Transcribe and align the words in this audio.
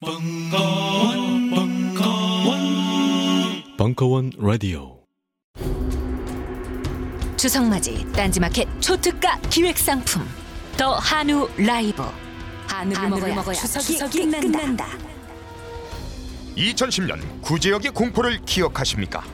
벙커원, 0.00 1.50
벙커원, 1.50 2.60
벙커원 3.76 4.30
라디오. 4.38 5.00
주성맞이 7.36 8.06
딴지마켓 8.12 8.68
초특가 8.80 9.40
기획상품 9.50 10.24
더 10.76 10.94
한우 10.94 11.48
라이브 11.56 12.04
한우를, 12.68 13.34
먹어야, 13.34 13.54
추석이, 13.56 13.98
끝난다. 14.30 14.86
2010년 16.56 17.20
구제역의 17.42 17.90
공포를 17.90 18.38
기억하십니까? 18.46 19.24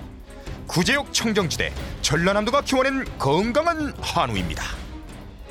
구제역 0.67 1.13
청정지대 1.13 1.75
전라남도가 2.01 2.63
키워낸 2.63 3.05
건강한 3.19 3.93
한우입니다. 4.01 4.65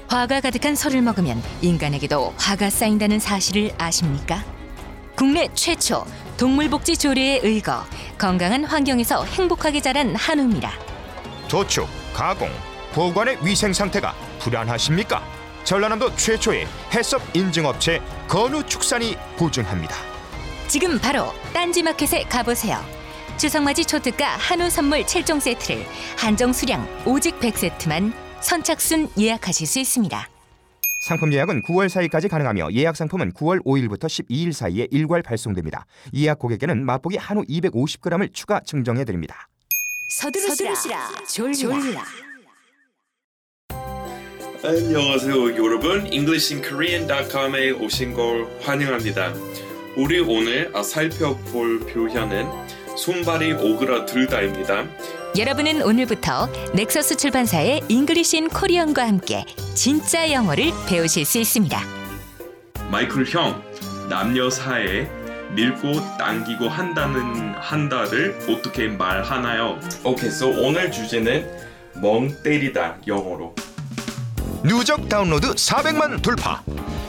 화가 0.07 0.41
가득한 0.41 0.73
설을 0.73 1.04
먹으면 1.04 1.39
인간에게도 1.61 2.34
화가 2.36 2.71
쌓인다는 2.71 3.20
사실을 3.20 3.71
아십니까? 3.77 4.43
국내 5.16 5.48
최초 5.54 6.06
동물복지 6.38 6.97
조례에 6.97 7.39
의거 7.43 7.83
건강한 8.18 8.65
환경에서 8.65 9.24
행복하게 9.25 9.82
자란 9.82 10.15
한우입니다. 10.15 10.71
도축, 11.47 11.88
가공, 12.14 12.50
보관의 12.93 13.38
위생 13.46 13.74
상태가 13.74 14.15
불안하십니까? 14.39 15.24
전라남도 15.64 16.15
최초의 16.15 16.68
해썹 16.93 17.21
인증업체 17.36 18.02
건우축산이 18.28 19.15
보증합니다. 19.38 19.96
지금 20.68 21.00
바로 21.00 21.32
딴지마켓에 21.54 22.24
가보세요. 22.24 22.83
추석맞이 23.38 23.86
초특가 23.86 24.25
한우 24.38 24.69
선물 24.69 25.04
7종 25.04 25.39
세트를 25.39 25.86
한정 26.18 26.54
수량 26.54 26.88
오직 27.05 27.39
100세트만 27.39 28.14
선착순 28.41 29.10
예약하실 29.18 29.68
수 29.68 29.80
있습니다. 29.80 30.32
상품 31.04 31.34
예약은 31.34 31.64
9월 31.64 31.88
4일까지 31.88 32.30
가능하며 32.30 32.70
예약 32.72 32.95
상품은 32.95 33.34
9월 33.34 33.61
5일부터 33.66 34.06
12일 34.06 34.53
사이에 34.53 34.88
일괄 34.89 35.22
발송됩니다. 35.22 35.86
예약 36.16 36.39
고객에게는 36.39 36.86
맛보기 36.86 37.17
한우 37.17 37.44
250g을 37.44 38.33
추가 38.33 38.61
증정해 38.61 39.03
드립니다. 39.03 39.50
서두르시라, 40.08 41.09
졸라. 41.27 42.05
안녕하세요 44.64 45.58
여러분 45.58 46.08
EnglishinKorean.com에 46.08 47.72
오신 47.72 48.14
걸 48.14 48.47
환영합니다 48.61 49.33
우리 49.97 50.22
오늘 50.22 50.72
아, 50.73 50.81
살펴볼 50.81 51.81
표현은 51.81 52.47
손발이 52.95 53.52
오그라들다입니다 53.52 55.22
여러분은 55.36 55.81
오늘부터 55.81 56.48
넥서스 56.76 57.17
출판사의 57.17 57.81
English 57.89 58.36
in 58.36 58.49
Korean과 58.49 59.08
함께 59.08 59.44
진짜 59.73 60.31
영어를 60.31 60.72
배우실 60.88 61.26
수 61.26 61.39
있습니다. 61.39 61.81
마이클 62.92 63.26
형 63.26 63.64
남녀 64.09 64.48
사이에 64.52 65.09
밀고 65.56 66.17
당기고 66.20 66.70
한다는 66.70 67.56
한다를 67.56 68.38
어떻게 68.48 68.88
말하나요? 68.88 69.80
오케이, 70.04 70.30
so 70.30 70.50
오늘 70.50 70.92
주제는 70.92 71.50
멍 71.95 72.30
때리다 72.44 72.98
영어로 73.08 73.56
누적 74.64 75.09
다운로드 75.09 75.56
400만 75.56 76.22
돌파. 76.22 76.61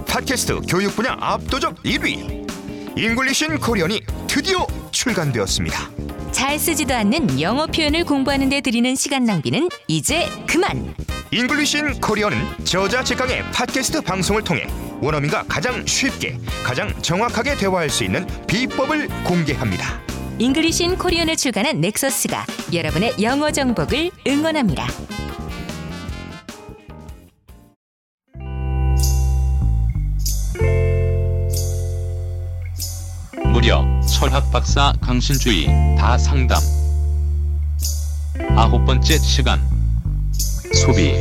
팟캐스트 0.08 0.62
교육 0.68 0.96
분야 0.96 1.14
압도적 1.20 1.82
1위. 1.82 2.98
English 2.98 3.45
in 3.45 3.58
Korean이 3.58 4.00
드디어 4.26 4.66
출간되었습니다. 4.92 6.03
잘 6.34 6.58
쓰지도 6.58 6.92
않는 6.96 7.40
영어 7.40 7.64
표현을 7.64 8.04
공부하는 8.04 8.48
데 8.48 8.60
들이는 8.60 8.96
시간 8.96 9.24
낭비는 9.24 9.68
이제 9.86 10.28
그만. 10.48 10.92
잉글리신 11.30 12.00
코리언은 12.00 12.36
저자 12.64 13.04
직강의 13.04 13.44
팟캐스트 13.52 14.00
방송을 14.00 14.42
통해 14.42 14.66
원어민과 15.00 15.44
가장 15.44 15.86
쉽게 15.86 16.36
가장 16.64 16.92
정확하게 17.00 17.54
대화할 17.56 17.88
수 17.88 18.02
있는 18.02 18.26
비법을 18.48 19.08
공개합니다. 19.22 20.00
잉글리신 20.40 20.98
코리언을 20.98 21.36
출간한 21.36 21.80
넥서스가 21.80 22.44
여러분의 22.72 23.14
영어 23.22 23.52
정복을 23.52 24.10
응원합니다. 24.26 24.88
철학 34.24 34.50
박사 34.50 34.90
강신주의 35.02 35.66
다 35.98 36.16
상담 36.16 36.56
아홉 38.56 38.82
번째 38.86 39.18
시간 39.18 39.60
소비 40.72 41.12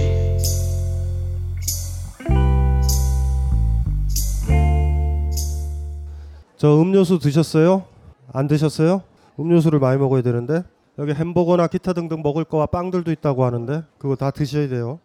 저 6.56 6.82
음료수 6.82 7.20
드셨어요? 7.20 7.84
안 8.32 8.48
드셨어요? 8.48 9.02
음료수를 9.38 9.80
많이 9.80 10.00
먹어야 10.00 10.22
되는데 10.22 10.64
여기 10.98 11.12
햄버거나 11.12 11.68
기타 11.68 11.92
등등 11.92 12.22
먹을 12.24 12.46
거와 12.46 12.68
빵들도 12.68 13.12
있다고 13.12 13.44
하는데 13.44 13.84
그거 13.98 14.16
다 14.16 14.32
드셔야 14.32 14.70
돼요. 14.70 15.02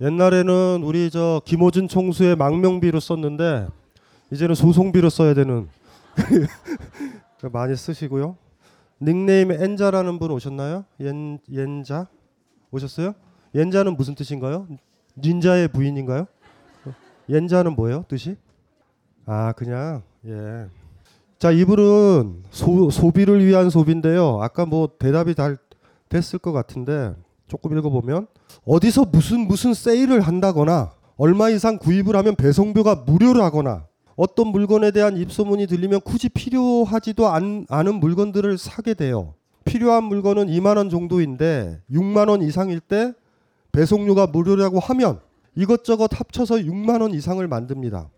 옛날에는 0.00 0.80
우리 0.82 1.10
저 1.10 1.42
김호준 1.44 1.88
총수의 1.88 2.34
망명비로 2.36 2.98
썼는데 2.98 3.66
이제는 4.32 4.54
소송비로 4.54 5.10
써야 5.10 5.34
되는 5.34 5.68
많이 7.50 7.74
쓰시고요. 7.76 8.36
닉네임 9.00 9.50
엔자라는 9.50 10.18
분 10.18 10.30
오셨나요? 10.30 10.84
옌 11.00 11.38
옌자 11.50 12.06
오셨어요? 12.70 13.14
옌자는 13.54 13.96
무슨 13.96 14.14
뜻인가요? 14.14 14.68
닌자의 15.16 15.68
부인인가요? 15.68 16.26
옌자는 17.28 17.74
뭐예요? 17.74 18.04
뜻이? 18.08 18.36
아 19.26 19.52
그냥 19.52 20.02
예. 20.26 20.66
자 21.38 21.50
이분은 21.50 22.44
소, 22.50 22.90
소비를 22.90 23.44
위한 23.44 23.70
소비인데요. 23.70 24.40
아까 24.40 24.64
뭐 24.64 24.88
대답이 24.98 25.34
잘 25.34 25.58
됐을 26.08 26.38
것 26.38 26.52
같은데 26.52 27.14
조금 27.48 27.76
읽어보면 27.76 28.28
어디서 28.64 29.06
무슨 29.06 29.40
무슨 29.40 29.74
세일을 29.74 30.20
한다거나 30.20 30.92
얼마 31.16 31.50
이상 31.50 31.78
구입을 31.78 32.16
하면 32.16 32.36
배송료가 32.36 33.04
무료라거나 33.06 33.86
어떤 34.22 34.46
물건에 34.46 34.92
대한 34.92 35.16
입소문이 35.16 35.66
들리면 35.66 36.02
굳이 36.02 36.28
필요하지도 36.28 37.26
않, 37.26 37.66
않은 37.68 37.96
물건들을 37.96 38.56
사게 38.56 38.94
돼요. 38.94 39.34
필요한 39.64 40.04
물건은 40.04 40.46
2만 40.46 40.76
원 40.76 40.90
정도인데 40.90 41.80
6만 41.90 42.28
원 42.28 42.40
이상일 42.40 42.78
때 42.78 43.14
배송료가 43.72 44.28
무료라고 44.28 44.78
하면 44.78 45.18
이것저것 45.56 46.08
합쳐서 46.12 46.58
6만 46.58 47.02
원 47.02 47.12
이상을 47.12 47.44
만듭니다. 47.48 48.10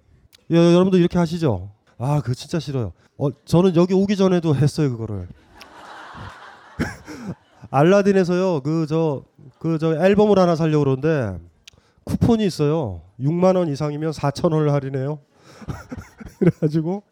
예, 0.51 0.57
여러분도 0.75 0.99
이렇게 0.99 1.17
하시죠? 1.17 1.71
아, 1.97 2.21
그거 2.21 2.35
진짜 2.35 2.61
싫어요. 2.61 2.93
어, 3.17 3.31
저는 3.47 3.75
여기 3.75 3.95
오기 3.95 4.17
전에도 4.17 4.55
했어요, 4.55 4.91
그거를. 4.91 5.27
알라딘에서요, 7.71 8.61
그, 8.61 8.85
저, 8.87 9.25
그, 9.59 9.79
저 9.79 9.95
앨범을 10.05 10.39
하나 10.39 10.55
사려고 10.55 10.85
그러는데 10.85 11.41
쿠폰이 12.05 12.45
있어요. 12.45 13.01
6만 13.19 13.57
원 13.57 13.69
이상이면 13.69 14.13
4천 14.13 14.53
원을 14.53 14.71
할인해요. 14.71 15.21
그래가지고 16.39 17.03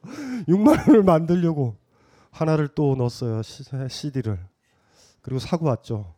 6만 0.49 0.89
원을 0.89 1.03
만들려고 1.03 1.77
하나를 2.31 2.69
또 2.69 2.95
넣었어요. 2.97 3.43
CD를. 3.43 4.39
그리고 5.21 5.39
사고 5.39 5.67
왔죠. 5.67 6.15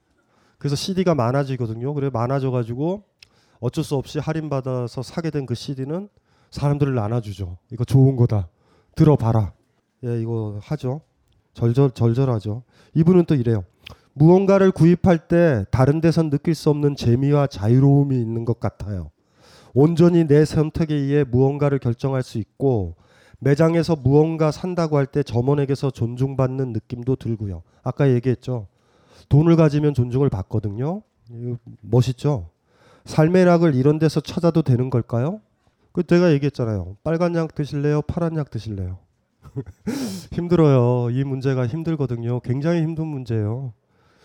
그래서 0.59 0.77
CD가 0.77 1.15
많아지거든요. 1.15 1.93
그래 1.95 2.11
많아져가지고 2.13 3.03
어쩔 3.61 3.85
수 3.85 3.97
없이 3.97 4.19
할인 4.19 4.49
받아서 4.49 5.03
사게 5.03 5.31
된 5.31 5.47
그 5.47 5.55
CD는 5.55 6.09
사람들을 6.51 6.95
나눠주죠. 6.95 7.59
이거 7.73 7.85
좋은 7.85 8.17
거다. 8.17 8.49
들어봐라. 8.95 9.53
예, 10.05 10.21
이거 10.21 10.59
하죠. 10.63 11.01
절절 11.55 11.91
절절하죠. 11.93 12.63
이분은 12.95 13.25
또 13.25 13.35
이래요. 13.35 13.65
무언가를 14.13 14.71
구입할 14.71 15.27
때 15.27 15.65
다른 15.73 16.01
데선 16.01 16.31
느낄 16.31 16.55
수 16.55 16.71
없는 16.71 16.95
재미와 16.95 17.49
자유로움이 17.49 18.17
있는 18.21 18.45
것 18.45 18.61
같아요. 18.61 19.11
온전히 19.75 20.27
내 20.27 20.45
선택에 20.45 20.95
의해 20.95 21.25
무언가를 21.25 21.79
결정할 21.79 22.23
수 22.23 22.39
있고 22.39 22.95
매장에서 23.41 23.97
무언가 23.97 24.51
산다고 24.51 24.97
할 24.97 25.07
때 25.07 25.23
점원에게서 25.23 25.91
존중받는 25.91 26.73
느낌도 26.73 27.17
들고요. 27.17 27.63
아까 27.83 28.11
얘기했죠. 28.11 28.69
돈을 29.29 29.57
가지면 29.57 29.93
존중을 29.95 30.31
받거든요. 30.31 31.03
멋있죠. 31.81 32.51
삶의 33.05 33.45
낙을 33.45 33.75
이런 33.75 33.99
데서 33.99 34.21
찾아도 34.21 34.63
되는 34.63 34.89
걸까요? 34.89 35.41
그 35.93 36.03
제가 36.05 36.33
얘기했잖아요. 36.33 36.97
빨간 37.05 37.35
약 37.35 37.55
드실래요? 37.55 38.03
파란 38.03 38.37
약 38.37 38.51
드실래요? 38.51 38.99
힘들어요. 40.33 41.11
이 41.11 41.23
문제가 41.25 41.67
힘들거든요. 41.67 42.41
굉장히 42.41 42.83
힘든 42.83 43.07
문제예요. 43.07 43.73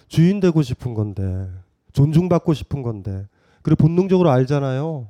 주인 0.08 0.40
되고 0.40 0.62
싶은 0.62 0.94
건데, 0.96 1.48
존중받고 1.94 2.54
싶은 2.54 2.82
건데, 2.82 3.28
그리고 3.62 3.84
본능적으로 3.84 4.32
알잖아요. 4.32 5.10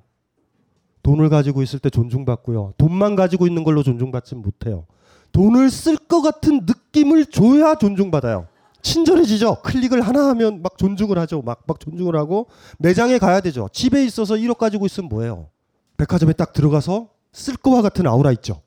돈을 1.09 1.29
가지고 1.29 1.63
있을 1.63 1.79
때 1.79 1.89
존중받고요. 1.89 2.75
돈만 2.77 3.15
가지고 3.15 3.47
있는 3.47 3.63
걸로 3.63 3.81
존중받지 3.81 4.35
못해요. 4.35 4.85
돈을 5.31 5.71
쓸 5.71 5.97
것 5.97 6.21
같은 6.21 6.67
느낌을 6.67 7.25
줘야 7.25 7.73
존중받아요. 7.73 8.47
친절해지죠. 8.83 9.61
클릭을 9.63 10.01
하나 10.01 10.27
하면 10.29 10.61
막 10.61 10.77
존중을 10.77 11.17
하죠. 11.17 11.41
막, 11.41 11.63
막 11.65 11.79
존중을 11.79 12.15
하고 12.15 12.45
매장에 12.77 13.17
가야 13.17 13.41
되죠. 13.41 13.69
집에 13.73 14.05
있어서 14.05 14.35
1억 14.35 14.59
가지고 14.59 14.85
있으면 14.85 15.09
뭐예요? 15.09 15.47
백화점에 15.97 16.33
딱 16.33 16.53
들어가서 16.53 17.07
쓸 17.33 17.55
거와 17.55 17.81
같은 17.81 18.05
아우라 18.05 18.31
있죠. 18.33 18.61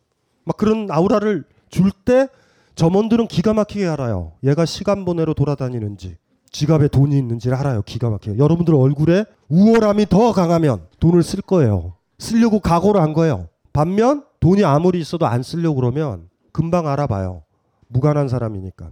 막 0.44 0.56
그런 0.56 0.88
아우라를 0.90 1.44
줄 1.70 1.92
때 2.04 2.28
점원들은 2.74 3.28
기가 3.28 3.54
막히게 3.54 3.86
알아요. 3.86 4.32
얘가 4.42 4.64
시간 4.64 5.04
보내러 5.04 5.32
돌아다니는지 5.34 6.16
지갑에 6.50 6.88
돈이 6.88 7.16
있는지를 7.16 7.56
알아요. 7.56 7.82
기가 7.82 8.10
막히게. 8.10 8.38
여러분들 8.38 8.74
얼굴에 8.74 9.26
우월함이 9.48 10.06
더 10.06 10.32
강하면 10.32 10.86
돈을 10.98 11.22
쓸 11.22 11.40
거예요. 11.40 11.94
쓰려고 12.22 12.60
각오를 12.60 13.00
한 13.02 13.12
거예요. 13.12 13.48
반면 13.72 14.24
돈이 14.40 14.64
아무리 14.64 15.00
있어도 15.00 15.26
안 15.26 15.42
쓰려고 15.42 15.76
그러면 15.76 16.28
금방 16.52 16.86
알아봐요. 16.86 17.42
무관한 17.88 18.28
사람이니까. 18.28 18.90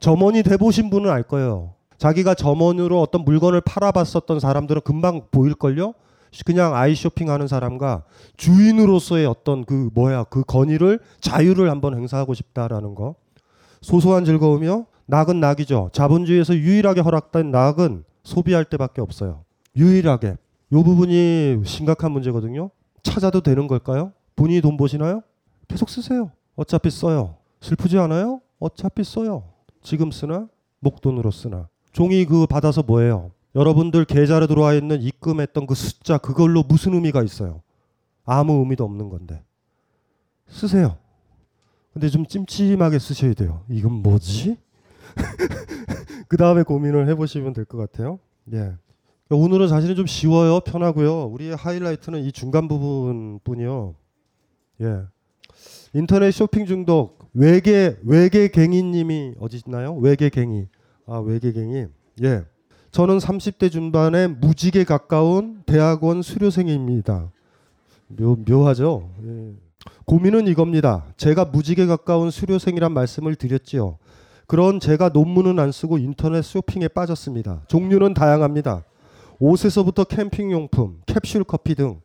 점원이 0.00 0.42
돼보신 0.42 0.90
분은 0.90 1.08
알 1.08 1.22
거예요. 1.22 1.74
자기가 1.98 2.34
점원으로 2.34 3.00
어떤 3.00 3.24
물건을 3.24 3.60
팔아봤었던 3.60 4.40
사람들은 4.40 4.82
금방 4.82 5.22
보일걸요? 5.30 5.94
그냥 6.44 6.74
아이 6.74 6.96
쇼핑하는 6.96 7.46
사람과 7.46 8.02
주인으로서의 8.36 9.24
어떤 9.24 9.64
그 9.64 9.90
뭐야 9.94 10.24
그 10.24 10.42
건의를 10.42 10.98
자유를 11.20 11.70
한번 11.70 11.94
행사하고 11.94 12.34
싶다라는 12.34 12.96
거 12.96 13.14
소소한 13.80 14.24
즐거움이요 14.24 14.86
낙은 15.06 15.38
낙이죠 15.38 15.90
자본주의에서 15.92 16.56
유일하게 16.56 17.02
허락된 17.02 17.52
낙은 17.52 18.02
소비할 18.24 18.64
때밖에 18.64 19.00
없어요 19.00 19.44
유일하게 19.76 20.36
요 20.74 20.82
부분이 20.82 21.62
심각한 21.64 22.12
문제거든요 22.12 22.70
찾아도 23.02 23.40
되는 23.40 23.66
걸까요 23.66 24.12
본인이 24.36 24.60
돈 24.60 24.76
버시나요 24.76 25.22
계속 25.68 25.88
쓰세요 25.88 26.30
어차피 26.56 26.90
써요 26.90 27.36
슬프지 27.60 27.98
않아요 27.98 28.40
어차피 28.58 29.04
써요 29.04 29.44
지금 29.82 30.10
쓰나 30.10 30.48
목돈으로 30.80 31.30
쓰나 31.30 31.68
종이 31.92 32.24
그 32.26 32.46
받아서 32.46 32.82
뭐예요 32.82 33.30
여러분들 33.54 34.04
계좌로 34.04 34.46
들어와 34.48 34.74
있는 34.74 35.00
입금했던 35.00 35.66
그 35.66 35.74
숫자 35.74 36.18
그걸로 36.18 36.64
무슨 36.64 36.94
의미가 36.94 37.22
있어요? 37.22 37.62
아무 38.24 38.54
의미도 38.54 38.84
없는 38.84 39.10
건데 39.10 39.42
쓰세요. 40.48 40.96
근데 41.92 42.08
좀 42.08 42.26
찜찜하게 42.26 42.98
쓰셔야 42.98 43.34
돼요. 43.34 43.62
이건 43.70 43.92
뭐지? 43.92 44.56
그 46.26 46.36
다음에 46.36 46.64
고민을 46.64 47.08
해보시면 47.08 47.52
될 47.52 47.64
것 47.64 47.78
같아요. 47.78 48.18
예. 48.52 48.72
오늘은 49.30 49.68
사실은 49.68 49.94
좀 49.94 50.06
쉬워요, 50.06 50.60
편하고요. 50.60 51.24
우리의 51.24 51.56
하이라이트는 51.56 52.24
이 52.24 52.32
중간 52.32 52.68
부분뿐이요. 52.68 53.94
예. 54.82 55.00
인터넷 55.94 56.30
쇼핑 56.30 56.66
중독 56.66 57.30
외계 57.32 57.96
외계 58.04 58.48
갱이님이 58.48 59.34
어디 59.40 59.62
있나요? 59.66 59.94
외계 59.96 60.28
갱이. 60.28 60.66
아 61.06 61.18
외계 61.18 61.52
갱이. 61.52 61.86
예. 62.22 62.44
저는 62.90 63.18
30대 63.18 63.72
중반에 63.72 64.26
무직에 64.26 64.84
가까운 64.84 65.62
대학원 65.64 66.20
수료생입니다. 66.20 67.30
묘, 68.08 68.36
묘하죠. 68.46 69.10
예. 69.24 69.54
고민은 70.04 70.48
이겁니다. 70.48 71.06
제가 71.16 71.46
무직에 71.46 71.86
가까운 71.86 72.30
수료생이란 72.30 72.92
말씀을 72.92 73.36
드렸지요. 73.36 73.96
그런 74.46 74.80
제가 74.80 75.08
논문은 75.08 75.58
안 75.58 75.72
쓰고 75.72 75.96
인터넷 75.96 76.42
쇼핑에 76.42 76.88
빠졌습니다. 76.88 77.62
종류는 77.68 78.12
다양합니다. 78.12 78.84
옷에서부터 79.38 80.04
캠핑용품, 80.04 81.02
캡슐 81.06 81.44
커피 81.44 81.74
등 81.74 82.00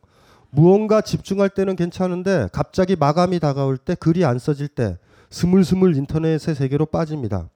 무언가 0.50 1.00
집중할 1.00 1.50
때는 1.50 1.76
괜찮은데 1.76 2.48
갑자기 2.52 2.96
마감이 2.96 3.38
다가올 3.38 3.78
때 3.78 3.94
글이 3.94 4.24
안 4.24 4.38
써질 4.38 4.68
때 4.68 4.98
스물스물 5.30 5.96
인터넷의 5.96 6.54
세계로 6.54 6.86
빠집니다. 6.86 7.48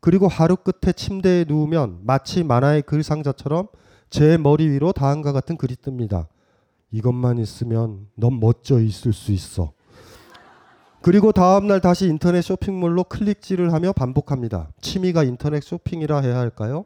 그리고 0.00 0.28
하루 0.28 0.56
끝에 0.56 0.92
침대에 0.92 1.46
누우면 1.48 2.00
마치 2.02 2.44
만화의 2.44 2.82
글 2.82 3.02
상자처럼 3.02 3.68
제 4.10 4.36
머리 4.36 4.68
위로 4.68 4.92
다음과 4.92 5.32
같은 5.32 5.56
글이 5.56 5.76
뜹니다. 5.76 6.26
이것만 6.90 7.38
있으면 7.38 8.06
넌 8.14 8.38
멋져 8.38 8.80
있을 8.80 9.14
수 9.14 9.32
있어. 9.32 9.72
그리고 11.00 11.32
다음날 11.32 11.80
다시 11.80 12.06
인터넷 12.06 12.42
쇼핑몰로 12.42 13.04
클릭질을 13.04 13.72
하며 13.72 13.92
반복합니다. 13.92 14.68
취미가 14.80 15.24
인터넷 15.24 15.62
쇼핑이라 15.62 16.20
해야 16.20 16.36
할까요? 16.38 16.84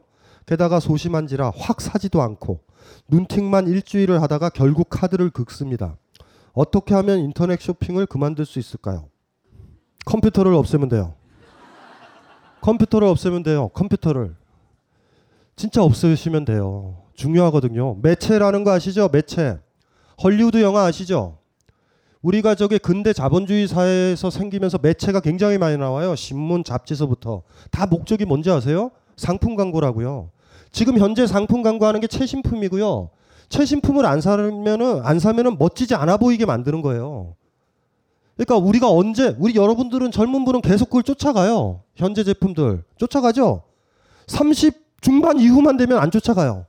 게다가 0.49 0.79
소심한지라 0.79 1.51
확 1.55 1.79
사지도 1.79 2.23
않고 2.23 2.61
눈팅만 3.07 3.67
일주일을 3.67 4.19
하다가 4.23 4.49
결국 4.49 4.89
카드를 4.89 5.29
긁습니다. 5.29 5.95
어떻게 6.53 6.95
하면 6.95 7.19
인터넷 7.19 7.61
쇼핑을 7.61 8.07
그만둘 8.07 8.47
수 8.47 8.57
있을까요? 8.57 9.09
컴퓨터를 10.05 10.55
없애면 10.55 10.89
돼요. 10.89 11.13
컴퓨터를 12.61 13.07
없애면 13.07 13.43
돼요. 13.43 13.69
컴퓨터를. 13.75 14.35
진짜 15.55 15.83
없애시면 15.83 16.45
돼요. 16.45 17.03
중요하거든요. 17.13 17.97
매체라는 18.01 18.63
거 18.63 18.71
아시죠? 18.71 19.07
매체. 19.13 19.59
헐리우드 20.23 20.63
영화 20.63 20.85
아시죠? 20.85 21.37
우리가 22.23 22.55
저게 22.55 22.79
근대 22.79 23.13
자본주의 23.13 23.67
사회에서 23.67 24.31
생기면서 24.31 24.79
매체가 24.81 25.19
굉장히 25.19 25.59
많이 25.59 25.77
나와요. 25.77 26.15
신문, 26.15 26.63
잡지서부터. 26.63 27.43
다 27.69 27.85
목적이 27.85 28.25
뭔지 28.25 28.49
아세요? 28.49 28.89
상품 29.15 29.55
광고라고요. 29.55 30.31
지금 30.71 30.97
현재 30.97 31.25
상품 31.27 31.61
광고하는 31.61 31.99
게 31.99 32.07
최신품이고요. 32.07 33.09
최신품을 33.49 34.05
안 34.05 34.21
사면은 34.21 35.01
안 35.03 35.19
사면은 35.19 35.57
멋지지 35.57 35.95
않아 35.95 36.17
보이게 36.17 36.45
만드는 36.45 36.81
거예요. 36.81 37.35
그러니까 38.35 38.57
우리가 38.57 38.89
언제 38.89 39.35
우리 39.39 39.55
여러분들은 39.55 40.11
젊은 40.11 40.45
분은 40.45 40.61
계속 40.61 40.85
그걸 40.85 41.03
쫓아가요. 41.03 41.81
현재 41.95 42.23
제품들 42.23 42.83
쫓아가죠. 42.97 43.63
30 44.27 44.89
중반 45.01 45.39
이후만 45.39 45.77
되면 45.77 45.97
안 45.97 46.11
쫓아가요. 46.11 46.65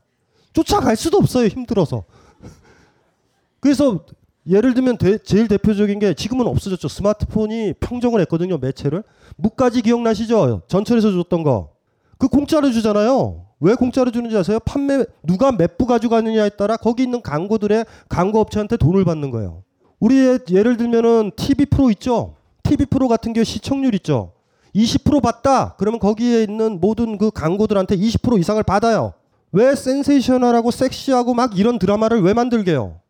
쫓아갈 0.52 0.96
수도 0.96 1.18
없어요. 1.18 1.46
힘들어서. 1.46 2.04
그래서 3.60 4.00
예를 4.48 4.74
들면 4.74 4.98
대, 4.98 5.18
제일 5.18 5.46
대표적인 5.48 5.98
게 5.98 6.14
지금은 6.14 6.46
없어졌죠. 6.46 6.88
스마트폰이 6.88 7.74
평정을 7.74 8.20
했거든요. 8.22 8.58
매체를. 8.58 9.04
무까지 9.36 9.82
기억나시죠? 9.82 10.62
전철에서 10.66 11.12
줬던 11.12 11.42
거. 11.42 11.70
그 12.18 12.28
공짜로 12.28 12.70
주잖아요. 12.70 13.46
왜 13.60 13.74
공짜로 13.74 14.10
주는지 14.10 14.36
아세요? 14.36 14.58
판매 14.60 15.04
누가 15.22 15.52
몇 15.52 15.76
부 15.78 15.86
가져가느냐에 15.86 16.50
따라 16.50 16.76
거기 16.76 17.02
있는 17.04 17.22
광고들의 17.22 17.84
광고 18.08 18.40
업체한테 18.40 18.76
돈을 18.76 19.04
받는 19.04 19.30
거예요. 19.30 19.62
우리 19.98 20.38
예를 20.50 20.76
들면은 20.76 21.30
TV 21.36 21.66
프로 21.66 21.90
있죠. 21.90 22.34
TV 22.62 22.86
프로 22.86 23.06
같은 23.08 23.32
게 23.32 23.44
시청률 23.44 23.94
있죠. 23.96 24.32
20% 24.74 25.20
받다. 25.22 25.74
그러면 25.78 25.98
거기에 26.00 26.42
있는 26.42 26.80
모든 26.80 27.18
그 27.18 27.30
광고들한테 27.30 27.96
20% 27.96 28.38
이상을 28.38 28.62
받아요. 28.62 29.12
왜 29.52 29.74
센세이셔널하고 29.74 30.70
섹시하고 30.70 31.34
막 31.34 31.58
이런 31.58 31.78
드라마를 31.78 32.22
왜 32.22 32.32
만들게요? 32.34 33.00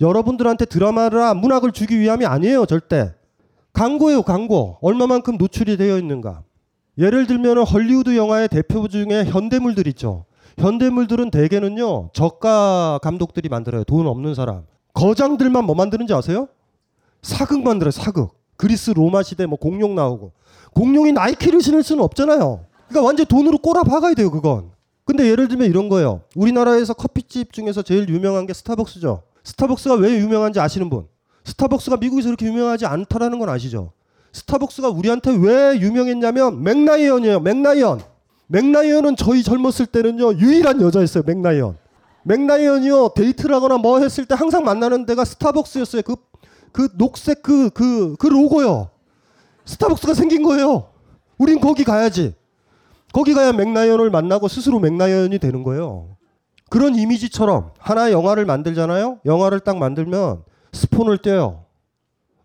여러분들한테 0.00 0.64
드라마라 0.66 1.34
문학을 1.34 1.72
주기 1.72 1.98
위함이 1.98 2.24
아니에요, 2.24 2.64
절대. 2.66 3.12
광고예요, 3.72 4.22
광고. 4.22 4.78
얼마만큼 4.80 5.36
노출이 5.36 5.76
되어 5.76 5.98
있는가. 5.98 6.42
예를 7.00 7.26
들면 7.26 7.64
헐리우드 7.64 8.14
영화의 8.14 8.48
대표 8.48 8.86
중에 8.86 9.24
현대물들 9.24 9.86
있죠. 9.88 10.26
현대물들은 10.58 11.30
대개는요, 11.30 12.10
저가 12.12 13.00
감독들이 13.02 13.48
만들어요. 13.48 13.84
돈 13.84 14.06
없는 14.06 14.34
사람. 14.34 14.64
거장들만 14.92 15.64
뭐 15.64 15.74
만드는지 15.74 16.12
아세요? 16.12 16.48
사극 17.22 17.62
만들어요, 17.62 17.90
사극. 17.90 18.34
그리스 18.58 18.90
로마 18.90 19.22
시대 19.22 19.46
뭐 19.46 19.58
공룡 19.58 19.94
나오고. 19.94 20.32
공룡이 20.74 21.12
나이키를 21.12 21.62
신을 21.62 21.82
수는 21.82 22.04
없잖아요. 22.04 22.66
그러니까 22.88 23.06
완전 23.06 23.24
돈으로 23.24 23.56
꼬라 23.56 23.82
박아야 23.82 24.12
돼요, 24.12 24.30
그건. 24.30 24.70
근데 25.06 25.26
예를 25.30 25.48
들면 25.48 25.70
이런 25.70 25.88
거예요. 25.88 26.20
우리나라에서 26.36 26.92
커피집 26.92 27.54
중에서 27.54 27.80
제일 27.80 28.10
유명한 28.10 28.46
게 28.46 28.52
스타벅스죠. 28.52 29.22
스타벅스가 29.42 29.94
왜 29.94 30.18
유명한지 30.18 30.60
아시는 30.60 30.90
분? 30.90 31.06
스타벅스가 31.44 31.96
미국에서 31.96 32.28
그렇게 32.28 32.44
유명하지 32.44 32.84
않다라는 32.84 33.38
건 33.38 33.48
아시죠? 33.48 33.92
스타벅스가 34.32 34.88
우리한테 34.88 35.36
왜 35.36 35.78
유명했냐면 35.80 36.62
멕 36.62 36.79
라이언이에요. 36.79 37.40
멕 37.40 37.58
라이언. 37.58 38.00
멕 38.48 38.65
라이언은 38.65 39.16
저희 39.16 39.42
젊었을 39.42 39.86
때는요 39.86 40.34
유일한 40.34 40.80
여자였어요. 40.80 41.24
멕 41.26 41.41
라이언. 41.41 41.76
멕 42.24 42.46
라이언이요 42.46 43.10
데이트를 43.14 43.54
하거나 43.54 43.78
뭐 43.78 44.00
했을 44.00 44.26
때 44.26 44.34
항상 44.34 44.64
만나는 44.64 45.06
데가 45.06 45.24
스타벅스였어요. 45.24 46.02
그, 46.02 46.16
그 46.72 46.88
녹색 46.96 47.42
그, 47.42 47.70
그, 47.70 48.16
그 48.16 48.26
로고요. 48.26 48.90
스타벅스가 49.64 50.14
생긴 50.14 50.42
거예요. 50.42 50.90
우린 51.38 51.60
거기 51.60 51.84
가야지. 51.84 52.34
거기 53.12 53.34
가야 53.34 53.52
멕 53.52 53.66
라이언을 53.66 54.10
만나고 54.10 54.48
스스로 54.48 54.78
멕 54.78 54.96
라이언이 54.96 55.38
되는 55.38 55.62
거예요. 55.62 56.16
그런 56.68 56.94
이미지처럼 56.94 57.72
하나의 57.78 58.12
영화를 58.12 58.44
만들잖아요. 58.44 59.20
영화를 59.26 59.60
딱 59.60 59.76
만들면 59.78 60.44
스폰을 60.72 61.18
떼요. 61.18 61.64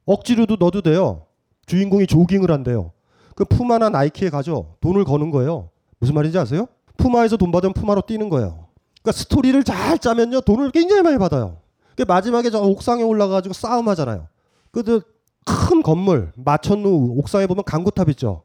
억지로도 0.05 0.55
넣어도 0.59 0.81
돼요. 0.81 1.25
주인공이 1.65 2.07
조깅을 2.07 2.51
한대요. 2.51 2.91
그 3.35 3.45
푸마나 3.45 3.89
나이키에 3.89 4.29
가죠. 4.29 4.75
돈을 4.81 5.03
거는 5.03 5.31
거예요. 5.31 5.69
무슨 5.99 6.15
말인지 6.15 6.37
아세요? 6.37 6.67
푸마에서 6.97 7.37
돈 7.37 7.51
받으면 7.51 7.73
푸마로 7.73 8.01
뛰는 8.01 8.29
거예요. 8.29 8.67
그러니까 9.01 9.11
스토리를 9.11 9.63
잘 9.63 9.99
짜면요 9.99 10.41
돈을 10.41 10.71
굉장히 10.71 11.01
많이 11.01 11.17
받아요. 11.17 11.57
그 11.95 12.03
마지막에 12.03 12.49
저 12.49 12.61
옥상에 12.61 13.03
올라가가지고 13.03 13.53
싸움하잖아요. 13.53 14.27
그큰 14.71 15.83
건물 15.83 16.31
마천루 16.35 17.15
옥상에 17.17 17.47
보면 17.47 17.63
강구탑 17.63 18.09
있죠. 18.09 18.43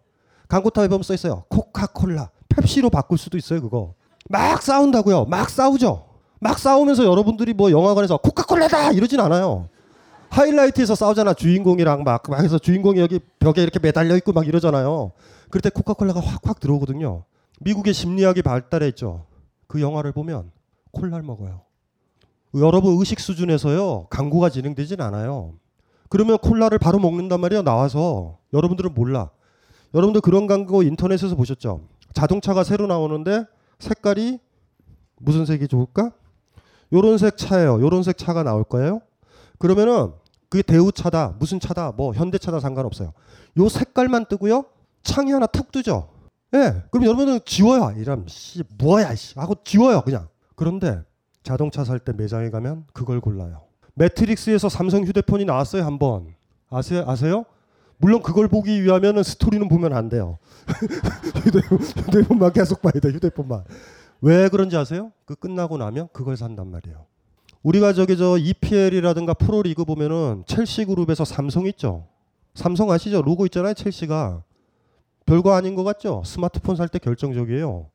강구탑에 0.49 0.89
보면 0.89 1.03
써 1.03 1.15
있어요. 1.15 1.45
코카콜라, 1.49 2.31
펩시로 2.49 2.91
바꿀 2.91 3.19
수도 3.19 3.39
있어요. 3.39 3.61
그거 3.61 3.95
막 4.29 4.63
싸운다고요. 4.63 5.27
막 5.27 5.49
싸우죠. 5.49 6.07
막 6.41 6.59
싸우면서 6.59 7.05
여러분들이 7.05 7.53
뭐 7.53 7.71
영화관에서 7.71 8.17
코카콜라다 8.19 8.93
이러진 8.93 9.21
않아요. 9.21 9.69
하이라이트에서 10.31 10.95
싸우잖아 10.95 11.35
주인공이랑 11.35 12.05
막, 12.05 12.23
막 12.29 12.43
해서 12.43 12.59
주인공이 12.59 13.01
여기 13.01 13.19
벽에 13.39 13.63
이렇게 13.63 13.79
매달려 13.79 14.17
있고 14.17 14.33
막 14.33 14.47
이러잖아요. 14.47 15.13
그럴 15.51 15.61
때 15.61 15.71
코카콜라가 15.71 16.21
확확 16.21 16.61
들어오거든요. 16.61 17.25
미국의 17.61 17.93
심리학이 17.93 18.43
발달해 18.43 18.89
있죠. 18.89 19.27
그 19.67 19.81
영화를 19.81 20.13
보면 20.13 20.51
콜라를 20.93 21.25
먹어요. 21.25 21.63
여러분 22.55 22.97
의식 22.99 23.21
수준에서요 23.21 24.07
광고가 24.11 24.51
진행되진 24.51 25.01
않아요. 25.01 25.55
그러면 26.09 26.39
콜라를 26.39 26.79
바로 26.79 26.99
먹는단 26.99 27.41
말이에요 27.41 27.63
나와서 27.63 28.39
여러분들은 28.53 28.95
몰라. 28.95 29.31
여러분들 29.95 30.21
그런 30.21 30.47
광고 30.47 30.83
인터넷에서 30.83 31.35
보셨죠? 31.35 31.89
자동차가 32.15 32.65
새로 32.65 32.87
나오는데 32.87 33.45
색깔이 33.81 34.39
무슨 35.19 35.45
색이 35.45 35.69
좋을까? 35.69 36.13
요런 36.93 37.19
색 37.19 37.37
차예요. 37.37 37.81
요런 37.81 38.03
색 38.03 38.17
차가 38.17 38.43
나올 38.43 38.65
거예요. 38.65 39.01
그러면은 39.59 40.13
그게 40.51 40.63
대우차다, 40.63 41.37
무슨 41.39 41.59
차다, 41.61 41.93
뭐 41.97 42.13
현대차다 42.13 42.61
상관없어요. 42.61 43.13
요 43.59 43.69
색깔만 43.69 44.27
뜨고요. 44.27 44.65
창이 45.03 45.33
하나 45.33 45.47
툭 45.47 45.71
뜨죠. 45.73 46.11
예. 46.53 46.83
그럼 46.91 47.07
여러분은 47.07 47.41
지워요. 47.47 47.95
이런 47.97 48.25
씨 48.29 48.63
뭐야 48.79 49.15
씨 49.15 49.39
하고 49.39 49.55
지워요 49.65 50.03
그냥. 50.03 50.29
그런데 50.57 51.01
자동차 51.45 51.85
살 51.85 52.01
때 52.01 52.13
매장에 52.13 52.51
가면 52.51 52.85
그걸 52.93 53.21
골라요. 53.21 53.63
매트릭스에서 53.95 54.69
삼성 54.69 55.05
휴대폰이 55.05 55.45
나왔어요 55.45 55.85
한번. 55.85 56.35
아세요? 56.69 57.05
아세요? 57.07 57.45
물론 57.99 58.21
그걸 58.23 58.49
보기 58.49 58.83
위하면은 58.83 59.23
스토리는 59.23 59.69
보면 59.69 59.93
안 59.93 60.09
돼요. 60.09 60.39
휴대폰, 61.45 61.79
휴대폰 61.79 62.39
만 62.39 62.53
계속 62.53 62.83
봐야 62.83 62.93
돼. 62.93 63.09
휴대폰만. 63.11 63.65
왜 64.23 64.49
그런지 64.49 64.77
아세요? 64.77 65.13
그 65.25 65.35
끝나고 65.37 65.79
나면 65.79 66.09
그걸 66.13 66.37
산단 66.37 66.69
말이에요. 66.71 67.07
우리가 67.63 67.93
저기 67.93 68.17
저 68.17 68.39
EPL이라든가 68.39 69.35
프로리그 69.35 69.85
보면은 69.85 70.45
첼시 70.47 70.85
그룹에서 70.87 71.25
삼성 71.25 71.67
있죠. 71.67 72.07
삼성 72.55 72.91
아시죠? 72.91 73.23
로고 73.23 73.45
있잖아요. 73.47 73.75
첼시가. 73.75 74.43
별거 75.27 75.53
아닌 75.53 75.75
것 75.75 75.85
같죠? 75.85 76.23
스마트폰 76.25 76.77
살 76.77 76.89
때 76.89 76.99
결정적이에요. 76.99 77.87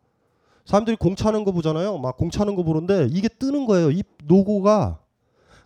사람들이 0.66 0.96
공 0.98 1.16
차는 1.16 1.44
거 1.44 1.52
보잖아요. 1.52 1.98
막 1.98 2.18
공 2.18 2.30
차는 2.30 2.56
거 2.56 2.64
보는데 2.64 3.08
이게 3.12 3.28
뜨는 3.28 3.66
거예요. 3.66 3.92
이 3.92 4.04
로고가 4.28 5.00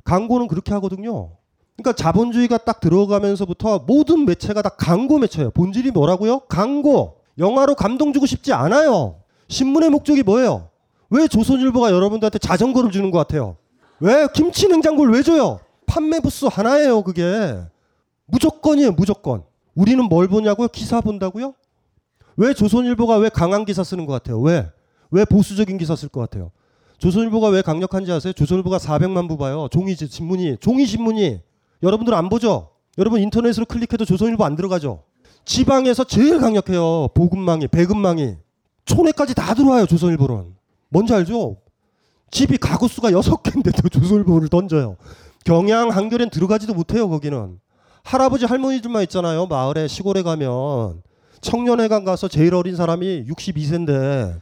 광고는 0.03 0.47
그렇게 0.47 0.73
하거든요. 0.75 1.31
그러니까 1.77 1.93
자본주의가 1.93 2.57
딱 2.59 2.79
들어가면서부터 2.79 3.79
모든 3.85 4.25
매체가 4.25 4.61
다 4.61 4.69
광고 4.69 5.17
매체예요. 5.19 5.51
본질이 5.51 5.91
뭐라고요? 5.91 6.39
광고. 6.49 7.17
영화로 7.37 7.75
감동 7.75 8.11
주고 8.11 8.25
싶지 8.25 8.51
않아요. 8.53 9.21
신문의 9.47 9.89
목적이 9.89 10.23
뭐예요? 10.23 10.69
왜 11.09 11.27
조선일보가 11.27 11.91
여러분들한테 11.91 12.37
자전거를 12.39 12.91
주는 12.91 13.11
것 13.11 13.17
같아요? 13.19 13.55
왜 14.01 14.27
김치 14.33 14.67
냉장고를 14.67 15.13
왜 15.13 15.23
줘요? 15.23 15.59
판매 15.85 16.19
부스 16.19 16.45
하나예요, 16.45 17.03
그게. 17.03 17.59
무조건이에요, 18.25 18.91
무조건. 18.93 19.43
우리는 19.75 20.03
뭘 20.05 20.27
보냐고요? 20.27 20.67
기사 20.69 21.01
본다고요? 21.01 21.53
왜 22.37 22.53
조선일보가 22.53 23.17
왜 23.17 23.29
강한 23.29 23.65
기사 23.65 23.83
쓰는 23.83 24.05
것 24.05 24.13
같아요? 24.13 24.39
왜? 24.39 24.69
왜 25.11 25.25
보수적인 25.25 25.77
기사 25.77 25.95
쓸 25.95 26.09
것 26.09 26.21
같아요? 26.21 26.51
조선일보가 26.99 27.49
왜 27.49 27.61
강력한지 27.61 28.11
아세요? 28.11 28.33
조선일보가 28.33 28.77
400만 28.77 29.27
부 29.27 29.37
봐요. 29.37 29.67
종이 29.71 29.95
신문이 29.95 30.57
종이 30.59 30.85
신문이 30.85 31.41
여러분들 31.81 32.13
안 32.13 32.29
보죠? 32.29 32.69
여러분 32.97 33.21
인터넷으로 33.21 33.65
클릭해도 33.65 34.05
조선일보 34.05 34.43
안 34.43 34.55
들어가죠? 34.55 35.03
지방에서 35.45 36.03
제일 36.03 36.39
강력해요. 36.39 37.07
보급망이, 37.13 37.67
배급망이. 37.67 38.35
촌에까지 38.85 39.33
다 39.33 39.53
들어와요. 39.53 39.85
조선일보는. 39.85 40.53
뭔지 40.89 41.13
알죠? 41.13 41.57
집이 42.31 42.57
가구 42.57 42.87
수가 42.87 43.11
여섯 43.11 43.41
개인데도 43.43 43.87
조선일보를 43.89 44.49
던져요. 44.49 44.97
경양 45.45 45.89
한겨레는 45.89 46.29
들어가지도 46.29 46.73
못해요. 46.73 47.09
거기는. 47.09 47.59
할아버지 48.03 48.45
할머니들만 48.45 49.03
있잖아요. 49.03 49.45
마을에 49.47 49.87
시골에 49.87 50.21
가면 50.23 51.01
청년회관 51.41 52.03
가서 52.05 52.27
제일 52.27 52.53
어린 52.55 52.75
사람이 52.75 53.25
62세인데 53.27 54.39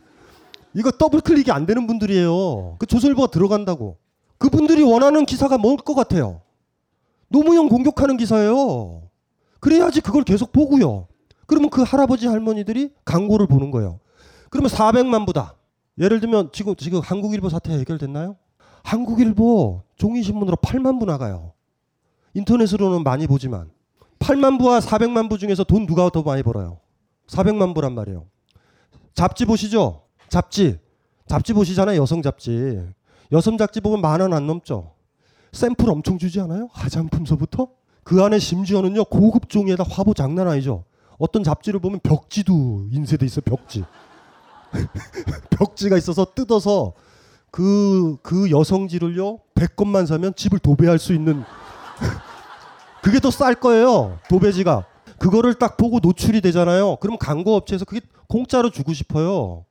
이거 0.74 0.92
더블 0.92 1.22
클릭이 1.22 1.52
안 1.52 1.66
되는 1.66 1.88
분들이에요. 1.88 2.76
그 2.80 2.86
조선일보가 2.86 3.28
들어간다고. 3.28 3.98
그분들이 4.38 4.84
원하는 4.84 5.26
기사가 5.26 5.58
뭘 5.58 5.78
것 5.78 5.96
같아요? 5.96 6.42
노무현 7.30 7.68
공격하는 7.70 8.18
기사예요. 8.18 9.04
그래야지 9.60 10.02
그걸 10.02 10.24
계속 10.24 10.52
보고요. 10.52 11.08
그러면 11.46 11.70
그 11.70 11.82
할아버지 11.82 12.28
할머니들이 12.28 12.92
광고를 13.06 13.48
보는 13.48 13.72
거예요. 13.72 14.00
그러면 14.50 14.70
400만 14.70 15.26
부다. 15.26 15.56
예를 16.00 16.20
들면 16.20 16.50
지금 16.54 16.76
지금 16.76 17.00
한국일보 17.00 17.50
사태 17.50 17.74
해결됐나요? 17.74 18.36
한국일보 18.84 19.84
종이신문으로 19.98 20.58
8만 20.58 21.00
부 21.00 21.06
나가요. 21.06 21.54
인터넷으로는 22.34 23.04
많이 23.04 23.26
보지만 23.28 23.70
8만 24.20 24.60
부와 24.60 24.80
400만 24.80 25.30
부 25.30 25.38
중에서 25.38 25.64
돈 25.64 25.86
누가 25.86 26.10
더 26.10 26.22
많이 26.22 26.44
벌어요? 26.44 26.80
400만 27.28 27.74
부란 27.74 27.94
말이에요. 27.96 28.26
잡지 29.14 29.46
보시죠? 29.46 30.04
잡지. 30.30 30.80
잡지 31.28 31.54
보시잖아요. 31.54 32.00
여성 32.02 32.22
잡지. 32.22 32.86
여성 33.32 33.58
잡지 33.58 33.82
보면 33.82 34.02
만 34.02 34.22
원 34.22 34.34
안 34.34 34.48
넘죠. 34.48 34.94
샘플 35.52 35.90
엄청 35.90 36.18
주지 36.18 36.40
않아요? 36.42 36.70
화장품서부터? 36.72 37.68
그 38.04 38.24
안에 38.24 38.40
심지어는요 38.40 39.06
고급 39.06 39.50
종이에다 39.50 39.84
화보 39.90 40.14
장난 40.14 40.48
아니죠. 40.48 40.86
어떤 41.18 41.44
잡지를 41.44 41.80
보면 41.80 42.00
벽지도 42.04 42.88
인쇄돼 42.92 43.26
있어 43.26 43.42
벽지. 43.42 43.84
벽지가 45.52 45.98
있어서 45.98 46.26
뜯어서 46.36 46.94
그, 47.52 48.18
그 48.22 48.52
여성지를요, 48.52 49.40
100건만 49.56 50.06
사면 50.06 50.34
집을 50.36 50.60
도배할 50.60 51.00
수 51.00 51.14
있는. 51.14 51.44
그게 53.02 53.20
더 53.20 53.32
쌀 53.32 53.56
거예요, 53.56 54.20
도배지가. 54.30 54.86
그거를 55.18 55.56
딱 55.56 55.78
보고 55.78 56.00
노출이 56.00 56.42
되잖아요. 56.42 56.98
그럼 56.98 57.18
광고 57.18 57.56
업체에서 57.56 57.86
그게 57.86 58.02
공짜로 58.28 58.70
주고 58.70 58.94
싶어요. 58.94 59.66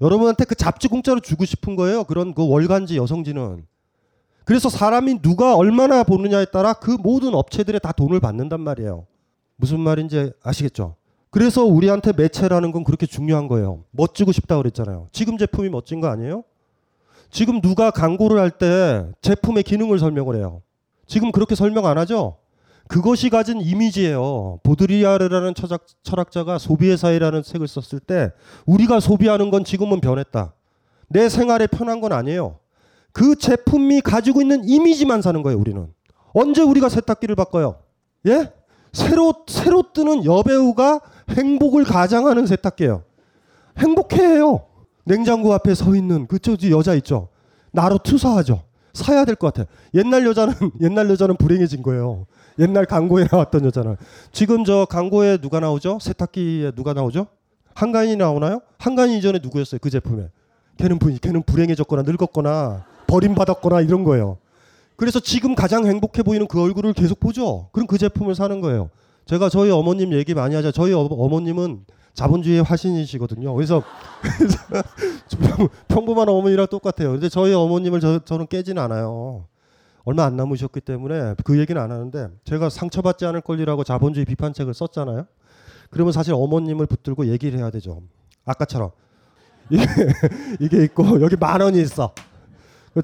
여러분한테 0.00 0.44
그 0.44 0.54
잡지 0.54 0.88
공짜로 0.88 1.20
주고 1.20 1.44
싶은 1.44 1.76
거예요. 1.76 2.04
그런 2.04 2.34
그 2.34 2.46
월간지 2.48 2.96
여성지는. 2.96 3.66
그래서 4.44 4.68
사람이 4.68 5.20
누가 5.22 5.54
얼마나 5.54 6.02
보느냐에 6.02 6.46
따라 6.46 6.72
그 6.72 6.90
모든 6.92 7.34
업체들에 7.34 7.78
다 7.78 7.92
돈을 7.92 8.18
받는단 8.18 8.60
말이에요. 8.60 9.06
무슨 9.56 9.78
말인지 9.80 10.32
아시겠죠? 10.42 10.96
그래서 11.30 11.64
우리한테 11.64 12.12
매체라는 12.12 12.72
건 12.72 12.84
그렇게 12.84 13.06
중요한 13.06 13.46
거예요. 13.48 13.84
멋지고 13.92 14.32
싶다 14.32 14.56
그랬잖아요. 14.56 15.08
지금 15.12 15.38
제품이 15.38 15.68
멋진 15.68 16.00
거 16.00 16.08
아니에요? 16.08 16.42
지금 17.30 17.60
누가 17.60 17.90
광고를 17.92 18.38
할 18.40 18.50
때 18.50 19.04
제품의 19.22 19.62
기능을 19.62 19.98
설명을 20.00 20.34
해요. 20.36 20.62
지금 21.06 21.30
그렇게 21.30 21.54
설명 21.54 21.86
안 21.86 21.98
하죠? 21.98 22.36
그것이 22.88 23.30
가진 23.30 23.60
이미지예요. 23.60 24.58
보드리아르라는 24.64 25.54
철학, 25.54 25.86
철학자가 26.02 26.58
소비의 26.58 26.96
사회라는 26.98 27.44
책을 27.44 27.68
썼을 27.68 28.00
때 28.00 28.32
우리가 28.66 28.98
소비하는 28.98 29.50
건 29.50 29.62
지금은 29.62 30.00
변했다. 30.00 30.52
내 31.08 31.28
생활에 31.28 31.68
편한 31.68 32.00
건 32.00 32.12
아니에요. 32.12 32.58
그 33.12 33.36
제품이 33.36 34.00
가지고 34.00 34.40
있는 34.40 34.68
이미지만 34.68 35.22
사는 35.22 35.40
거예요, 35.42 35.58
우리는. 35.58 35.92
언제 36.32 36.62
우리가 36.62 36.88
세탁기를 36.88 37.36
바꿔요? 37.36 37.76
예? 38.26 38.52
새로 38.92 39.34
새로 39.46 39.84
뜨는 39.92 40.24
여배우가 40.24 41.00
행복을 41.30 41.84
가장하는 41.84 42.46
세탁기예요. 42.46 43.02
행복해요. 43.78 44.62
냉장고 45.04 45.52
앞에 45.54 45.74
서 45.74 45.94
있는 45.94 46.26
그저 46.26 46.56
여자 46.70 46.94
있죠. 46.94 47.28
나로 47.72 47.98
투사하죠. 47.98 48.62
사야 48.92 49.24
될 49.24 49.36
것 49.36 49.52
같아. 49.54 49.70
옛날 49.94 50.26
여자는 50.26 50.54
옛날 50.82 51.08
여자는 51.10 51.36
불행해진 51.36 51.82
거예요. 51.82 52.26
옛날 52.58 52.84
광고에 52.84 53.26
나왔던 53.30 53.64
여자는 53.64 53.96
지금 54.32 54.64
저 54.64 54.84
광고에 54.90 55.38
누가 55.38 55.60
나오죠? 55.60 55.98
세탁기에 56.00 56.72
누가 56.72 56.92
나오죠? 56.92 57.26
한간이 57.74 58.16
나오나요? 58.16 58.60
한간이 58.78 59.16
이전에 59.18 59.38
누구였어요? 59.42 59.78
그 59.80 59.88
제품에. 59.90 60.28
걔는 60.76 60.98
분 60.98 61.16
걔는 61.16 61.42
불행해졌거나 61.44 62.02
늙었거나 62.02 62.84
버림받았거나 63.06 63.82
이런 63.82 64.02
거예요. 64.04 64.38
그래서 65.00 65.18
지금 65.18 65.54
가장 65.54 65.86
행복해 65.86 66.22
보이는 66.22 66.46
그 66.46 66.60
얼굴을 66.60 66.92
계속 66.92 67.20
보죠. 67.20 67.70
그럼 67.72 67.86
그 67.86 67.96
제품을 67.96 68.34
사는 68.34 68.60
거예요. 68.60 68.90
제가 69.24 69.48
저희 69.48 69.70
어머님 69.70 70.12
얘기 70.12 70.34
많이 70.34 70.54
하자. 70.54 70.72
저희 70.72 70.92
어, 70.92 70.98
어머님은 71.00 71.86
자본주의의 72.12 72.62
화신이시거든요. 72.62 73.54
그래서 73.54 73.82
평범한 75.88 76.28
어머니랑 76.28 76.66
똑같아요. 76.66 77.12
근데 77.12 77.30
저희 77.30 77.54
어머님을 77.54 78.00
저, 78.00 78.18
저는 78.18 78.46
깨지는 78.46 78.82
않아요. 78.82 79.46
얼마 80.04 80.26
안 80.26 80.36
남으셨기 80.36 80.82
때문에 80.82 81.34
그 81.44 81.58
얘기는 81.58 81.80
안 81.80 81.90
하는데 81.90 82.28
제가 82.44 82.68
상처받지 82.68 83.24
않을 83.24 83.40
권리라고 83.40 83.84
자본주의 83.84 84.26
비판책을 84.26 84.74
썼잖아요. 84.74 85.24
그러면 85.88 86.12
사실 86.12 86.34
어머님을 86.34 86.84
붙들고 86.84 87.28
얘기를 87.28 87.58
해야 87.58 87.70
되죠. 87.70 88.02
아까처럼 88.44 88.90
이게, 89.70 89.82
이게 90.60 90.84
있고 90.84 91.22
여기 91.22 91.36
만 91.36 91.62
원이 91.62 91.80
있어. 91.80 92.12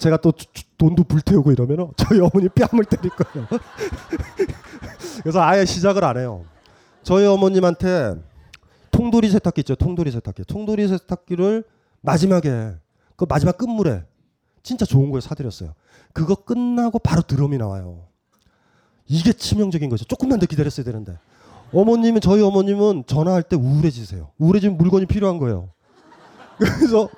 제가 0.01 0.17
또 0.17 0.33
돈도 0.79 1.05
불태우고 1.05 1.53
이러면 1.53 1.93
저희 1.97 2.19
어머니 2.21 2.49
뺨을 2.49 2.85
때릴 2.85 3.11
거예요. 3.11 3.49
그래서 5.23 5.41
아예 5.41 5.65
시작을 5.65 6.05
안 6.05 6.17
해요. 6.19 6.45
저희 7.03 7.27
어머님한테 7.27 8.15
통돌이 8.91 9.31
세탁기 9.31 9.61
있죠. 9.61 9.75
통돌이 9.77 10.11
세탁기. 10.11 10.45
통돌이 10.45 10.89
세탁기를 10.89 11.65
마지막에 12.01 12.75
그 13.15 13.27
마지막 13.29 13.57
끝물에 13.57 14.03
진짜 14.63 14.85
좋은 14.85 15.11
걸 15.11 15.21
사드렸어요. 15.21 15.75
그거 16.13 16.35
끝나고 16.35 16.99
바로 16.99 17.23
드럼이 17.23 17.59
나와요. 17.59 18.09
이게 19.07 19.33
치명적인 19.33 19.89
거죠. 19.89 20.05
조금만 20.05 20.41
더 20.41 20.47
기다렸어야 20.47 20.85
되는데. 20.85 21.17
어머님은 21.73 22.21
저희 22.21 22.43
어머님은 22.43 23.05
전화할 23.07 23.43
때 23.43 23.57
우울해지세요. 23.57 24.31
우울해지면 24.39 24.77
물건이 24.77 25.07
필요한 25.07 25.39
거예요. 25.39 25.69
그래서 26.59 27.09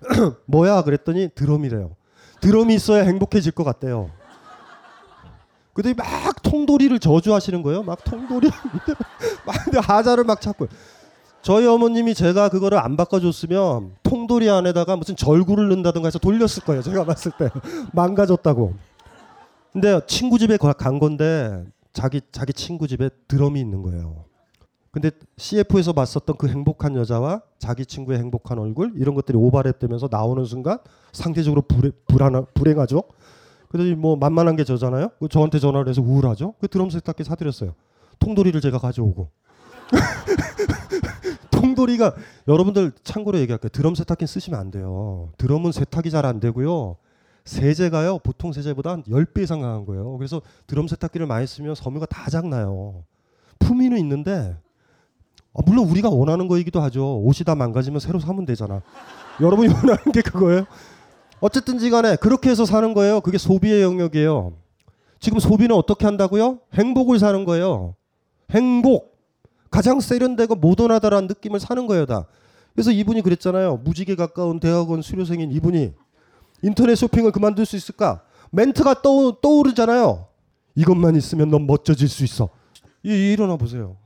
뭐야 0.46 0.82
그랬더니 0.82 1.30
드럼이래요. 1.34 1.94
드럼이 2.40 2.74
있어야 2.74 3.02
행복해질 3.04 3.52
것 3.52 3.64
같대요. 3.64 4.10
근데 5.72 5.94
막 5.94 6.06
통돌이를 6.42 6.98
저주하시는 6.98 7.62
거예요. 7.62 7.82
막 7.84 8.02
통돌이 8.02 8.50
막 9.46 9.88
하자를 9.88 10.24
막 10.24 10.40
찾고 10.40 10.66
저희 11.40 11.66
어머님이 11.66 12.14
제가 12.14 12.48
그거를 12.48 12.78
안 12.78 12.96
바꿔줬으면 12.96 13.92
통돌이 14.02 14.50
안에다가 14.50 14.96
무슨 14.96 15.14
절구를 15.14 15.68
넣는다든가 15.68 16.08
해서 16.08 16.18
돌렸을 16.18 16.64
거예요. 16.66 16.82
제가 16.82 17.04
봤을 17.04 17.30
때 17.38 17.48
망가졌다고. 17.92 18.74
근데 19.72 20.00
친구 20.06 20.38
집에 20.38 20.56
가- 20.56 20.72
간 20.72 20.98
건데 20.98 21.64
자기 21.92 22.20
자기 22.32 22.52
친구 22.52 22.88
집에 22.88 23.08
드럼이 23.28 23.60
있는 23.60 23.82
거예요. 23.82 24.24
근데 25.00 25.12
CF에서 25.36 25.92
봤었던 25.92 26.36
그 26.36 26.48
행복한 26.48 26.96
여자와 26.96 27.42
자기 27.60 27.86
친구의 27.86 28.18
행복한 28.18 28.58
얼굴 28.58 28.94
이런 28.96 29.14
것들이 29.14 29.38
오버랩되면서 29.38 30.10
나오는 30.10 30.44
순간 30.44 30.78
상대적으로 31.12 31.62
불행, 31.62 31.92
불안 32.08 32.44
불행하죠. 32.52 33.04
그래서 33.68 33.94
뭐 33.94 34.16
만만한 34.16 34.56
게 34.56 34.64
저잖아요. 34.64 35.10
그 35.20 35.28
저한테 35.28 35.60
전화를 35.60 35.88
해서 35.88 36.02
우울하죠. 36.02 36.54
그 36.60 36.66
드럼 36.66 36.90
세탁기 36.90 37.22
사드렸어요. 37.22 37.74
통돌이를 38.18 38.60
제가 38.60 38.78
가져오고. 38.78 39.28
통돌이가 41.52 42.16
여러분들 42.48 42.90
참고로 43.04 43.38
얘기할게요. 43.38 43.68
드럼 43.68 43.94
세탁기 43.94 44.26
쓰시면 44.26 44.58
안 44.58 44.72
돼요. 44.72 45.30
드럼은 45.38 45.70
세탁이 45.70 46.10
잘 46.10 46.26
안 46.26 46.40
되고요. 46.40 46.96
세제가요. 47.44 48.18
보통 48.18 48.52
세제보다 48.52 48.90
한 48.90 49.02
10배 49.04 49.42
이상 49.44 49.60
강한 49.60 49.86
거예요. 49.86 50.18
그래서 50.18 50.42
드럼 50.66 50.88
세탁기를 50.88 51.28
많이 51.28 51.46
쓰면 51.46 51.76
섬유가 51.76 52.06
다 52.06 52.28
작나요. 52.30 53.04
품위는 53.60 53.96
있는데 53.98 54.56
아, 55.54 55.60
물론 55.64 55.88
우리가 55.88 56.08
원하는 56.08 56.48
거이기도 56.48 56.80
하죠. 56.82 57.18
옷이 57.20 57.44
다 57.44 57.54
망가지면 57.54 58.00
새로 58.00 58.18
사면 58.20 58.44
되잖아. 58.44 58.82
여러분이 59.40 59.68
원하는 59.74 60.12
게 60.12 60.22
그거예요? 60.22 60.66
어쨌든지 61.40 61.90
간에 61.90 62.16
그렇게 62.16 62.50
해서 62.50 62.64
사는 62.64 62.92
거예요. 62.94 63.20
그게 63.20 63.38
소비의 63.38 63.82
영역이에요. 63.82 64.52
지금 65.20 65.38
소비는 65.38 65.74
어떻게 65.74 66.04
한다고요? 66.06 66.60
행복을 66.74 67.18
사는 67.18 67.44
거예요. 67.44 67.94
행복. 68.50 69.18
가장 69.70 70.00
세련되고 70.00 70.54
모던하다라는 70.54 71.28
느낌을 71.28 71.60
사는 71.60 71.86
거예요, 71.86 72.06
다. 72.06 72.26
그래서 72.74 72.90
이분이 72.90 73.22
그랬잖아요. 73.22 73.78
무지개 73.78 74.14
가까운 74.14 74.60
대학원 74.60 75.02
수료생인 75.02 75.50
이분이 75.52 75.92
인터넷 76.62 76.94
쇼핑을 76.94 77.32
그만둘 77.32 77.66
수 77.66 77.76
있을까? 77.76 78.22
멘트가 78.50 79.02
떠, 79.02 79.32
떠오르잖아요. 79.40 80.26
이것만 80.74 81.16
있으면 81.16 81.50
넌 81.50 81.66
멋져질 81.66 82.08
수 82.08 82.24
있어. 82.24 82.48
이, 83.02 83.32
일어나 83.32 83.56
보세요. 83.56 83.96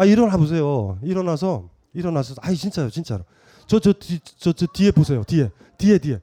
아 0.00 0.06
일어나 0.06 0.34
보세요. 0.38 0.98
일어나서 1.02 1.68
일어나서 1.92 2.34
아이 2.40 2.56
진짜요, 2.56 2.88
진짜로. 2.88 3.22
저저 3.66 3.92
저, 4.38 4.50
저 4.54 4.66
뒤에 4.72 4.92
보세요. 4.92 5.22
뒤에 5.24 5.50
뒤에 5.76 5.98
뒤에 5.98 6.20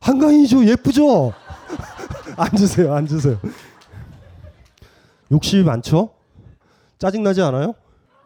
한강이죠, 0.00 0.64
예쁘죠. 0.66 1.32
앉으세요, 2.36 2.92
앉으세요. 2.92 3.38
욕심이 5.30 5.62
많죠? 5.62 6.10
짜증 6.98 7.22
나지 7.22 7.40
않아요? 7.40 7.74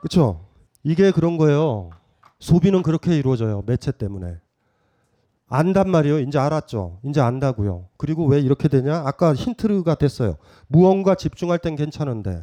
그렇죠? 0.01 0.47
이게 0.83 1.11
그런 1.11 1.37
거예요. 1.37 1.91
소비는 2.41 2.83
그렇게 2.83 3.15
이루어져요. 3.15 3.65
매체 3.67 3.93
때문에. 3.93 4.39
안단 5.49 5.91
말이에요. 5.91 6.21
이제 6.21 6.39
알았죠. 6.39 7.01
이제 7.05 7.21
안다고요. 7.21 7.89
그리고 7.99 8.25
왜 8.25 8.41
이렇게 8.41 8.69
되냐? 8.69 9.03
아까 9.05 9.35
힌트가 9.35 9.97
됐어요. 9.97 10.39
무언가 10.67 11.15
집중할 11.15 11.59
땐 11.59 11.77
괜찮은데 11.77 12.43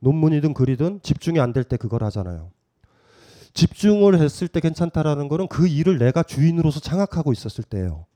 논문이든 0.00 0.54
글이든 0.54 1.00
집중이 1.02 1.38
안 1.40 1.52
될 1.52 1.64
때 1.64 1.76
그걸 1.76 2.02
하잖아요. 2.04 2.50
집중을 3.52 4.18
했을 4.20 4.48
때 4.48 4.60
괜찮다라는 4.60 5.28
거는 5.28 5.48
그 5.48 5.66
일을 5.66 5.98
내가 5.98 6.22
주인으로서 6.22 6.80
장악하고 6.80 7.32
있었을 7.32 7.64
때예요. 7.64 8.06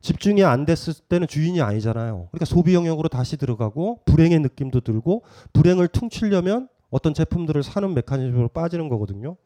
집중이 0.00 0.44
안 0.44 0.66
됐을 0.66 0.92
때는 1.08 1.26
주인이 1.26 1.60
아니잖아요. 1.62 2.28
그러니까 2.30 2.44
소비 2.44 2.74
영역으로 2.74 3.08
다시 3.08 3.38
들어가고 3.38 4.00
불행의 4.04 4.40
느낌도 4.40 4.80
들고 4.82 5.22
불행을 5.54 5.88
퉁치려면 5.88 6.68
어떤 6.90 7.14
제품들을 7.14 7.62
사는 7.62 7.94
메커니즘으로 7.94 8.48
빠지는 8.48 8.88
거거든요. 8.90 9.36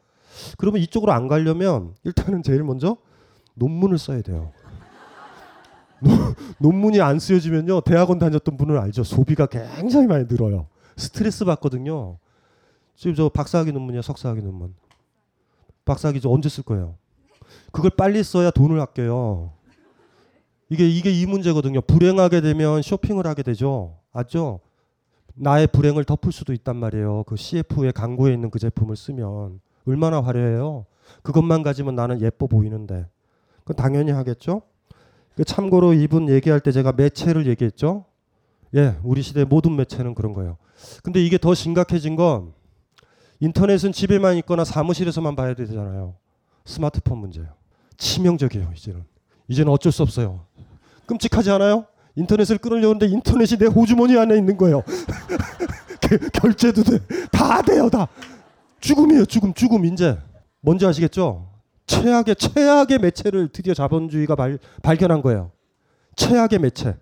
그러면 0.58 0.82
이쪽으로 0.82 1.12
안 1.12 1.28
가려면 1.28 1.94
일단은 2.04 2.42
제일 2.42 2.64
먼저 2.64 2.96
논문을 3.54 3.98
써야 3.98 4.20
돼요. 4.20 4.50
논- 6.02 6.34
논문이 6.58 7.00
안 7.00 7.18
쓰여지면요 7.20 7.80
대학원 7.82 8.18
다녔던 8.18 8.56
분은 8.56 8.78
알죠 8.78 9.02
소비가 9.04 9.46
굉장히 9.46 10.06
많이 10.06 10.24
늘어요 10.28 10.66
스트레스 10.98 11.44
받거든요. 11.44 12.18
지금 12.96 13.14
저 13.14 13.28
박사학위 13.28 13.72
논문이야 13.72 14.02
석사학위 14.02 14.42
논문. 14.42 14.74
박사학위 15.84 16.20
저 16.20 16.28
언제 16.28 16.48
쓸 16.48 16.64
거예요? 16.64 16.96
그걸 17.72 17.90
빨리 17.96 18.22
써야 18.22 18.50
돈을 18.50 18.80
아껴요. 18.80 19.52
이게 20.68 20.86
이게 20.88 21.10
이 21.10 21.24
문제거든요. 21.24 21.80
불행하게 21.80 22.40
되면 22.40 22.82
쇼핑을 22.82 23.26
하게 23.26 23.42
되죠. 23.42 23.96
맞죠? 24.12 24.60
나의 25.34 25.68
불행을 25.68 26.04
덮을 26.04 26.32
수도 26.32 26.52
있단 26.52 26.76
말이에요. 26.76 27.24
그 27.24 27.36
CF의 27.36 27.92
광고에 27.92 28.34
있는 28.34 28.50
그 28.50 28.58
제품을 28.58 28.96
쓰면. 28.96 29.60
얼마나 29.86 30.20
화려해요? 30.20 30.84
그것만 31.22 31.62
가지면 31.62 31.94
나는 31.94 32.20
예뻐 32.20 32.46
보이는데. 32.46 33.06
그 33.64 33.74
당연히 33.74 34.10
하겠죠. 34.10 34.62
그 35.36 35.44
참고로 35.44 35.94
이분 35.94 36.28
얘기할 36.28 36.60
때 36.60 36.72
제가 36.72 36.92
매체를 36.92 37.46
얘기했죠. 37.46 38.04
예, 38.74 38.96
우리 39.02 39.22
시대 39.22 39.44
모든 39.44 39.76
매체는 39.76 40.14
그런 40.14 40.32
거예요. 40.34 40.56
근데 41.02 41.22
이게 41.24 41.38
더 41.38 41.54
심각해진 41.54 42.16
건 42.16 42.52
인터넷은 43.40 43.92
집에만 43.92 44.36
있거나 44.38 44.64
사무실에서만 44.64 45.36
봐야 45.36 45.54
되잖아요. 45.54 46.16
스마트폰 46.64 47.18
문제예요. 47.18 47.48
치명적이에요, 47.96 48.72
이제는. 48.76 49.04
이제는 49.48 49.72
어쩔 49.72 49.90
수 49.92 50.02
없어요. 50.02 50.44
끔찍하지 51.06 51.50
않아요? 51.52 51.86
인터넷을 52.16 52.58
끊으려는데 52.58 53.06
인터넷이 53.06 53.58
내 53.58 53.66
호주머니 53.66 54.18
안에 54.18 54.36
있는 54.36 54.56
거예요. 54.56 54.82
게- 56.00 56.18
결제도 56.34 56.82
돼. 56.82 56.98
다 57.32 57.62
돼요, 57.62 57.88
다. 57.88 58.06
죽음이에요, 58.80 59.24
죽음, 59.24 59.54
죽음, 59.54 59.84
인제. 59.84 60.18
뭔지 60.60 60.84
아시겠죠? 60.84 61.48
최악의 61.86 62.36
최악의 62.36 62.98
매체를 62.98 63.48
드디어 63.48 63.72
자본주의가 63.72 64.34
발, 64.36 64.58
발견한 64.82 65.22
거예요. 65.22 65.52
최악의 66.16 66.58
매체. 66.58 66.96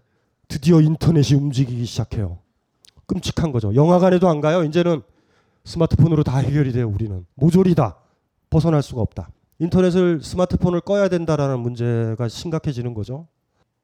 드디어 0.49 0.81
인터넷이 0.81 1.39
움직이기 1.39 1.85
시작해요. 1.85 2.39
끔찍한 3.07 3.53
거죠. 3.53 3.75
영화관에도 3.75 4.29
안 4.29 4.41
가요. 4.41 4.65
이제는 4.65 5.03
스마트폰으로 5.65 6.23
다 6.23 6.39
해결이 6.39 6.73
돼요. 6.73 6.89
우리는 6.89 7.27
모조리다. 7.35 7.97
벗어날 8.51 8.83
수가 8.83 9.01
없다. 9.01 9.29
인터넷을 9.59 10.23
스마트폰을 10.23 10.81
꺼야 10.81 11.09
된다라는 11.09 11.61
문제가 11.61 12.29
심각해지는 12.29 12.95
거죠. 12.95 13.27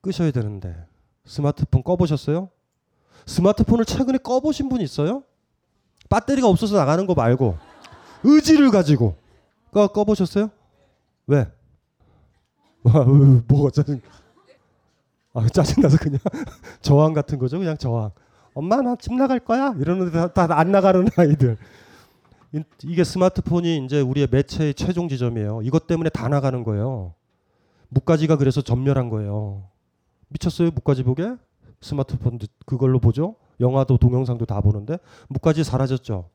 끄셔야 0.01 0.31
되는데 0.31 0.75
스마트폰 1.25 1.83
꺼보셨어요? 1.83 2.49
스마트폰을 3.27 3.85
최근에 3.85 4.19
꺼보신 4.19 4.69
분 4.69 4.81
있어요? 4.81 5.23
배터리가 6.09 6.49
없어서 6.49 6.77
나가는 6.77 7.07
거 7.07 7.15
말고 7.15 7.57
의지를 8.25 8.71
가지고 8.71 9.17
꺼 9.73 9.89
꺼보셨어요? 9.89 10.51
왜? 11.29 11.47
뭐가 13.47 13.71
짜증? 13.71 14.01
아 15.35 15.47
짜증 15.49 15.83
나서 15.83 15.97
그냥 15.99 16.19
저항 16.83 17.13
같은 17.15 17.39
거죠, 17.39 17.59
그냥 17.59 17.77
저항. 17.77 18.11
엄마 18.55 18.83
나 18.83 18.97
집 18.97 19.15
나갈 19.15 19.41
거야 19.41 19.75
이러는데 19.79 20.33
다안 20.35 20.71
나가는 20.73 21.07
아이들. 21.17 21.57
이- 22.53 22.63
이게 22.85 23.03
스마트폰이 23.03 23.83
이제 23.85 24.01
우리의 24.01 24.29
매체의 24.31 24.75
최종 24.75 25.09
지점이에요. 25.09 25.61
이것 25.63 25.87
때문에 25.87 26.11
다 26.11 26.29
나가는 26.29 26.63
거예요. 26.65 27.15
묵가지가 27.89 28.37
그래서 28.37 28.61
전멸한 28.61 29.09
거예요. 29.09 29.65
미쳤어요, 30.29 30.71
묵가지 30.71 31.03
보게? 31.03 31.35
스마트폰 31.81 32.39
그걸로 32.67 32.99
보죠. 32.99 33.37
영화도 33.61 33.97
동영상도 33.99 34.45
다 34.45 34.61
보는데 34.61 34.99
묵가지 35.29 35.65
사라졌죠. 35.65 36.29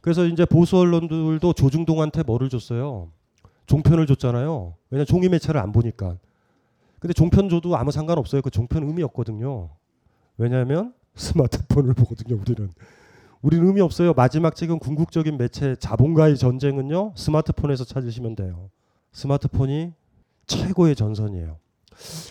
그래서 0.00 0.24
이제 0.26 0.44
보수 0.44 0.78
언론들도 0.78 1.52
조중동한테 1.52 2.22
뭐를 2.22 2.48
줬어요? 2.48 3.10
종편을 3.66 4.06
줬잖아요. 4.06 4.74
왜냐 4.90 5.04
종이 5.04 5.28
매체를 5.28 5.60
안 5.60 5.72
보니까. 5.72 6.16
근데 7.00 7.14
종편 7.14 7.48
줘도 7.48 7.76
아무 7.76 7.90
상관없어요. 7.90 8.42
그 8.42 8.50
종편 8.50 8.84
의미 8.84 9.02
없거든요. 9.02 9.70
왜냐하면 10.36 10.94
스마트폰을 11.16 11.94
보거든요. 11.94 12.38
우리는 12.40 12.70
우리는 13.42 13.66
의미 13.66 13.80
없어요. 13.80 14.12
마지막 14.12 14.54
지금 14.54 14.78
궁극적인 14.78 15.38
매체 15.38 15.74
자본가의 15.76 16.36
전쟁은요. 16.36 17.14
스마트폰에서 17.16 17.84
찾으시면 17.84 18.36
돼요. 18.36 18.70
스마트폰이 19.12 19.92
최고의 20.46 20.94
전선이에요. 20.94 21.56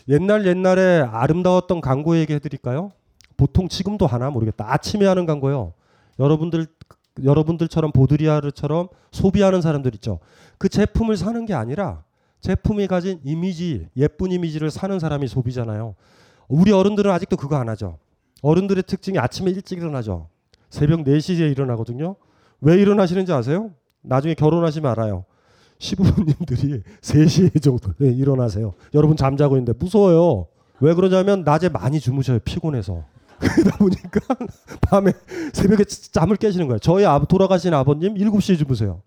옛날 0.08 0.46
옛날에 0.46 1.02
아름다웠던 1.02 1.82
광고 1.82 2.16
얘기해 2.18 2.40
드릴까요? 2.40 2.92
보통 3.38 3.68
지금도 3.70 4.06
하나 4.06 4.30
모르겠다. 4.30 4.72
아침에 4.72 5.06
하는 5.06 5.26
광고요. 5.26 5.74
여러분들 6.20 6.68
여러분들처럼 7.24 7.92
보드리아르처럼 7.92 8.88
소비하는 9.12 9.62
사람들 9.62 9.96
있죠. 9.96 10.20
그 10.58 10.70
제품을 10.70 11.18
사는 11.18 11.46
게 11.46 11.54
아니라 11.54 12.04
제품이 12.42 12.88
가진 12.88 13.20
이미지, 13.24 13.88
예쁜 13.98 14.32
이미지를 14.32 14.72
사는 14.72 14.98
사람이 14.98 15.28
소비잖아요. 15.28 15.96
우리 16.48 16.72
어른들은 16.72 17.12
아직도 17.12 17.38
그거 17.38 17.58
안 17.58 17.70
하죠. 17.70 17.98
어른들의 18.42 18.84
특징이 18.84 19.20
아침에 19.20 19.52
일찍 19.52 19.78
일어나죠. 19.78 20.30
새벽 20.70 21.04
4시에 21.04 21.52
일어나거든요. 21.52 22.16
왜 22.62 22.76
일어나시는지 22.76 23.32
아세요? 23.34 23.72
나중에 24.02 24.34
결혼하시면 24.34 24.90
알아요. 24.92 25.26
시부모님들이 25.80 26.84
3시에 27.02 27.62
정도에 27.62 28.12
일어나세요. 28.12 28.74
여러분 28.94 29.18
잠자고 29.18 29.56
있는데 29.56 29.74
무서워요. 29.78 30.48
왜 30.80 30.94
그러냐면 30.94 31.44
낮에 31.44 31.70
많이 31.70 32.00
주무셔요. 32.00 32.40
피곤해서. 32.40 33.04
그러다 33.40 33.78
보니까 33.78 34.20
밤에 34.82 35.14
새벽에 35.54 35.86
잠을 35.86 36.36
깨시는 36.36 36.68
거예요. 36.68 36.80
저희 36.80 37.06
아, 37.06 37.20
돌아가신 37.20 37.74
아버님 37.74 38.16
7시에 38.16 38.58
주무세요. 38.58 39.02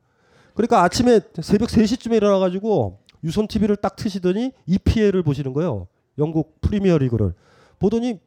그러니까 0.54 0.82
아침에 0.82 1.20
새벽 1.40 1.68
3시쯤에 1.68 2.14
일어나가지고 2.16 3.00
유선 3.24 3.46
TV를 3.46 3.76
딱 3.76 3.96
트시더니 3.96 4.52
EPL을 4.66 5.22
보시는 5.22 5.52
거예요. 5.52 5.86
영국 6.18 6.60
프리미어 6.60 6.98
리그를. 6.98 7.34
보더니 7.78 8.20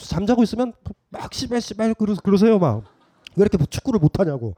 잠자고 0.00 0.42
있으면 0.42 0.72
막 1.10 1.32
씨발 1.32 1.60
씨발 1.60 1.94
그러세요 1.94 2.58
막. 2.58 2.84
왜 3.36 3.42
이렇게 3.42 3.58
축구를 3.64 4.00
못하냐고. 4.00 4.54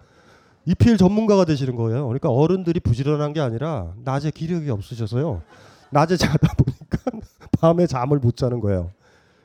EPL 0.66 0.96
전문가가 0.96 1.44
되시는 1.44 1.74
거예요. 1.76 2.06
그러니까 2.06 2.30
어른들이 2.30 2.80
부지런한 2.80 3.32
게 3.32 3.40
아니라 3.40 3.94
낮에 4.04 4.30
기력이 4.30 4.70
없으셔서요. 4.70 5.42
낮에 5.90 6.16
자다 6.16 6.54
보니까 6.54 7.26
밤에 7.60 7.86
잠을 7.86 8.18
못 8.18 8.36
자는 8.36 8.60
거예요. 8.60 8.90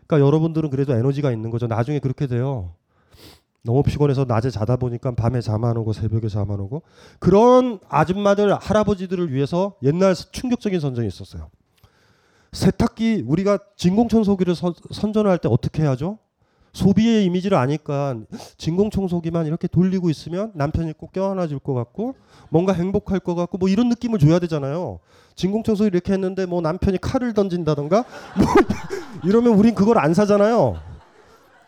그러니까 0.06 0.26
여러분들은 0.26 0.70
그래도 0.70 0.94
에너지가 0.94 1.32
있는 1.32 1.50
거죠. 1.50 1.68
나중에 1.68 2.00
그렇게 2.00 2.28
돼요. 2.28 2.74
너무 3.66 3.82
피곤해서 3.84 4.26
낮에 4.28 4.50
자다 4.52 4.76
보니까 4.78 5.16
밤에 5.16 5.42
잠 5.42 5.64
안 5.66 5.76
오고 5.78 5.92
새벽에 5.94 6.28
잠 6.28 6.52
안 6.52 6.60
오고 6.60 6.84
그런 7.20 7.80
아줌마들 7.90 8.54
할아버지들을 8.56 9.34
위해서 9.34 9.74
옛날 9.82 10.14
충격적인 10.16 10.80
선정이 10.80 11.08
있었어요. 11.08 11.50
세탁기 12.52 13.24
우리가 13.28 13.58
진공청소기를 13.76 14.56
선, 14.56 14.74
선전할 14.92 15.40
때 15.40 15.50
어떻게 15.52 15.84
하죠? 15.84 16.20
소비의 16.74 17.26
이미지를 17.26 17.58
아니까 17.58 18.16
진공청소기만 18.58 19.46
이렇게 19.46 19.68
돌리고 19.68 20.10
있으면 20.10 20.52
남편이 20.56 20.94
꼭 20.94 21.12
껴안아 21.14 21.48
줄 21.48 21.60
것 21.60 21.74
같고 21.74 22.16
뭔가 22.50 22.74
행복할 22.74 23.20
것 23.20 23.34
같고 23.34 23.58
뭐 23.58 23.70
이런 23.70 23.90
느낌을 23.90 24.20
줘야 24.20 24.40
되잖아요. 24.40 25.00
진공청소기 25.36 25.88
이렇게 25.88 26.14
했는데 26.14 26.46
뭐 26.46 26.62
남편이 26.62 27.00
칼을 27.00 27.34
던진다던가 27.34 28.04
뭐 28.38 28.46
이러면 29.24 29.54
우린 29.54 29.74
그걸 29.74 29.98
안 29.98 30.14
사잖아요. 30.14 30.78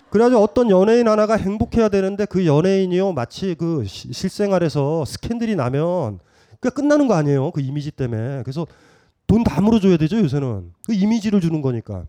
그래가지고 0.10 0.42
어떤 0.42 0.70
연예인 0.70 1.08
하나가 1.08 1.36
행복해야 1.36 1.90
되는데 1.90 2.26
그 2.26 2.46
연예인이요 2.46 3.14
마치 3.14 3.56
그 3.56 3.84
시, 3.86 4.12
실생활에서 4.14 5.04
스캔들이 5.06 5.56
나면 5.56 6.20
그냥 6.60 6.74
끝나는 6.74 7.08
거 7.08 7.14
아니에요 7.16 7.52
그 7.52 7.62
이미지 7.62 7.92
때문에. 7.92 8.44
그래서 8.44 8.66
돈 9.28 9.44
다 9.44 9.60
물어줘야 9.62 9.98
되죠 9.98 10.18
요새는. 10.20 10.72
그 10.86 10.94
이미지를 10.94 11.42
주는 11.42 11.62
거니까. 11.62 12.06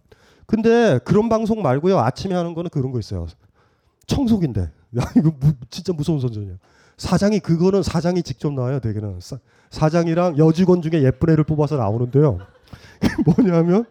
근데 0.47 0.99
그런 1.05 1.29
방송 1.29 1.61
말고요 1.63 1.99
아침에 1.99 2.35
하는 2.35 2.55
거는 2.55 2.71
그런 2.71 2.93
거 2.93 2.99
있어요. 3.01 3.27
청소기인데. 4.07 4.61
야 4.63 5.03
이거 5.17 5.33
무, 5.39 5.53
진짜 5.69 5.93
무서운 5.93 6.21
선전이야. 6.21 6.55
사장이 6.97 7.41
그거는 7.41 7.83
사장이 7.83 8.23
직접 8.23 8.53
나와요 8.53 8.79
대개는. 8.81 9.19
사, 9.21 9.39
사장이랑 9.71 10.39
여직원 10.39 10.81
중에 10.83 11.03
예쁜 11.03 11.31
애를 11.31 11.45
뽑아서 11.45 11.77
나오는데요. 11.77 12.39
뭐냐면 13.27 13.85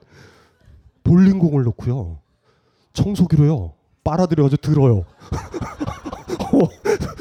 볼링공을 1.03 1.63
놓고요. 1.63 2.19
청소기로요 2.93 3.73
빨아들여가지고 4.07 4.61
들어요. 4.61 5.05
어, 6.53 6.69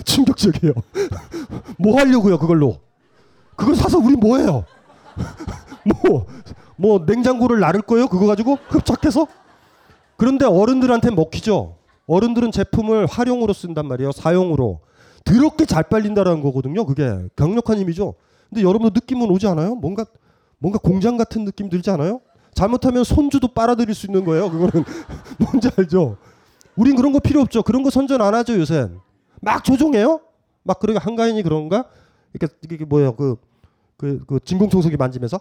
충격적이에요. 0.05 0.73
뭐 1.79 1.99
하려고요 1.99 2.39
그걸로? 2.39 2.79
그걸 3.57 3.75
사서 3.75 3.99
우리 3.99 4.15
뭐해요? 4.15 4.65
뭐, 5.85 6.27
뭐 6.77 7.05
냉장고를 7.05 7.59
나를 7.59 7.83
거예요? 7.83 8.07
그거 8.07 8.27
가지고 8.27 8.59
흡착해서? 8.69 9.27
그런데 10.17 10.45
어른들한테 10.45 11.11
먹히죠. 11.11 11.77
어른들은 12.07 12.53
제품을 12.53 13.07
활용으로 13.07 13.53
쓴단 13.53 13.87
말이에요. 13.87 14.13
사용으로. 14.13 14.81
더럽게 15.25 15.65
잘 15.65 15.83
빨린다라는 15.83 16.41
거거든요. 16.41 16.87
그게 16.87 17.19
강력한 17.35 17.79
힘이죠. 17.79 18.15
근데 18.49 18.63
여러분도 18.63 18.93
느낌은 18.95 19.29
오지 19.29 19.49
않아요? 19.49 19.75
뭔가 19.75 20.05
뭔가 20.59 20.79
공장 20.79 21.17
같은 21.17 21.45
느낌 21.45 21.69
들지 21.69 21.91
않아요? 21.91 22.21
잘못하면 22.55 23.03
손주도 23.03 23.49
빨아들일 23.49 23.93
수 23.95 24.07
있는 24.07 24.25
거예요. 24.25 24.51
그거는 24.51 24.85
뭔지 25.39 25.69
알죠? 25.77 26.17
우린 26.77 26.97
그런 26.97 27.13
거 27.13 27.19
필요 27.19 27.41
없죠. 27.41 27.63
그런 27.63 27.83
거 27.83 27.91
선전 27.91 28.21
안 28.23 28.35
하죠 28.35 28.59
요새. 28.59 28.89
막 29.41 29.65
조종해요. 29.65 30.21
막 30.63 30.79
그러게 30.79 30.99
한가인이 30.99 31.43
그런가? 31.43 31.87
이게 32.35 32.47
이게 32.71 32.85
뭐예요? 32.85 33.15
그, 33.15 33.37
그, 33.97 34.23
그 34.27 34.41
진공청소기 34.45 34.97
만지면서 34.97 35.41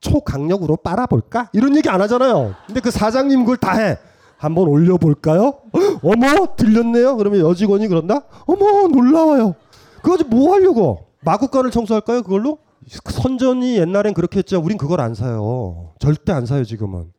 초강력으로 0.00 0.76
빨아볼까? 0.76 1.50
이런 1.52 1.76
얘기 1.76 1.88
안 1.88 2.00
하잖아요. 2.02 2.54
근데 2.66 2.80
그 2.80 2.90
사장님 2.90 3.40
그걸 3.40 3.56
다 3.56 3.76
해. 3.78 3.98
한번 4.36 4.68
올려볼까요? 4.68 5.54
어머 6.02 6.54
들렸네요. 6.56 7.16
그러면 7.16 7.40
여직원이 7.40 7.88
그런다? 7.88 8.22
어머 8.46 8.86
놀라워요. 8.86 9.56
그거 10.02 10.22
뭐 10.28 10.54
하려고? 10.54 11.06
마구간을 11.24 11.72
청소할까요? 11.72 12.22
그걸로? 12.22 12.58
선전이 12.86 13.76
옛날엔 13.78 14.14
그렇게 14.14 14.38
했죠. 14.38 14.60
우린 14.60 14.78
그걸 14.78 15.00
안 15.00 15.14
사요. 15.14 15.90
절대 15.98 16.32
안 16.32 16.46
사요 16.46 16.64
지금은. 16.64 17.12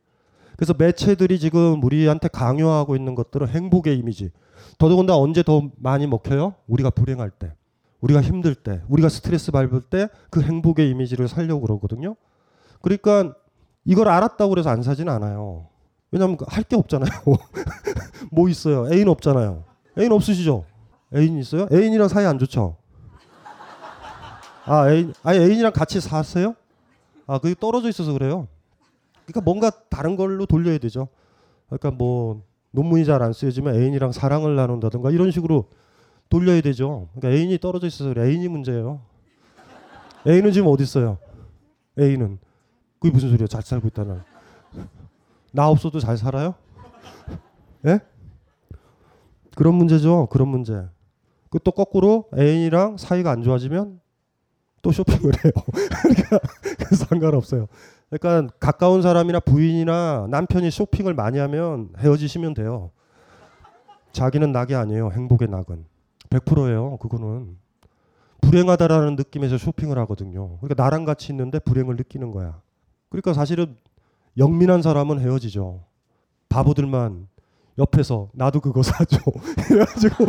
그래서 0.59 0.73
매체들이 0.77 1.39
지금 1.39 1.81
우리한테 1.81 2.27
강요하고 2.27 2.97
있는 2.97 3.15
것들은 3.15 3.47
행복의 3.47 3.97
이미지. 3.97 4.29
더더군다나 4.77 5.17
언제 5.17 5.41
더 5.41 5.69
많이 5.77 6.05
먹혀요? 6.05 6.53
우리가 6.67 6.89
불행할 6.89 7.29
때, 7.29 7.53
우리가 8.01 8.21
힘들 8.21 8.55
때, 8.55 8.81
우리가 8.89 9.07
스트레스 9.07 9.53
밟을 9.53 9.83
때 9.89 10.09
그 10.29 10.41
행복의 10.41 10.89
이미지를 10.89 11.29
살려고 11.29 11.61
그러거든요. 11.61 12.17
그러니까 12.81 13.33
이걸 13.85 14.09
알았다고 14.09 14.49
그래서 14.49 14.69
안 14.69 14.83
사진 14.83 15.07
않아요. 15.07 15.67
왜냐하면 16.11 16.37
할 16.49 16.63
게 16.65 16.75
없잖아요. 16.75 17.09
뭐 18.29 18.49
있어요? 18.49 18.93
애인 18.93 19.07
없잖아요. 19.07 19.63
애인 19.97 20.11
없으시죠? 20.11 20.65
애인 21.15 21.37
있어요? 21.37 21.69
애인이랑 21.71 22.09
사이 22.09 22.25
안 22.25 22.37
좋죠? 22.37 22.75
아 24.65 24.91
애인, 24.91 25.13
아니 25.23 25.39
애인이랑 25.39 25.71
같이 25.71 26.01
사세요? 26.01 26.53
아 27.27 27.39
그게 27.39 27.55
떨어져 27.57 27.87
있어서 27.87 28.11
그래요. 28.11 28.49
그러니까 29.31 29.41
뭔가 29.41 29.69
다른 29.89 30.15
걸로 30.15 30.45
돌려야 30.45 30.77
되죠. 30.79 31.07
그러니까 31.67 31.91
뭐 31.91 32.43
논문이 32.71 33.05
잘 33.05 33.21
안 33.21 33.33
쓰여지면 33.33 33.75
애인이랑 33.75 34.11
사랑을 34.11 34.55
나눈다든가 34.55 35.11
이런 35.11 35.31
식으로 35.31 35.69
돌려야 36.29 36.61
되죠. 36.61 37.09
그러니까 37.15 37.37
애인이 37.37 37.57
떨어져 37.59 37.87
있어서. 37.87 38.13
애인이 38.19 38.47
문제예요. 38.47 39.01
애인은 40.27 40.51
지금 40.51 40.67
어디 40.67 40.83
있어요? 40.83 41.17
애인은 41.99 42.39
그게 42.99 43.11
무슨 43.13 43.29
소리야? 43.29 43.47
잘 43.47 43.61
살고 43.61 43.87
있다는. 43.89 44.21
나 45.51 45.67
없어도 45.69 45.99
잘 45.99 46.17
살아요? 46.17 46.55
예? 47.85 47.99
그런 49.55 49.75
문제죠. 49.75 50.27
그런 50.31 50.47
문제. 50.47 50.85
그 51.49 51.59
또 51.63 51.71
거꾸로 51.71 52.29
애인이랑 52.37 52.97
사이가 52.97 53.31
안 53.31 53.41
좋아지면 53.41 53.99
또 54.81 54.91
쇼핑을 54.91 55.33
해요. 55.43 55.51
그러니까 56.03 56.39
상관없어요. 56.95 57.67
그러니까 58.09 58.53
가까운 58.59 59.01
사람이나 59.01 59.39
부인이나 59.39 60.27
남편이 60.29 60.71
쇼핑을 60.71 61.13
많이 61.13 61.37
하면 61.39 61.89
헤어지시면 61.97 62.53
돼요. 62.55 62.91
자기는 64.11 64.51
낙이 64.51 64.73
아니에요. 64.75 65.11
행복의 65.11 65.47
낙은. 65.49 65.85
100%예요. 66.29 66.97
그거는. 66.97 67.57
불행하다라는 68.41 69.15
느낌에서 69.15 69.57
쇼핑을 69.57 69.97
하거든요. 69.99 70.57
그러니까 70.59 70.81
나랑 70.81 71.05
같이 71.05 71.31
있는데 71.31 71.59
불행을 71.59 71.95
느끼는 71.97 72.31
거야. 72.31 72.61
그러니까 73.09 73.33
사실은 73.33 73.75
영민한 74.37 74.81
사람은 74.81 75.19
헤어지죠. 75.19 75.83
바보들만 76.47 77.27
옆에서 77.77 78.29
나도 78.33 78.59
그거 78.61 78.81
사줘. 78.83 79.19
이래가지고 79.71 80.25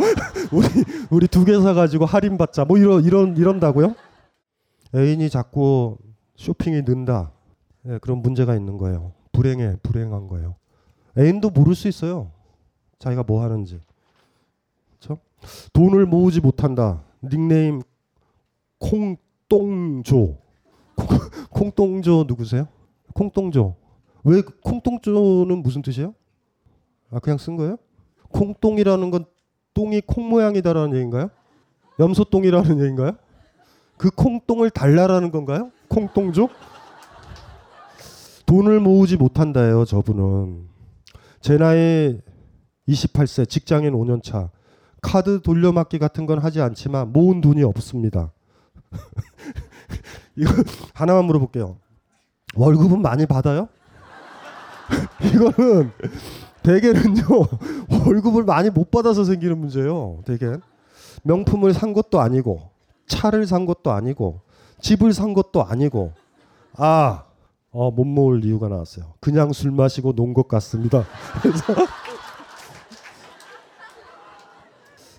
우리 0.51 0.67
우리 1.09 1.27
두 1.27 1.45
개 1.45 1.59
사가지고 1.59 2.05
할인 2.05 2.37
받자. 2.37 2.65
뭐 2.65 2.77
이런 2.77 3.03
이런 3.03 3.37
이런다고요? 3.37 3.95
애인이 4.95 5.29
자꾸 5.29 5.97
쇼핑이 6.35 6.81
는다. 6.83 7.31
예, 7.87 7.97
그런 7.99 8.21
문제가 8.21 8.55
있는 8.55 8.77
거예요. 8.77 9.13
불행해, 9.31 9.77
불행한 9.81 10.27
거예요. 10.27 10.55
애인도 11.17 11.49
모를 11.49 11.75
수 11.75 11.87
있어요. 11.87 12.31
자기가 12.99 13.23
뭐 13.23 13.43
하는지. 13.43 13.79
그렇죠? 14.99 15.19
돈을 15.73 16.05
모으지 16.05 16.39
못한다. 16.41 17.03
닉네임 17.23 17.81
콩똥조. 18.79 20.37
콩똥조 21.49 22.25
누구세요? 22.27 22.67
콩똥조. 23.13 23.75
왜 24.23 24.41
콩똥조는 24.63 25.63
무슨 25.63 25.81
뜻이에요? 25.81 26.13
아 27.11 27.19
그냥 27.19 27.37
쓴 27.37 27.57
거예요? 27.57 27.77
콩똥이라는 28.29 29.11
건 29.11 29.25
똥이 29.73 30.01
콩 30.01 30.29
모양이다라는 30.29 30.93
얘기인가요? 30.95 31.29
염소똥이라는 31.99 32.79
얘기인가요? 32.79 33.13
그 33.97 34.09
콩똥을 34.11 34.69
달라라는 34.69 35.31
건가요? 35.31 35.71
콩똥조? 35.87 36.49
돈을 38.51 38.81
모으지 38.81 39.15
못한다요, 39.15 39.85
저분은. 39.85 40.67
제 41.39 41.57
나이 41.57 42.19
28세, 42.85 43.47
직장인 43.47 43.93
5년 43.93 44.21
차. 44.21 44.49
카드 45.01 45.41
돌려막기 45.41 45.99
같은 45.99 46.25
건 46.25 46.37
하지 46.39 46.59
않지만 46.59 47.13
모은 47.13 47.39
돈이 47.39 47.63
없습니다. 47.63 48.33
이거 50.35 50.51
하나만 50.93 51.23
물어볼게요. 51.23 51.77
월급은 52.53 53.01
많이 53.01 53.25
받아요? 53.25 53.69
이거는 55.23 55.91
대개는요 56.61 57.23
월급을 58.05 58.43
많이 58.43 58.69
못 58.69 58.91
받아서 58.91 59.23
생기는 59.23 59.57
문제예요. 59.57 60.23
대개 60.25 60.51
명품을 61.23 61.73
산 61.73 61.93
것도 61.93 62.19
아니고 62.19 62.69
차를 63.07 63.47
산 63.47 63.65
것도 63.65 63.91
아니고 63.91 64.41
집을 64.81 65.13
산 65.13 65.33
것도 65.33 65.63
아니고 65.63 66.11
아, 66.75 67.30
어, 67.71 67.89
못 67.89 68.03
모을 68.05 68.43
이유가 68.43 68.67
나왔어요. 68.67 69.13
그냥 69.21 69.53
술 69.53 69.71
마시고 69.71 70.13
논 70.13 70.33
것 70.33 70.47
같습니다. 70.47 71.05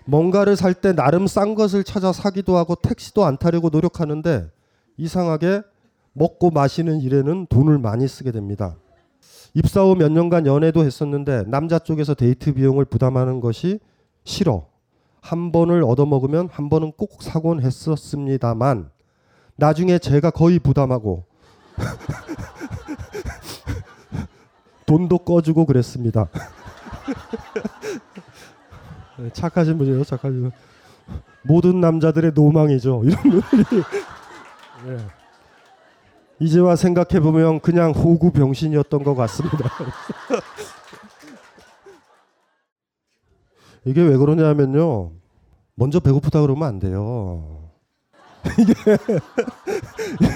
뭔가를 0.04 0.56
살 0.56 0.74
때 0.74 0.92
나름 0.92 1.26
싼 1.26 1.54
것을 1.54 1.84
찾아 1.84 2.12
사기도 2.12 2.56
하고 2.56 2.74
택시도 2.74 3.24
안 3.24 3.36
타려고 3.38 3.68
노력하는데 3.70 4.50
이상하게 4.96 5.62
먹고 6.12 6.50
마시는 6.50 7.00
일에는 7.00 7.46
돈을 7.46 7.78
많이 7.78 8.06
쓰게 8.08 8.32
됩니다. 8.32 8.76
입사 9.54 9.82
후 9.82 9.94
몇 9.94 10.10
년간 10.10 10.46
연애도 10.46 10.84
했었는데 10.84 11.44
남자 11.46 11.78
쪽에서 11.78 12.14
데이트 12.14 12.54
비용을 12.54 12.84
부담하는 12.84 13.40
것이 13.40 13.78
싫어. 14.24 14.66
한 15.20 15.52
번을 15.52 15.84
얻어먹으면 15.84 16.48
한 16.50 16.68
번은 16.68 16.92
꼭 16.96 17.22
사곤 17.22 17.62
했었습니다만 17.62 18.90
나중에 19.56 19.98
제가 19.98 20.30
거의 20.30 20.58
부담하고 20.58 21.24
돈도 24.86 25.18
꺼주고 25.18 25.66
그랬습니다. 25.66 26.28
네, 29.18 29.30
착하신 29.32 29.78
분이에요, 29.78 30.04
착하신 30.04 30.42
분. 30.42 30.52
모든 31.42 31.80
남자들의 31.80 32.32
노망이죠. 32.34 33.02
이런 33.04 33.22
분들이. 33.22 33.82
네. 34.86 34.96
이제와 36.38 36.76
생각해 36.76 37.20
보면 37.20 37.60
그냥 37.60 37.90
호구 37.92 38.32
병신이었던 38.32 39.04
것 39.04 39.14
같습니다. 39.14 39.70
이게 43.84 44.00
왜 44.02 44.16
그러냐면요. 44.16 45.12
먼저 45.74 46.00
배고프다 46.00 46.40
그러면 46.40 46.68
안 46.68 46.78
돼요. 46.78 47.70
이게, 48.58 48.72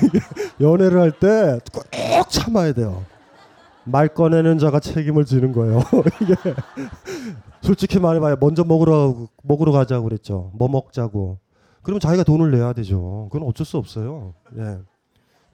이게 0.06 0.20
연애를 0.60 1.00
할 1.00 1.12
때 1.12 1.58
꼭 1.70 2.30
참아야 2.30 2.72
돼요. 2.72 3.04
말 3.84 4.08
꺼내는 4.08 4.58
자가 4.58 4.80
책임을 4.80 5.24
지는 5.24 5.52
거예요. 5.52 5.80
이게 6.20 6.34
솔직히 7.62 7.98
말해봐요. 8.00 8.36
먼저 8.40 8.64
먹으러 8.64 9.28
먹으러 9.42 9.72
가자고 9.72 10.04
그랬죠. 10.04 10.50
뭐 10.54 10.68
먹자고. 10.68 11.38
그럼 11.82 12.00
자기가 12.00 12.24
돈을 12.24 12.50
내야 12.50 12.72
되죠. 12.72 13.28
그건 13.30 13.46
어쩔 13.48 13.64
수 13.64 13.76
없어요. 13.76 14.34
예. 14.58 14.78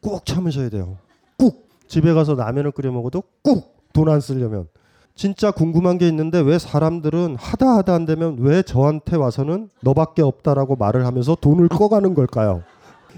꾹 0.00 0.24
참으셔야 0.24 0.70
돼요. 0.70 0.96
꾹 1.38 1.68
집에 1.88 2.12
가서 2.14 2.34
라면을 2.34 2.70
끓여 2.72 2.90
먹어도 2.90 3.22
꾹 3.42 3.72
돈 3.92 4.08
안 4.08 4.20
쓰려면 4.22 4.68
진짜 5.14 5.50
궁금한 5.50 5.98
게 5.98 6.08
있는데 6.08 6.40
왜 6.40 6.58
사람들은 6.58 7.36
하다 7.38 7.76
하다 7.76 7.92
안 7.94 8.06
되면 8.06 8.38
왜 8.40 8.62
저한테 8.62 9.16
와서는 9.16 9.68
너밖에 9.82 10.22
없다라고 10.22 10.76
말을 10.76 11.04
하면서 11.04 11.34
돈을 11.34 11.68
꺼가는 11.68 12.14
걸까요? 12.14 12.62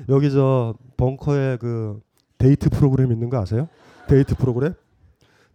여기 0.08 0.30
저 0.30 0.74
벙커에 0.96 1.56
그 1.58 2.00
데이트 2.38 2.70
프로그램 2.70 3.12
있는 3.12 3.30
거 3.30 3.38
아세요? 3.38 3.68
데이트 4.08 4.34
프로그램? 4.36 4.74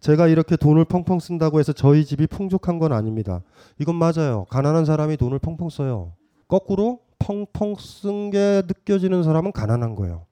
제가 0.00 0.28
이렇게 0.28 0.56
돈을 0.56 0.86
펑펑 0.86 1.18
쓴다고 1.20 1.60
해서 1.60 1.72
저희 1.72 2.04
집이 2.04 2.26
풍족한 2.26 2.78
건 2.78 2.92
아닙니다. 2.92 3.42
이건 3.78 3.96
맞아요. 3.96 4.46
가난한 4.48 4.84
사람이 4.86 5.16
돈을 5.18 5.38
펑펑 5.38 5.68
써요. 5.68 6.12
거꾸로 6.48 7.00
펑펑 7.18 7.76
쓴 7.78 8.30
게 8.30 8.62
느껴지는 8.66 9.22
사람은 9.22 9.52
가난한 9.52 9.94
거예요. 9.94 10.24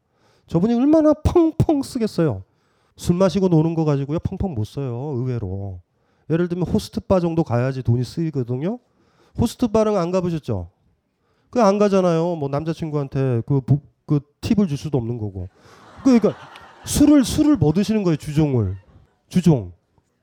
저분이 0.46 0.72
얼마나 0.74 1.12
펑펑 1.12 1.82
쓰겠어요. 1.82 2.44
술 2.96 3.16
마시고 3.16 3.48
노는 3.48 3.74
거 3.74 3.84
가지고요 3.84 4.18
펑펑 4.20 4.54
못 4.54 4.64
써요. 4.64 5.12
의외로. 5.16 5.80
예를 6.30 6.48
들면 6.48 6.66
호스트바 6.66 7.20
정도 7.20 7.44
가야지 7.44 7.82
돈이 7.82 8.04
쓰이거든요. 8.04 8.78
호스트바는 9.38 9.96
안 9.96 10.10
가보셨죠? 10.10 10.70
그 11.50 11.60
안 11.60 11.78
가잖아요. 11.78 12.36
뭐 12.36 12.48
남자친구한테 12.48 13.42
그, 13.46 13.60
그 14.08 14.20
팁을 14.40 14.66
줄 14.66 14.76
수도 14.76 14.98
없는 14.98 15.18
거고. 15.18 15.48
그러니까 16.02 16.34
술을 16.84 17.24
술을 17.24 17.56
뭐 17.56 17.72
드시는 17.72 18.02
거예요 18.02 18.16
주종을 18.16 18.76
주종 19.28 19.72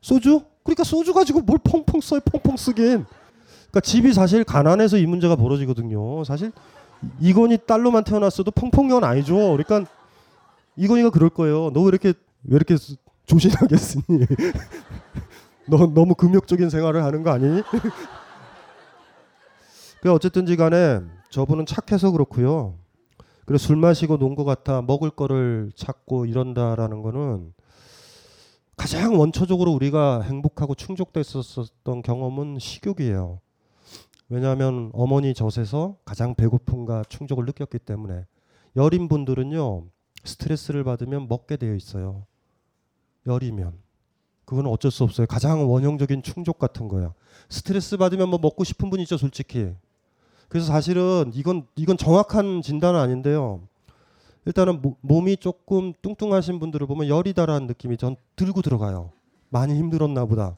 소주? 0.02 0.42
그러니까 0.64 0.84
소주 0.84 1.14
가지고 1.14 1.42
뭘 1.42 1.60
펑펑 1.64 2.02
써요 2.02 2.20
펑펑 2.26 2.58
쓰긴. 2.58 3.06
그러니까 3.70 3.80
집이 3.82 4.14
사실 4.14 4.44
가난해서 4.44 4.98
이 4.98 5.06
문제가 5.06 5.36
벌어지거든요. 5.36 6.24
사실 6.24 6.52
이건희 7.20 7.60
딸로만 7.66 8.04
태어났어도 8.04 8.52
펑펑이건 8.52 9.04
아니죠. 9.04 9.36
그러니까 9.56 9.86
이건희가 10.76 11.12
그럴 11.12 11.30
거예요. 11.30 11.70
너 11.72 11.82
왜 11.82 11.88
이렇게 11.90 12.14
왜 12.44 12.56
이렇게 12.56 12.76
조신하게 13.26 13.78
쓰니? 13.78 14.26
너 15.68 15.78
너무 15.88 16.16
금욕적인 16.16 16.70
생활을 16.70 17.04
하는 17.04 17.24
거 17.24 17.32
아니니? 17.32 17.62
그 20.02 20.12
어쨌든지 20.12 20.56
간에 20.56 21.02
저분은 21.30 21.66
착해서 21.66 22.12
그렇고요. 22.12 22.76
그래 23.46 23.58
술 23.58 23.76
마시고 23.76 24.18
논 24.18 24.36
것 24.36 24.44
같아 24.44 24.82
먹을 24.82 25.10
거를 25.12 25.72
찾고 25.76 26.26
이런다라는 26.26 27.02
거는 27.02 27.54
가장 28.76 29.18
원초적으로 29.20 29.72
우리가 29.72 30.22
행복하고 30.22 30.76
충족됐었던 30.76 32.02
경험은 32.02 32.60
식욕이에요. 32.60 33.40
왜냐하면 34.28 34.90
어머니 34.94 35.34
젖에서 35.34 35.98
가장 36.04 36.36
배고픔과 36.36 37.04
충족을 37.08 37.46
느꼈기 37.46 37.80
때문에 37.80 38.26
여린 38.76 39.08
분들은요 39.08 39.86
스트레스를 40.24 40.84
받으면 40.84 41.28
먹게 41.28 41.56
되어 41.58 41.76
있어요. 41.76 42.26
열이면 43.28 43.74
그건 44.44 44.66
어쩔 44.68 44.92
수 44.92 45.04
없어요. 45.04 45.28
가장 45.28 45.72
원형적인 45.72 46.24
충족 46.24 46.60
같은 46.60 46.88
거야. 46.88 47.14
스트레스 47.50 47.98
받으면 47.98 48.30
뭐 48.30 48.40
먹고 48.40 48.64
싶은 48.64 48.90
분 48.90 49.00
있죠, 49.02 49.18
솔직히. 49.18 49.74
그래서 50.50 50.68
사실은 50.68 51.32
이건 51.34 51.66
이건 51.76 51.98
정확한 51.98 52.62
진단은 52.62 53.00
아닌데요. 53.00 53.62
일단은 54.46 54.82
모, 54.82 54.96
몸이 55.02 55.38
조금 55.38 55.94
뚱뚱하신 56.02 56.60
분들을 56.60 56.86
보면 56.88 57.08
열이다라는 57.08 57.68
느낌이 57.68 57.98
전 57.98 58.16
들고 58.36 58.62
들어가요. 58.62 59.12
많이 59.50 59.76
힘들었나 59.76 60.26
보다. 60.26 60.58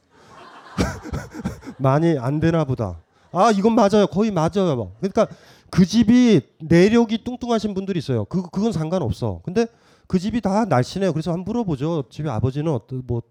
많이 1.78 2.18
안 2.18 2.40
되나 2.40 2.64
보다. 2.64 3.00
아 3.32 3.50
이건 3.50 3.74
맞아요. 3.74 4.06
거의 4.10 4.30
맞아요. 4.30 4.92
그러니까 5.00 5.26
그 5.70 5.84
집이 5.84 6.40
내력이 6.60 7.24
뚱뚱하신 7.24 7.74
분들이 7.74 7.98
있어요. 7.98 8.24
그 8.26 8.42
그건 8.42 8.72
상관없어. 8.72 9.40
근데 9.44 9.66
그 10.06 10.18
집이 10.18 10.40
다 10.40 10.64
날씬해요. 10.64 11.12
그래서 11.12 11.32
한번 11.32 11.44
물어보죠. 11.44 12.04
집에 12.10 12.28
아버지는 12.30 12.72
어떤 12.72 13.02
뭐 13.06 13.22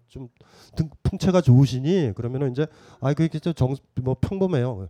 좀 0.78 0.90
풍채가 1.02 1.40
좋으시니 1.40 2.12
그러면은 2.14 2.52
이제 2.52 2.66
아 3.00 3.12
그게 3.12 3.38
정뭐 3.38 4.16
평범해요. 4.20 4.88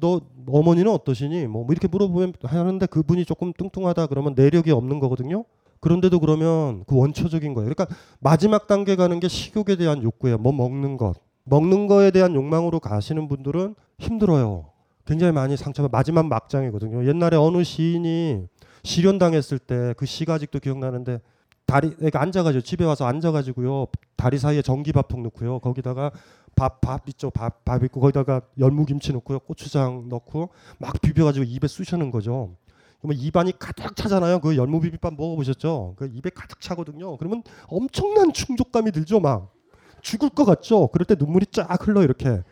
너 0.00 0.20
어머니는 0.48 0.90
어떠시니? 0.92 1.46
뭐, 1.46 1.64
뭐 1.64 1.72
이렇게 1.72 1.88
물어보면 1.88 2.34
하는데 2.42 2.86
그분이 2.86 3.24
조금 3.24 3.52
뚱뚱하다 3.56 4.06
그러면 4.06 4.34
내력이 4.36 4.70
없는 4.70 4.98
거거든요. 5.00 5.44
그런데도 5.80 6.20
그러면 6.20 6.84
그 6.86 6.96
원초적인 6.96 7.54
거예요. 7.54 7.72
그러니까 7.72 7.94
마지막 8.20 8.66
단계 8.66 8.96
가는 8.96 9.20
게 9.20 9.28
식욕에 9.28 9.76
대한 9.76 10.02
욕구예요. 10.02 10.38
뭐 10.38 10.52
먹는 10.52 10.96
것. 10.96 11.14
먹는 11.44 11.86
거에 11.86 12.10
대한 12.10 12.34
욕망으로 12.34 12.80
가시는 12.80 13.28
분들은 13.28 13.74
힘들어요. 13.98 14.70
굉장히 15.06 15.32
많이 15.32 15.56
상처가 15.56 15.88
마지막 15.90 16.26
막장이거든요. 16.26 17.06
옛날에 17.06 17.36
어느 17.36 17.62
시인이 17.62 18.46
실현당했을 18.82 19.58
때 19.58 19.94
그 19.96 20.06
시가 20.06 20.34
아직도 20.34 20.58
기억나는데 20.60 21.20
다리 21.66 21.90
그러니까 21.90 22.20
앉아가지고 22.22 22.62
집에 22.62 22.84
와서 22.84 23.06
앉아가지고요 23.06 23.86
다리 24.16 24.38
사이에 24.38 24.62
전기밥통 24.62 25.24
넣고요 25.24 25.58
거기다가 25.58 26.12
밥 26.56 26.80
밥 26.80 27.08
있죠 27.10 27.30
밥 27.30 27.64
밥 27.64 27.84
있고 27.84 28.00
거기다가 28.00 28.40
열무김치 28.58 29.12
넣고요 29.12 29.38
고추장 29.40 30.08
넣고 30.08 30.50
막 30.78 31.00
비벼가지고 31.00 31.44
입에 31.44 31.68
쑤시는 31.68 32.10
거죠. 32.10 32.56
그러면 33.00 33.18
입안이 33.22 33.58
가득 33.58 33.94
차잖아요. 33.94 34.40
그 34.40 34.56
열무 34.56 34.80
비빔밥 34.80 35.14
먹어보셨죠? 35.14 35.94
그 35.96 36.06
입에 36.12 36.30
가득 36.34 36.60
차거든요. 36.60 37.16
그러면 37.18 37.42
엄청난 37.68 38.32
충족감이 38.32 38.90
들죠, 38.90 39.20
막 39.20 39.52
죽을 40.00 40.30
것 40.30 40.44
같죠. 40.44 40.88
그럴 40.88 41.04
때 41.04 41.14
눈물이 41.18 41.46
쫙 41.52 41.68
흘러 41.86 42.02
이렇게. 42.02 42.42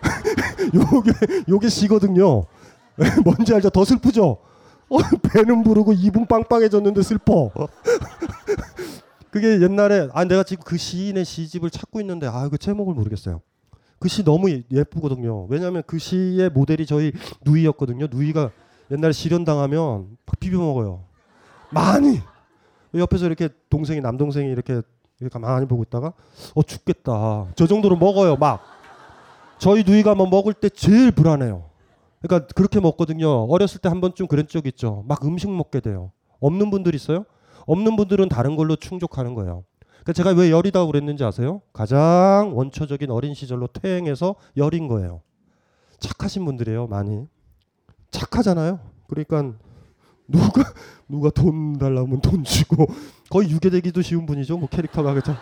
요게 0.74 1.12
요게 1.48 1.68
시거든요. 1.68 2.44
뭔지 3.24 3.54
알죠? 3.54 3.70
더 3.70 3.84
슬프죠. 3.84 4.38
어, 4.88 4.98
배는 5.32 5.62
부르고 5.62 5.92
입은 5.92 6.26
빵빵해졌는데 6.26 7.00
슬퍼. 7.02 7.50
그게 9.30 9.62
옛날에 9.62 10.08
아 10.12 10.24
내가 10.24 10.42
지금 10.42 10.64
그 10.64 10.76
시인의 10.76 11.24
시집을 11.24 11.70
찾고 11.70 12.00
있는데 12.00 12.26
아 12.26 12.48
그 12.48 12.58
제목을 12.58 12.92
모르겠어요. 12.94 13.40
그 14.02 14.08
시 14.08 14.24
너무 14.24 14.50
예쁘거든요. 14.50 15.46
왜냐하면 15.48 15.84
그 15.86 15.96
시의 15.98 16.50
모델이 16.50 16.86
저희 16.86 17.12
누이였거든요. 17.44 18.08
누이가 18.10 18.50
옛날에 18.90 19.12
실현당하면 19.12 20.18
막 20.26 20.40
비벼 20.40 20.58
먹어요. 20.58 21.04
많이. 21.70 22.20
옆에서 22.94 23.26
이렇게 23.26 23.48
동생이 23.70 24.00
남동생이 24.00 24.50
이렇게 24.50 24.82
이렇게 25.20 25.32
가만히 25.32 25.66
보고 25.66 25.84
있다가 25.84 26.12
어 26.56 26.62
죽겠다. 26.64 27.46
저 27.54 27.66
정도로 27.68 27.94
먹어요. 27.96 28.34
막 28.36 28.60
저희 29.58 29.84
누이가 29.84 30.16
뭐 30.16 30.26
먹을 30.26 30.52
때 30.52 30.68
제일 30.68 31.12
불안해요. 31.12 31.64
그러니까 32.20 32.52
그렇게 32.56 32.80
먹거든요. 32.80 33.44
어렸을 33.44 33.80
때 33.80 33.88
한 33.88 34.00
번쯤 34.00 34.26
그런 34.26 34.48
적 34.48 34.66
있죠. 34.66 35.04
막 35.06 35.24
음식 35.24 35.48
먹게 35.48 35.78
돼요. 35.78 36.10
없는 36.40 36.70
분들 36.70 36.94
있어요? 36.96 37.24
없는 37.66 37.94
분들은 37.94 38.28
다른 38.28 38.56
걸로 38.56 38.74
충족하는 38.74 39.34
거예요. 39.34 39.62
그러니까 40.04 40.12
제가 40.14 40.30
왜 40.30 40.50
열이다고 40.50 40.88
그랬는지 40.88 41.24
아세요? 41.24 41.62
가장 41.72 42.52
원초적인 42.54 43.10
어린 43.10 43.34
시절로 43.34 43.66
퇴행해서 43.68 44.34
열인 44.56 44.88
거예요. 44.88 45.22
착하신 46.00 46.44
분들이에요, 46.44 46.88
많이. 46.88 47.26
착하잖아요. 48.10 48.80
그러니까 49.08 49.54
누가 50.26 50.62
누가 51.08 51.30
돈 51.30 51.78
달라면 51.78 52.20
돈 52.20 52.42
주고 52.42 52.86
거의 53.30 53.50
유괴되기도 53.50 54.02
쉬운 54.02 54.26
분이죠. 54.26 54.58
뭐 54.58 54.68
캐릭터가 54.68 55.14
그죠. 55.14 55.34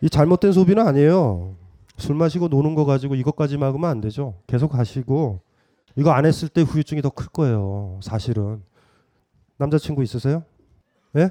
이 0.00 0.08
잘못된 0.08 0.52
소비는 0.52 0.86
아니에요. 0.86 1.56
술 1.96 2.14
마시고 2.14 2.46
노는 2.48 2.76
거 2.76 2.84
가지고 2.84 3.16
이것까지 3.16 3.56
막으면 3.56 3.90
안 3.90 4.00
되죠. 4.00 4.34
계속 4.46 4.74
하시고 4.74 5.40
이거 5.96 6.10
안 6.12 6.26
했을 6.26 6.48
때 6.48 6.60
후유증이 6.62 7.02
더 7.02 7.10
클 7.10 7.26
거예요. 7.28 7.98
사실은 8.02 8.62
남자친구 9.56 10.04
있으세요? 10.04 10.44
예? 11.16 11.30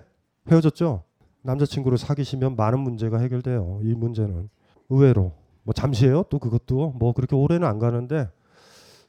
헤어졌죠? 0.52 1.04
남자친구를 1.48 1.98
사귀시면 1.98 2.56
많은 2.58 2.80
문제가 2.80 3.20
해결돼요. 3.20 3.80
이 3.84 3.94
문제는 3.94 4.50
의외로 4.90 5.32
뭐 5.64 5.74
잠시에요. 5.74 6.24
또 6.30 6.40
그것도 6.40 6.94
뭐 6.98 7.14
그렇게 7.14 7.36
오래는 7.36 7.66
안 7.68 7.80
가는데 7.80 8.30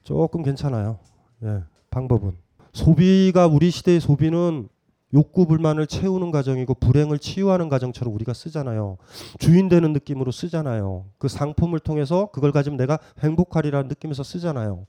조금 0.05 0.43
괜찮아요. 0.43 0.99
예, 1.43 1.63
방법은 1.91 2.33
소비가 2.73 3.47
우리 3.47 3.71
시대의 3.71 4.01
소비는 4.01 4.69
욕구 5.15 5.47
불만을 5.47 5.87
채우는 5.87 6.31
과정이고 6.31 6.75
불행을 6.75 7.19
치유하는 7.19 7.69
과정처럼 7.69 8.15
우리가 8.15 8.35
쓰잖아요. 8.35 8.99
주인 9.39 9.69
되는 9.69 9.93
느낌으로 9.93 10.31
쓰잖아요. 10.31 11.07
그 11.19 11.29
상품을 11.29 11.81
통해서 11.81 12.31
그걸 12.31 12.53
가지면 12.53 12.77
내가 12.77 12.99
행복하리라는 13.21 13.89
느낌에서 13.89 14.23
쓰잖아요. 14.23 14.87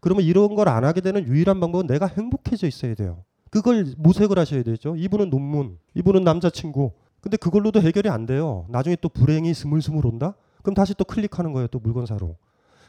그러면 0.00 0.24
이런 0.24 0.54
걸 0.54 0.68
안 0.68 0.84
하게 0.84 1.00
되는 1.00 1.26
유일한 1.26 1.58
방법은 1.58 1.86
내가 1.86 2.06
행복해져 2.06 2.66
있어야 2.66 2.94
돼요. 2.94 3.24
그걸 3.52 3.84
모색을 3.98 4.38
하셔야 4.38 4.62
되죠. 4.62 4.96
이분은 4.96 5.28
논문, 5.28 5.78
이분은 5.94 6.24
남자친구. 6.24 6.92
근데 7.20 7.36
그걸로도 7.36 7.82
해결이 7.82 8.08
안 8.08 8.24
돼요. 8.24 8.64
나중에 8.70 8.96
또 8.98 9.10
불행이 9.10 9.52
스물스물 9.52 10.06
온다? 10.06 10.34
그럼 10.62 10.74
다시 10.74 10.94
또 10.94 11.04
클릭하는 11.04 11.52
거예요. 11.52 11.66
또 11.68 11.78
물건 11.78 12.06
사러. 12.06 12.34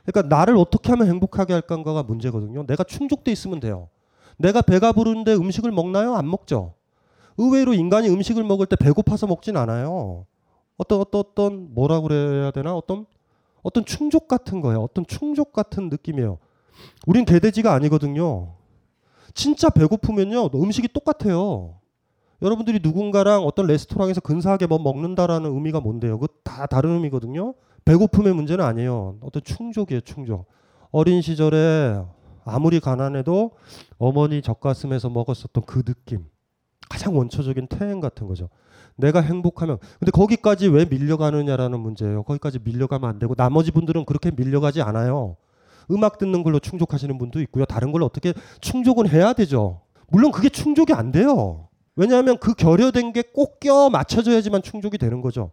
그러니까 0.06 0.34
나를 0.34 0.56
어떻게 0.56 0.90
하면 0.92 1.10
행복하게 1.10 1.52
할까가 1.52 2.04
문제거든요. 2.04 2.66
내가 2.66 2.86
충족돼 2.86 3.30
있으면 3.34 3.60
돼요. 3.60 3.90
내가 4.38 4.62
배가 4.62 4.94
부르는데 4.94 5.34
음식을 5.34 5.70
먹나요? 5.72 6.16
안 6.16 6.30
먹죠. 6.30 6.76
의외로 7.38 7.74
인간이 7.74 8.08
음식을 8.08 8.46
먹을 8.46 8.66
때 8.66 8.78
배고파서 8.78 9.28
먹진 9.28 9.58
않아요. 9.58 10.26
어떤 10.78 11.02
어떤 11.02 11.20
어떤 11.22 11.74
뭐라 11.74 12.00
그래야 12.00 12.52
되나? 12.52 12.74
어떤 12.74 13.06
어떤 13.64 13.84
충족 13.84 14.30
같은 14.30 14.62
거예요. 14.62 14.82
어떤 14.82 15.06
충족 15.06 15.52
같은 15.52 15.90
느낌이에요. 15.90 16.38
우린 17.06 17.26
개돼지가 17.26 17.74
아니거든요. 17.74 18.54
진짜 19.34 19.70
배고프면요. 19.70 20.50
음식이 20.54 20.90
똑같아요. 20.90 21.76
여러분들이 22.42 22.80
누군가랑 22.84 23.44
어떤 23.44 23.68
레스토랑에서 23.68 24.22
근사하게 24.22 24.68
뭐 24.68 24.78
먹는다라는 24.80 25.54
의미가 25.54 25.80
뭔데요? 25.80 26.20
그거 26.20 26.34
다 26.44 26.66
다른 26.66 26.92
의미거든요. 26.92 27.54
배고픔의 27.86 28.34
문제는 28.34 28.64
아니에요. 28.64 29.18
어떤 29.22 29.42
충족이에요, 29.44 30.02
충족. 30.02 30.46
어린 30.92 31.22
시절에 31.22 32.02
아무리 32.46 32.80
가난해도 32.80 33.52
어머니 33.98 34.42
젖가슴에서 34.42 35.10
먹었었던 35.10 35.64
그 35.66 35.84
느낌. 35.84 36.26
가장 36.90 37.18
원초적인 37.18 37.68
퇴행 37.70 38.02
같은 38.02 38.28
거죠. 38.28 38.50
내가 38.96 39.22
행복하면 39.22 39.80
근데 40.00 40.12
거기까지 40.12 40.68
왜 40.68 40.86
밀려가느냐라는 40.86 41.80
문제예요. 41.80 42.24
거기까지 42.24 42.60
밀려가면 42.64 43.10
안 43.10 43.20
되고 43.20 43.34
나머지 43.36 43.72
분들은 43.72 44.06
그렇게 44.06 44.32
밀려가지 44.32 44.82
않아요. 44.82 45.38
음악 45.92 46.18
듣는 46.18 46.44
걸로 46.44 46.60
충족하시는 46.60 47.18
분도 47.18 47.42
있고요. 47.42 47.66
다른 47.66 47.92
걸로 47.92 48.06
어떻게 48.06 48.34
충족은 48.62 49.08
해야 49.10 49.34
되죠. 49.34 49.82
물론 50.10 50.32
그게 50.32 50.50
충족이 50.50 50.94
안 50.94 51.12
돼요. 51.12 51.70
왜냐하면 51.96 52.38
그 52.38 52.54
결여된 52.54 53.14
게 53.14 53.22
꼭 53.22 53.60
껴 53.60 53.90
맞춰져야지만 53.90 54.62
충족이 54.62 54.98
되는 54.98 55.22
거죠. 55.22 55.52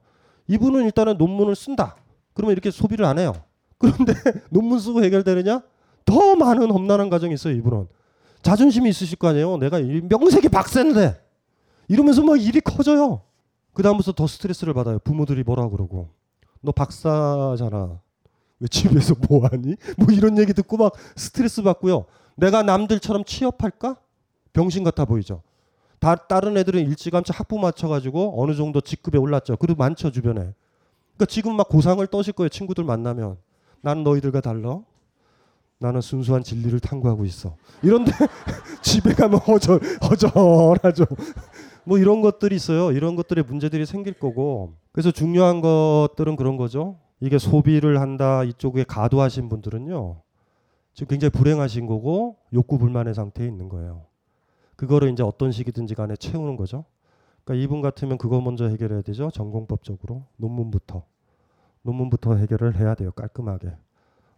이분은 0.48 0.84
일단은 0.86 1.16
논문을 1.18 1.54
쓴다. 1.54 1.96
그러면 2.34 2.52
이렇게 2.52 2.70
소비를 2.70 3.04
안 3.04 3.18
해요. 3.18 3.32
그런데 3.78 4.12
논문 4.50 4.78
쓰고 4.78 5.02
해결되느냐? 5.04 5.62
더 6.04 6.34
많은 6.36 6.70
험난한 6.70 7.08
과정이 7.10 7.34
있어요, 7.34 7.54
이분은. 7.54 7.86
자존심이 8.42 8.88
있으실 8.88 9.18
거 9.18 9.28
아니에요. 9.28 9.58
내가 9.58 9.78
명색이 9.78 10.48
박사인데 10.48 11.20
이러면서 11.88 12.22
막 12.22 12.40
일이 12.40 12.60
커져요. 12.60 13.22
그 13.74 13.82
다음부터 13.82 14.12
더 14.12 14.26
스트레스를 14.26 14.74
받아요. 14.74 14.98
부모들이 14.98 15.42
뭐라 15.44 15.68
그러고 15.68 16.08
너 16.62 16.72
박사잖아. 16.72 18.00
왜 18.60 18.68
집에서 18.68 19.14
뭐 19.28 19.46
하니? 19.46 19.76
뭐 19.96 20.08
이런 20.12 20.38
얘기 20.38 20.52
듣고 20.52 20.76
막 20.76 20.92
스트레스 21.16 21.62
받고요. 21.62 22.04
내가 22.36 22.62
남들처럼 22.62 23.24
취업할까? 23.24 23.96
병신 24.52 24.84
같아 24.84 25.04
보이죠. 25.04 25.42
다, 25.98 26.14
다른 26.14 26.56
애들은 26.56 26.80
일찌감치 26.80 27.32
학부 27.32 27.58
맞춰가지고 27.58 28.42
어느 28.42 28.54
정도 28.54 28.80
직급에 28.80 29.18
올랐죠. 29.18 29.56
그리고 29.56 29.78
많죠 29.78 30.10
주변에. 30.10 30.40
그러니까 30.40 31.26
지금 31.28 31.56
막 31.56 31.68
고상을 31.68 32.04
떠실 32.06 32.32
거예요. 32.32 32.48
친구들 32.48 32.84
만나면 32.84 33.36
나는 33.82 34.04
너희들과 34.04 34.40
달라. 34.40 34.80
나는 35.78 36.02
순수한 36.02 36.42
진리를 36.42 36.78
탐구하고 36.80 37.24
있어. 37.24 37.56
이런데 37.82 38.12
집에 38.82 39.14
가면 39.14 39.40
허전 39.40 39.80
허전하죠. 40.02 41.06
뭐 41.84 41.98
이런 41.98 42.20
것들이 42.20 42.56
있어요. 42.56 42.92
이런 42.92 43.16
것들의 43.16 43.44
문제들이 43.44 43.86
생길 43.86 44.14
거고. 44.14 44.74
그래서 44.92 45.10
중요한 45.10 45.60
것들은 45.62 46.36
그런 46.36 46.56
거죠. 46.58 46.98
이게 47.20 47.38
소비를 47.38 48.00
한다 48.00 48.44
이쪽에 48.44 48.84
가도하신 48.84 49.48
분들은요. 49.48 50.22
지금 50.94 51.08
굉장히 51.08 51.30
불행하신 51.30 51.86
거고 51.86 52.38
욕구 52.52 52.78
불만의 52.78 53.14
상태에 53.14 53.46
있는 53.46 53.68
거예요. 53.68 54.06
그거를 54.76 55.10
이제 55.10 55.22
어떤 55.22 55.52
식이든지 55.52 55.94
간에 55.94 56.16
채우는 56.16 56.56
거죠. 56.56 56.84
그러니까 57.44 57.62
이분 57.62 57.80
같으면 57.82 58.18
그거 58.18 58.40
먼저 58.40 58.66
해결해야 58.66 59.02
되죠. 59.02 59.30
전공법적으로 59.30 60.24
논문부터 60.36 61.04
논문부터 61.82 62.36
해결을 62.36 62.76
해야 62.76 62.94
돼요. 62.94 63.12
깔끔하게. 63.12 63.72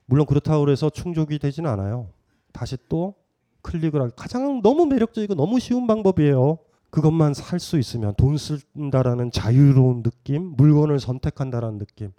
물론 0.07 0.27
그렇다고 0.27 0.69
해서 0.71 0.91
충족이 0.91 1.39
되지는 1.39 1.71
않아요. 1.71 2.09
다시 2.53 2.77
또 2.89 3.15
클릭을 3.63 4.03
하기 4.03 4.13
가장 4.17 4.61
너무 4.61 4.87
매력적이고 4.87 5.35
너무 5.35 5.61
쉬운 5.61 5.87
방법이에요. 5.87 6.59
그것만 6.91 7.33
살 7.33 7.59
수 7.59 7.79
있으면 7.79 8.15
돈 8.17 8.37
쓴다라는 8.37 9.31
자유로운 9.31 10.03
느낌, 10.03 10.55
물건을 10.57 11.01
선택한다라는 11.01 11.79
느낌. 11.79 12.13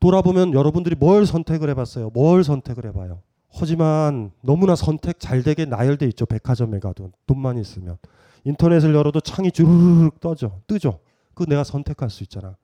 돌아보면 0.00 0.54
여러분들이 0.54 0.96
뭘 0.98 1.26
선택을 1.26 1.68
해봤어요? 1.70 2.10
뭘 2.14 2.42
선택을 2.42 2.86
해봐요? 2.86 3.20
하지만 3.52 4.30
너무나 4.42 4.74
선택 4.76 5.18
잘 5.20 5.42
되게 5.42 5.64
나열돼 5.64 6.06
있죠. 6.08 6.24
백화점에 6.26 6.78
가도 6.78 7.10
돈만 7.26 7.58
있으면 7.58 7.98
인터넷을 8.44 8.94
열어도 8.94 9.20
창이 9.20 9.50
주르륵 9.52 10.20
떠죠. 10.20 10.60
뜨죠. 10.66 11.00
그 11.34 11.44
내가 11.46 11.64
선택할 11.64 12.10
수 12.10 12.22
있잖아. 12.22 12.56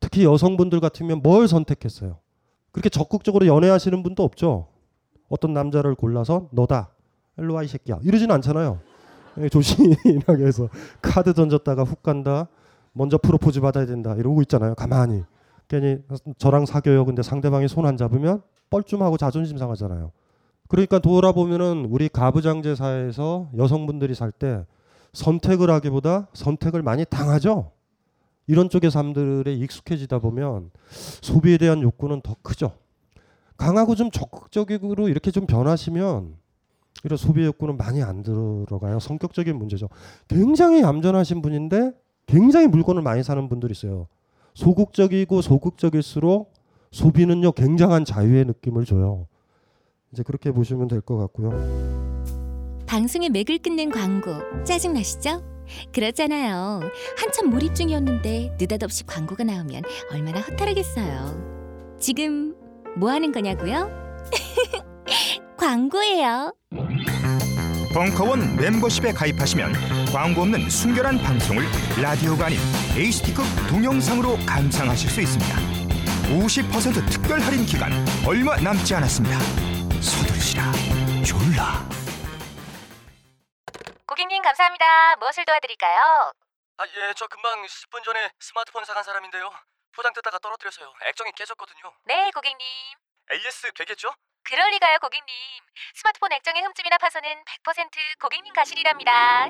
특히 0.00 0.24
여성분들 0.24 0.80
같으면 0.80 1.22
뭘 1.22 1.48
선택했어요? 1.48 2.18
그렇게 2.72 2.88
적극적으로 2.88 3.46
연애하시는 3.46 4.02
분도 4.02 4.22
없죠. 4.24 4.66
어떤 5.28 5.52
남자를 5.54 5.94
골라서 5.94 6.48
너다. 6.50 6.90
일로 7.38 7.54
와 7.54 7.62
이 7.62 7.68
새끼야. 7.68 8.00
이러지는 8.02 8.34
않잖아요. 8.36 8.80
예, 9.38 9.48
조신하게 9.48 10.44
해서 10.44 10.68
카드 11.00 11.32
던졌다가 11.32 11.84
훅 11.84 12.02
간다. 12.02 12.48
먼저 12.92 13.16
프로포즈 13.18 13.60
받아야 13.60 13.86
된다. 13.86 14.14
이러고 14.16 14.42
있잖아요. 14.42 14.74
가만히. 14.74 15.22
괜히 15.68 15.98
저랑 16.38 16.66
사귀어요. 16.66 17.04
근데 17.04 17.22
상대방이 17.22 17.68
손 17.68 17.84
안 17.86 17.96
잡으면 17.96 18.42
뻘쭘하고 18.70 19.16
자존심 19.16 19.58
상하잖아요. 19.58 20.12
그러니까 20.68 20.98
돌아보면은 20.98 21.86
우리 21.90 22.08
가부장제 22.08 22.74
사회에서 22.74 23.50
여성분들이 23.56 24.14
살 24.14 24.32
때 24.32 24.64
선택을 25.12 25.70
하기보다 25.70 26.28
선택을 26.32 26.82
많이 26.82 27.04
당하죠. 27.04 27.70
이런 28.46 28.68
쪽의 28.68 28.90
삶들에 28.90 29.54
익숙해지다 29.54 30.18
보면 30.18 30.70
소비에 30.90 31.56
대한 31.56 31.82
욕구는 31.82 32.20
더 32.22 32.34
크죠. 32.42 32.72
강하고 33.56 33.94
좀 33.94 34.10
적극적으로 34.10 35.08
이렇게 35.08 35.30
좀 35.30 35.46
변하시면 35.46 36.34
이런 37.04 37.16
소비 37.16 37.44
욕구는 37.44 37.76
많이 37.76 38.02
안 38.02 38.22
들어가요. 38.22 38.98
성격적인 38.98 39.56
문제죠. 39.56 39.88
굉장히 40.28 40.82
얌전하신 40.82 41.42
분인데 41.42 41.92
굉장히 42.26 42.66
물건을 42.66 43.02
많이 43.02 43.22
사는 43.22 43.48
분들이 43.48 43.70
있어요. 43.72 44.08
소극적이고 44.54 45.42
소극적일수록 45.42 46.52
소비는요 46.92 47.52
굉장한 47.52 48.04
자유의 48.04 48.44
느낌을 48.46 48.84
줘요. 48.84 49.26
이제 50.12 50.22
그렇게 50.22 50.52
보시면 50.52 50.88
될 50.88 51.00
것 51.00 51.16
같고요. 51.16 51.50
방송의 52.86 53.30
맥을 53.30 53.58
끊는 53.58 53.90
광고 53.90 54.30
짜증 54.64 54.92
나시죠? 54.94 55.42
그렇잖아요. 55.92 56.80
한참 57.18 57.50
몰입 57.50 57.74
중이었는데 57.74 58.56
느닷없이 58.60 59.04
광고가 59.06 59.42
나오면 59.44 59.82
얼마나 60.12 60.40
허탈하겠어요. 60.40 61.96
지금 61.98 62.54
뭐 62.96 63.10
하는 63.10 63.32
거냐고요? 63.32 63.88
광고예요. 65.58 66.54
벙커원 67.92 68.56
멤버십에 68.56 69.12
가입하시면 69.12 69.72
광고 70.14 70.42
없는 70.42 70.70
순결한 70.70 71.18
방송을 71.18 71.64
라디오가 72.00 72.46
아닌 72.46 72.60
HD급 72.94 73.42
동영상으로 73.68 74.38
감상하실 74.46 75.10
수 75.10 75.20
있습니다. 75.20 75.50
50% 76.30 77.10
특별 77.10 77.40
할인 77.40 77.66
기간 77.66 77.90
얼마 78.24 78.54
남지 78.54 78.94
않았습니다. 78.94 79.34
서두르시라 79.98 80.70
졸라. 81.26 81.82
고객님 84.06 84.40
감사합니다. 84.40 85.16
무엇을 85.16 85.44
도와드릴까요? 85.46 86.30
아, 86.78 86.84
예, 86.86 87.12
저 87.16 87.26
금방 87.26 87.66
10분 87.66 88.04
전에 88.04 88.30
스마트폰 88.38 88.84
사간 88.84 89.02
사람인데요. 89.02 89.50
포장 89.96 90.12
뜯다가 90.12 90.38
떨어뜨려서요. 90.38 90.94
액정이 91.06 91.32
깨졌거든요. 91.32 91.92
네, 92.04 92.30
고객님. 92.30 92.62
AS 93.32 93.72
되겠죠? 93.74 94.14
그러리가요, 94.44 94.98
고객님. 95.00 95.34
스마트폰 95.94 96.32
액정의 96.32 96.62
흠집이나 96.62 96.98
파손은 96.98 97.28
100% 97.64 98.20
고객님 98.20 98.52
가실이랍니다. 98.52 99.48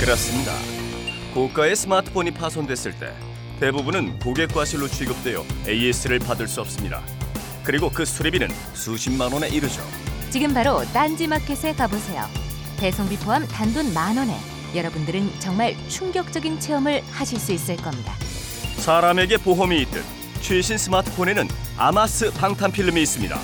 그렇습니다. 0.00 0.52
고가의 1.32 1.76
스마트폰이 1.76 2.32
파손됐을 2.32 2.98
때 2.98 3.14
대부분은 3.60 4.18
고객 4.18 4.52
과실로 4.52 4.88
취급되어 4.88 5.44
AS를 5.66 6.18
받을 6.18 6.46
수 6.48 6.60
없습니다. 6.60 7.02
그리고 7.64 7.88
그 7.88 8.04
수리비는 8.04 8.48
수십만 8.74 9.32
원에 9.32 9.48
이르죠. 9.48 9.82
지금 10.30 10.52
바로 10.52 10.84
딴지마켓에 10.92 11.74
가보세요. 11.74 12.24
배송비 12.78 13.16
포함 13.18 13.46
단돈 13.46 13.94
만 13.94 14.18
원에 14.18 14.53
여러분들은 14.74 15.40
정말 15.40 15.74
충격적인 15.88 16.60
체험을 16.60 17.02
하실 17.10 17.38
수 17.38 17.52
있을 17.52 17.76
겁니다. 17.76 18.12
사람에게 18.76 19.38
보험이 19.38 19.82
있듯 19.82 20.02
최신 20.40 20.76
스마트폰에는 20.76 21.46
아마스 21.76 22.32
방탄 22.32 22.70
필름이 22.70 23.00
있습니다. 23.02 23.36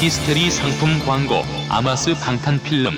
히스테리 0.00 0.50
상품 0.50 0.98
광고 1.06 1.36
아마스 1.70 2.12
방탄 2.14 2.58
필름 2.62 2.92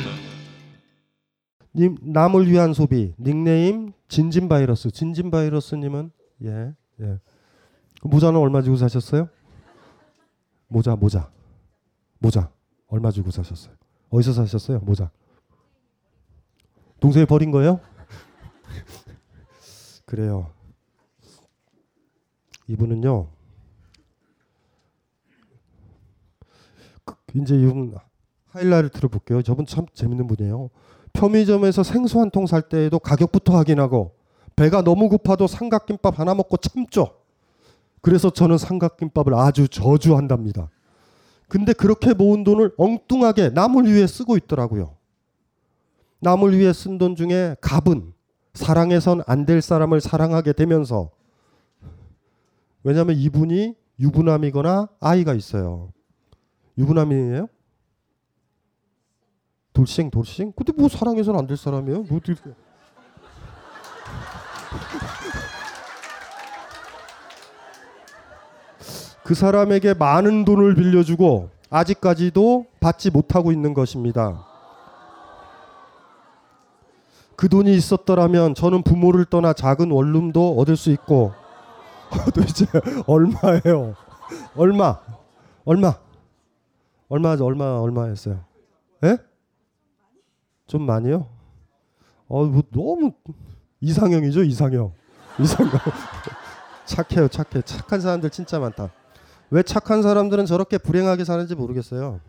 님 1.77 1.97
남을 2.03 2.51
위한 2.51 2.73
소비 2.73 3.15
닉네임 3.21 3.93
진진 4.09 4.49
바이러스 4.49 4.91
진진 4.91 5.31
바이러스 5.31 5.77
님은 5.77 6.11
예 6.43 6.73
예. 7.01 7.19
그 8.01 8.09
모자는 8.09 8.41
얼마 8.41 8.63
주고 8.63 8.77
사셨어요? 8.77 9.29
모자 10.67 10.97
모자 10.97 11.31
모자 12.19 12.51
얼마 12.89 13.13
주고 13.13 13.31
사셨어요? 13.31 13.75
어디서 14.11 14.33
사셨어요? 14.33 14.79
모자 14.81 15.11
동생이 17.01 17.27
버린 17.27 17.51
거예요? 17.51 17.81
그래요. 20.07 20.51
이분은요. 22.67 23.29
그- 27.05 27.15
이제 27.35 27.55
이분 27.55 27.95
하이라이트를 28.49 29.09
볼게요. 29.09 29.43
저분 29.43 29.67
참 29.67 29.87
재밌는 29.95 30.27
분이에요. 30.27 30.71
편의점에서 31.13 31.83
생수 31.83 32.21
한 32.21 32.31
통 32.31 32.47
살 32.47 32.63
때에도 32.69 32.99
가격부터 32.99 33.55
확인하고 33.57 34.15
배가 34.57 34.83
너무 34.83 35.09
고파도 35.09 35.47
삼각김밥 35.47 36.19
하나 36.19 36.35
먹고 36.35 36.57
참죠. 36.57 37.15
그래서 38.03 38.31
저는 38.31 38.59
삼각김밥을 38.59 39.35
아주 39.35 39.69
저주한답니다. 39.69 40.69
근데 41.49 41.73
그렇게 41.73 42.13
모은 42.15 42.45
돈을 42.45 42.73
엉뚱하게 42.77 43.51
남을 43.51 43.87
위해 43.87 44.07
쓰고 44.07 44.37
있더라고요. 44.37 44.95
남을 46.21 46.59
위해 46.59 46.73
쓴 46.73 46.99
돈 46.99 47.17
중에 47.17 47.57
갑은 47.61 48.13
사랑해선 48.55 49.23
안 49.27 49.47
될 49.47 49.63
사람을 49.63 50.01
사랑하게 50.01 50.53
되면서 50.53 51.11
왜냐하면 52.83 53.17
이분이 53.17 53.75
유부남이거나 54.01 54.89
아이가 55.01 55.35
있어요. 55.35 55.93
유부남이에요? 56.77 57.49
돌싱 59.73 60.11
돌싱? 60.11 60.53
근데 60.53 60.73
뭐 60.73 60.89
사랑해서는 60.89 61.39
안 61.39 61.47
될 61.47 61.57
사람이에요? 61.57 62.03
뭐 62.03 62.19
어떻게 62.19 62.35
그 69.29 69.35
사람에게 69.35 69.93
많은 69.93 70.47
돈을 70.47 70.75
빌려주고 70.75 71.51
아직까지도 71.69 72.65
받지 72.81 73.11
못하고 73.11 73.53
있는 73.53 73.75
것입니다. 73.75 74.47
그 77.37 77.51
돈이 77.51 77.75
있었더라면 77.75 78.55
저는 78.55 78.83
부모를 78.83 79.27
떠나 79.27 79.53
작은 79.53 79.91
원룸도 79.91 80.57
얻을 80.57 80.79
수 80.79 80.91
있고 80.93 81.35
도대체 82.35 82.65
얼마예요? 83.07 83.97
얼마? 84.57 84.99
얼마? 85.67 85.95
얼마 87.11 87.37
얼마 87.39 87.81
얼마였어요? 87.81 88.41
예? 89.05 89.19
좀 90.67 90.87
많이요? 90.87 91.29
어, 92.29 92.45
뭐 92.47 92.63
너무 92.73 93.13
이상형이죠, 93.83 94.45
이상형. 94.45 94.91
이상형. 95.39 95.81
착해요, 96.87 97.29
착해. 97.29 97.61
착한 97.67 98.01
사람들 98.01 98.31
진짜 98.31 98.59
많다. 98.59 98.89
왜 99.51 99.63
착한 99.63 100.03
사람들은 100.03 100.47
저렇게 100.47 100.79
불행하게 100.79 101.25
사는지 101.25 101.55
모르겠어요. 101.55 102.21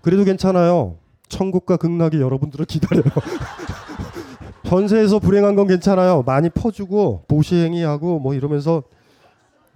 그래도 0.00 0.24
괜찮아요. 0.24 0.96
천국과 1.28 1.76
극락이 1.76 2.20
여러분들을 2.20 2.64
기다려요. 2.64 3.04
현세에서 4.64 5.18
불행한 5.18 5.56
건 5.56 5.66
괜찮아요. 5.66 6.22
많이 6.22 6.50
퍼주고 6.50 7.24
보시행이하고 7.28 8.18
뭐 8.18 8.34
이러면서 8.34 8.82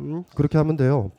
음, 0.00 0.24
그렇게 0.34 0.58
하면 0.58 0.76
돼요. 0.76 1.10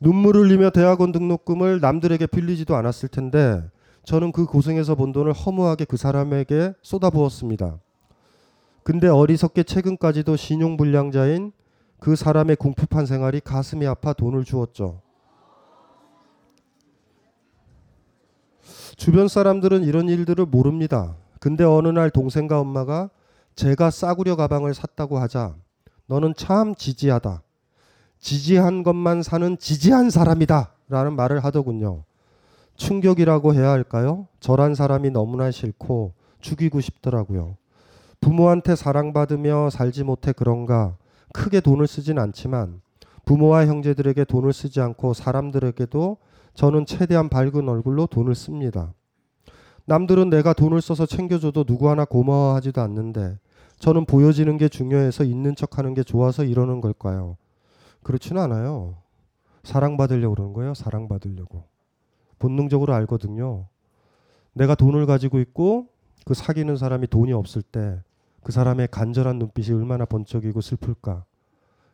눈물을 0.00 0.42
흘리며 0.42 0.70
대학원 0.70 1.12
등록금을 1.12 1.80
남들에게 1.80 2.26
빌리지도 2.26 2.76
않았을 2.76 3.08
텐데 3.08 3.62
저는 4.04 4.32
그 4.32 4.46
고생해서 4.46 4.94
번 4.94 5.12
돈을 5.12 5.32
허무하게 5.32 5.84
그 5.84 5.96
사람에게 5.96 6.74
쏟아부었습니다. 6.82 7.78
근데 8.82 9.08
어리석게 9.08 9.64
최근까지도 9.64 10.36
신용불량자인 10.36 11.52
그 12.06 12.14
사람의 12.14 12.54
궁핍한 12.54 13.04
생활이 13.04 13.40
가슴이 13.40 13.84
아파 13.84 14.12
돈을 14.12 14.44
주었죠. 14.44 15.00
주변 18.96 19.26
사람들은 19.26 19.82
이런 19.82 20.08
일들을 20.08 20.46
모릅니다. 20.46 21.16
근데 21.40 21.64
어느 21.64 21.88
날 21.88 22.10
동생과 22.10 22.60
엄마가 22.60 23.10
제가 23.56 23.90
싸구려 23.90 24.36
가방을 24.36 24.72
샀다고 24.72 25.18
하자 25.18 25.56
너는 26.06 26.34
참 26.36 26.76
지지하다. 26.76 27.42
지지한 28.20 28.84
것만 28.84 29.24
사는 29.24 29.58
지지한 29.58 30.10
사람이다. 30.10 30.74
라는 30.88 31.16
말을 31.16 31.42
하더군요. 31.42 32.04
충격이라고 32.76 33.52
해야 33.54 33.70
할까요? 33.70 34.28
저란 34.38 34.76
사람이 34.76 35.10
너무나 35.10 35.50
싫고 35.50 36.12
죽이고 36.40 36.80
싶더라고요. 36.80 37.56
부모한테 38.20 38.76
사랑받으며 38.76 39.70
살지 39.70 40.04
못해 40.04 40.30
그런가 40.30 40.96
크게 41.36 41.60
돈을 41.60 41.86
쓰진 41.86 42.18
않지만 42.18 42.80
부모와 43.26 43.66
형제들에게 43.66 44.24
돈을 44.24 44.54
쓰지 44.54 44.80
않고 44.80 45.12
사람들에게도 45.12 46.16
저는 46.54 46.86
최대한 46.86 47.28
밝은 47.28 47.68
얼굴로 47.68 48.06
돈을 48.06 48.34
씁니다. 48.34 48.94
남들은 49.84 50.30
내가 50.30 50.54
돈을 50.54 50.80
써서 50.80 51.04
챙겨줘도 51.04 51.64
누구 51.64 51.90
하나 51.90 52.06
고마워하지도 52.06 52.80
않는데 52.80 53.38
저는 53.78 54.06
보여지는 54.06 54.56
게 54.56 54.68
중요해서 54.68 55.24
있는 55.24 55.54
척 55.54 55.76
하는 55.76 55.92
게 55.92 56.02
좋아서 56.02 56.44
이러는 56.44 56.80
걸까요? 56.80 57.36
그렇지는 58.02 58.40
않아요. 58.42 58.96
사랑받으려고 59.62 60.34
그러는 60.34 60.54
거예요. 60.54 60.72
사랑받으려고. 60.72 61.64
본능적으로 62.38 62.94
알거든요. 62.94 63.66
내가 64.54 64.74
돈을 64.74 65.04
가지고 65.04 65.38
있고 65.40 65.88
그 66.24 66.32
사귀는 66.32 66.76
사람이 66.76 67.08
돈이 67.08 67.34
없을 67.34 67.60
때 67.60 68.00
그 68.46 68.52
사람의 68.52 68.86
간절한 68.92 69.40
눈빛이 69.40 69.76
얼마나 69.76 70.04
번쩍이고 70.04 70.60
슬플까. 70.60 71.24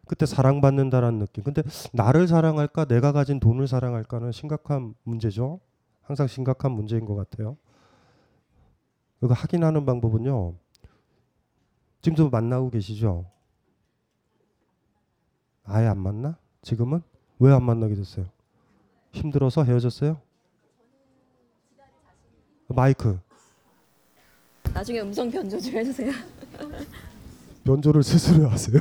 그때 0.07 0.27
사랑받는다라는 0.27 1.21
느낌. 1.21 1.45
근데 1.45 1.63
나를 1.95 2.29
사랑할까 2.29 2.85
내가 2.85 3.11
가진 3.13 3.41
돈을 3.41 3.67
사랑할까는 3.67 4.33
심각한 4.33 4.95
문제죠. 5.03 5.61
항상 6.03 6.27
심각한 6.27 6.73
문제인 6.73 7.07
것 7.07 7.15
같아요. 7.15 7.57
이거 9.23 9.33
확인하는 9.33 9.87
방법은요. 9.87 10.53
지금도 12.03 12.29
만나고 12.29 12.69
계시죠? 12.69 13.25
아예 15.65 15.87
안 15.87 15.97
만나? 15.97 16.37
지금은? 16.61 17.01
왜 17.39 17.51
안 17.51 17.63
만나게 17.63 17.95
됐어요? 17.95 18.27
힘들어서 19.13 19.65
헤어졌어요? 19.65 20.21
마이크 22.69 23.19
나중에 24.75 25.01
음성 25.01 25.31
변조 25.31 25.59
좀 25.59 25.75
해주세요. 25.75 26.13
변조를 27.65 28.03
스스로 28.03 28.49
하세요. 28.49 28.81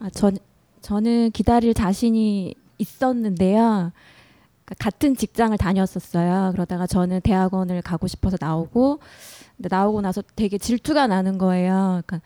아, 0.00 0.10
전 0.10 0.36
저는 0.82 1.30
기다릴 1.32 1.74
자신이 1.74 2.54
있었는데요. 2.78 3.92
그러니까 4.64 4.74
같은 4.78 5.16
직장을 5.16 5.56
다녔었어요. 5.56 6.52
그러다가 6.52 6.86
저는 6.86 7.20
대학원을 7.22 7.82
가고 7.82 8.06
싶어서 8.06 8.36
나오고 8.40 9.00
나오고 9.56 10.00
나서 10.02 10.22
되게 10.36 10.58
질투가 10.58 11.06
나는 11.06 11.38
거예요. 11.38 12.02
그러니까 12.06 12.20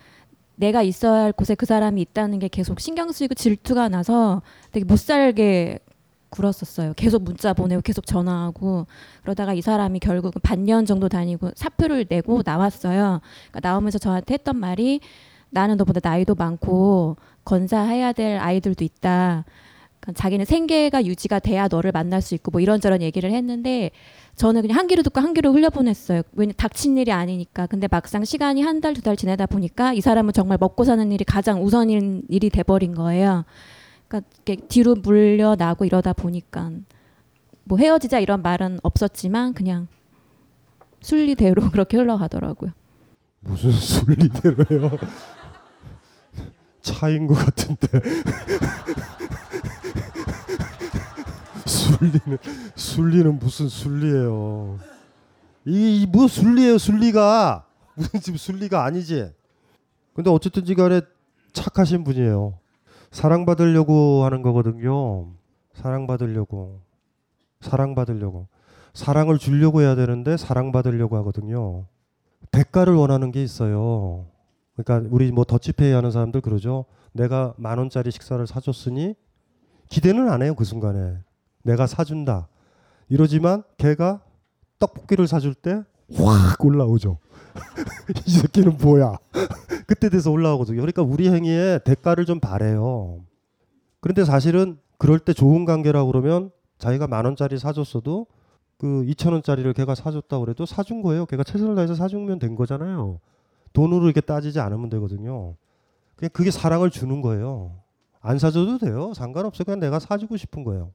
내가 0.57 0.83
있어야 0.83 1.23
할 1.23 1.33
곳에 1.33 1.55
그 1.55 1.67
사람이 1.67 2.01
있다는 2.03 2.39
게 2.39 2.49
계속 2.49 2.79
신경 2.81 3.11
쓰이고 3.11 3.35
질투가 3.35 3.89
나서 3.89 4.43
되게 4.71 4.85
못 4.85 4.99
살게 4.99 5.79
굴었었어요. 6.33 6.95
계속 6.97 7.23
문자 7.23 7.53
보내고 7.53 7.83
계속 7.83 8.05
전화하고 8.07 8.87
그러다가 9.23 9.55
이 9.55 9.61
사람이 9.63 10.01
결국 10.01 10.35
반년 10.43 10.85
정도 10.87 11.09
다니고 11.09 11.53
사표를 11.55 12.07
내고 12.09 12.43
나왔어요. 12.45 13.21
그러니까 13.51 13.69
나오면서 13.69 13.99
저한테 13.99 14.35
했던 14.35 14.57
말이 14.57 15.01
나는 15.51 15.77
너보다 15.77 16.01
나이도 16.03 16.35
많고 16.35 17.17
건사해야 17.45 18.13
될 18.13 18.39
아이들도 18.39 18.83
있다. 18.85 19.45
그러니까 20.01 20.21
자기는 20.21 20.45
생계가 20.45 21.05
유지가 21.05 21.39
돼야 21.39 21.69
너를 21.71 21.93
만날 21.93 22.21
수 22.23 22.35
있고 22.35 22.51
뭐 22.51 22.61
이런저런 22.61 23.03
얘기를 23.03 23.31
했는데 23.31 23.91
저는 24.35 24.63
그냥 24.63 24.79
한 24.79 24.87
귀로 24.89 25.03
듣고 25.03 25.21
한 25.21 25.35
귀로 25.35 25.53
흘려보냈어요. 25.53 26.23
왜냐 26.33 26.53
닥친 26.57 26.97
일이 26.99 27.13
아니니까. 27.13 27.67
근데 27.67 27.87
막상 27.89 28.25
시간이 28.25 28.63
한 28.63 28.81
달 28.81 28.95
두달 28.95 29.17
지내다 29.17 29.47
보니까 29.47 29.93
이 29.93 30.01
사람은 30.01 30.33
정말 30.33 30.59
먹고 30.59 30.83
사는 30.85 31.13
일이 31.13 31.23
가장 31.25 31.63
우선인 31.63 32.23
일이 32.29 32.51
돼버린 32.51 32.95
거예요. 32.95 33.45
그러니까 34.21 34.67
뒤로 34.69 34.95
물려나고 34.95 35.87
이러다 35.87 36.13
보니까 36.13 36.71
뭐 37.65 37.79
헤어지자 37.79 38.19
이런 38.19 38.43
말은 38.43 38.81
없었지만 38.83 39.55
그냥 39.55 39.89
순리대로 41.01 41.71
그렇게 41.73 41.97
흘러가더라고요. 41.97 42.73
무슨 43.41 43.73
순리대로요? 43.73 44.91
차인 46.83 47.27
것 47.27 47.35
같은데. 47.35 47.89
순리는 51.65 52.39
순리는 52.75 53.39
무슨 53.39 53.69
순리예요? 53.69 54.79
이뭐 55.65 56.29
순리예요? 56.29 56.77
순리가 56.79 57.67
무슨 57.95 58.21
지금 58.21 58.37
순리가 58.37 58.85
아니지. 58.85 59.31
근데 60.15 60.29
어쨌든지간에 60.31 61.01
착하신 61.53 62.05
분이에요. 62.05 62.59
사랑받으려고 63.13 64.25
하는 64.25 64.43
거거든요. 64.43 65.29
사랑받으려고. 65.75 66.81
사랑받으려고. 67.61 68.49
사랑을 68.95 69.39
주려고 69.39 69.81
해야 69.81 69.95
되는데 69.95 70.37
사랑받으려고 70.37 71.17
하거든요. 71.19 71.87
대가를 72.51 72.95
원하는 72.95 73.31
게 73.31 73.43
있어요. 73.43 74.27
그러니까 74.75 75.09
우리 75.13 75.31
뭐 75.31 75.45
더치페이 75.45 75.93
하는 75.93 76.11
사람들 76.11 76.41
그러죠. 76.41 76.87
내가 77.13 77.55
만 77.57 77.79
원짜리 77.79 78.11
식사를 78.11 78.45
사줬으니 78.47 79.15
기대는 79.89 80.29
안 80.29 80.43
해요 80.43 80.55
그 80.55 80.65
순간에. 80.65 81.19
내가 81.63 81.87
사준다. 81.87 82.49
이러지만 83.09 83.63
걔가 83.77 84.21
떡볶이를 84.79 85.29
사줄 85.29 85.55
때 85.55 85.83
확 86.19 86.65
올라오죠. 86.65 87.19
이 88.27 88.31
새끼는 88.31 88.79
뭐야? 88.79 89.17
그때 89.87 90.09
돼서 90.09 90.31
올라오거든요. 90.31 90.77
그러니까 90.77 91.03
우리 91.03 91.29
행위에 91.29 91.81
대가를 91.85 92.25
좀 92.25 92.41
바래요. 92.41 93.21
그런데 94.01 94.25
사실은 94.25 94.79
그럴 94.99 95.19
때 95.19 95.33
좋은 95.33 95.65
관계라고 95.65 96.11
그러면 96.11 96.51
자기가 96.79 97.07
만 97.07 97.25
원짜리 97.25 97.59
사줬어도 97.59 98.27
그 98.79 99.05
2천 99.07 99.33
원짜리를 99.33 99.73
걔가 99.75 99.95
사줬다 99.95 100.41
그래도 100.41 100.67
사준 100.67 101.03
거예요. 101.03 101.27
걔가 101.27 101.45
최선을 101.45 101.75
다해서 101.77 101.95
사주면 101.95 102.39
된 102.39 102.57
거잖아요. 102.57 103.21
돈으로 103.73 104.05
이렇게 104.05 104.21
따지지 104.21 104.61
않으면 104.61 104.91
되거든요. 104.91 105.55
그냥 106.17 106.31
그게 106.33 106.51
사랑을 106.51 106.91
주는 106.91 107.21
거예요. 107.21 107.77
안 108.21 108.39
사줘도 108.39 108.79
돼요. 108.79 109.13
상관없어요. 109.15 109.65
그냥 109.65 109.81
내가 109.81 109.99
사주고 109.99 110.37
싶은 110.37 110.65
거예요. 110.65 110.93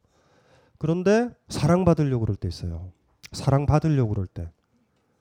그런데 0.78 1.30
사랑받으려고 1.50 2.26
그럴 2.26 2.36
때 2.36 2.48
있어요. 2.48 2.92
사랑받으려고 3.32 4.10
그럴 4.10 4.28
때. 4.28 4.50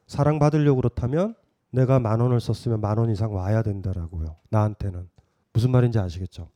사랑받으려고 0.06 0.76
그렇다면 0.76 1.34
내가 1.70 1.98
만 1.98 2.20
원을 2.20 2.40
썼으면 2.40 2.80
만 2.80 2.98
원 2.98 3.10
이상 3.10 3.34
와야 3.34 3.62
된다라고요. 3.62 4.36
나한테는. 4.50 5.08
무슨 5.52 5.70
말인지 5.70 5.98
아시겠죠? 5.98 6.48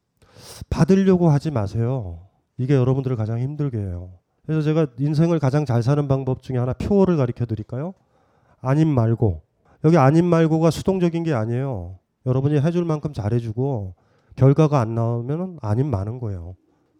받으려고 0.70 1.30
하지 1.30 1.50
마세요. 1.50 2.20
이게 2.56 2.74
여러분들을 2.74 3.16
가장 3.16 3.38
힘들게 3.38 3.78
해요. 3.78 4.10
그래서 4.46 4.62
제가 4.62 4.86
인생을 4.98 5.38
가장 5.38 5.64
잘 5.64 5.82
사는 5.82 6.06
방법 6.08 6.42
중에 6.42 6.58
하나 6.58 6.72
표어를 6.72 7.16
가르쳐 7.16 7.46
드릴까요? 7.46 7.94
아님 8.60 8.88
말고. 8.88 9.42
여기 9.84 9.96
아님 9.96 10.26
말고가 10.26 10.70
수동적인 10.70 11.22
게 11.24 11.32
아니에요. 11.32 11.98
여러분이 12.26 12.60
해줄 12.60 12.84
만큼 12.84 13.12
잘해주고 13.12 13.94
결과가 14.36 14.80
안 14.80 14.94
나오면 14.94 15.58
아님 15.62 15.86
많은 15.90 16.18
거예요. 16.20 16.54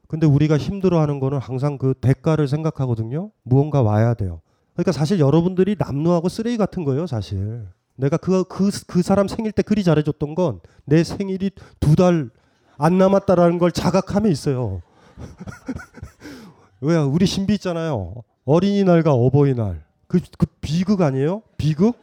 근데 0.08 0.26
우리가 0.26 0.56
힘들어하는 0.56 1.20
거는 1.20 1.38
항상 1.38 1.78
그 1.78 1.94
대가를 2.00 2.48
생각하거든요. 2.48 3.30
무언가 3.42 3.82
와야 3.82 4.14
돼요. 4.14 4.40
그러니까 4.82 4.92
사실 4.92 5.20
여러분들이 5.20 5.76
남루하고 5.78 6.28
쓰레기 6.28 6.56
같은 6.56 6.84
거예요, 6.84 7.06
사실. 7.06 7.66
내가 7.96 8.16
그, 8.16 8.44
그, 8.44 8.70
그 8.86 9.02
사람 9.02 9.28
생일 9.28 9.52
때 9.52 9.62
그리 9.62 9.84
잘해줬던 9.84 10.34
건 10.34 10.60
내 10.86 11.04
생일이 11.04 11.50
두 11.80 11.94
달 11.96 12.30
안 12.78 12.96
남았다라는 12.96 13.58
걸 13.58 13.72
자각함에 13.72 14.30
있어요. 14.30 14.80
왜 16.80 16.96
우리 16.96 17.26
신비 17.26 17.52
있잖아요. 17.54 18.14
어린이날과 18.46 19.12
어버이날. 19.12 19.84
그, 20.06 20.18
그 20.38 20.46
비극 20.62 21.02
아니에요? 21.02 21.42
비극? 21.58 21.94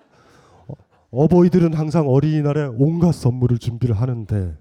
어, 0.68 0.74
어버이들은 1.10 1.74
항상 1.74 2.08
어린이날에 2.08 2.70
온갖 2.78 3.12
선물을 3.14 3.58
준비를 3.58 4.00
하는데 4.00 4.56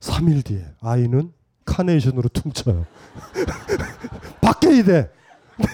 3일 0.00 0.44
뒤에 0.44 0.66
아이는 0.82 1.32
카네이션으로 1.64 2.28
퉁쳐요. 2.28 2.84
바뀌어야 4.42 4.84
돼. 4.84 5.10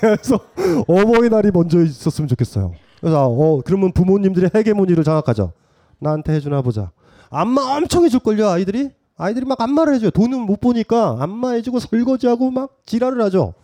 그래서 0.01 0.41
어버이날이 0.87 1.51
먼저 1.53 1.81
있었으면 1.83 2.29
좋겠어요. 2.29 2.73
그래서 3.01 3.27
어 3.27 3.63
그러면 3.65 3.93
부모님들의 3.93 4.51
헤게모니를 4.55 5.05
장악하죠. 5.05 5.53
나한테 5.99 6.35
해주나 6.35 6.63
보자. 6.63 6.91
안마 7.31 7.77
엄청 7.77 8.05
해줄걸요 8.05 8.49
아이들이. 8.49 8.91
아이들이 9.17 9.47
막 9.47 9.61
안마를 9.61 9.95
해줘요. 9.95 10.11
돈은 10.11 10.41
못 10.41 10.61
보니까 10.61 11.17
안마 11.21 11.53
해주고 11.53 11.79
설거지하고 11.79 12.51
막 12.51 12.77
지랄을 12.85 13.23
하죠. 13.23 13.55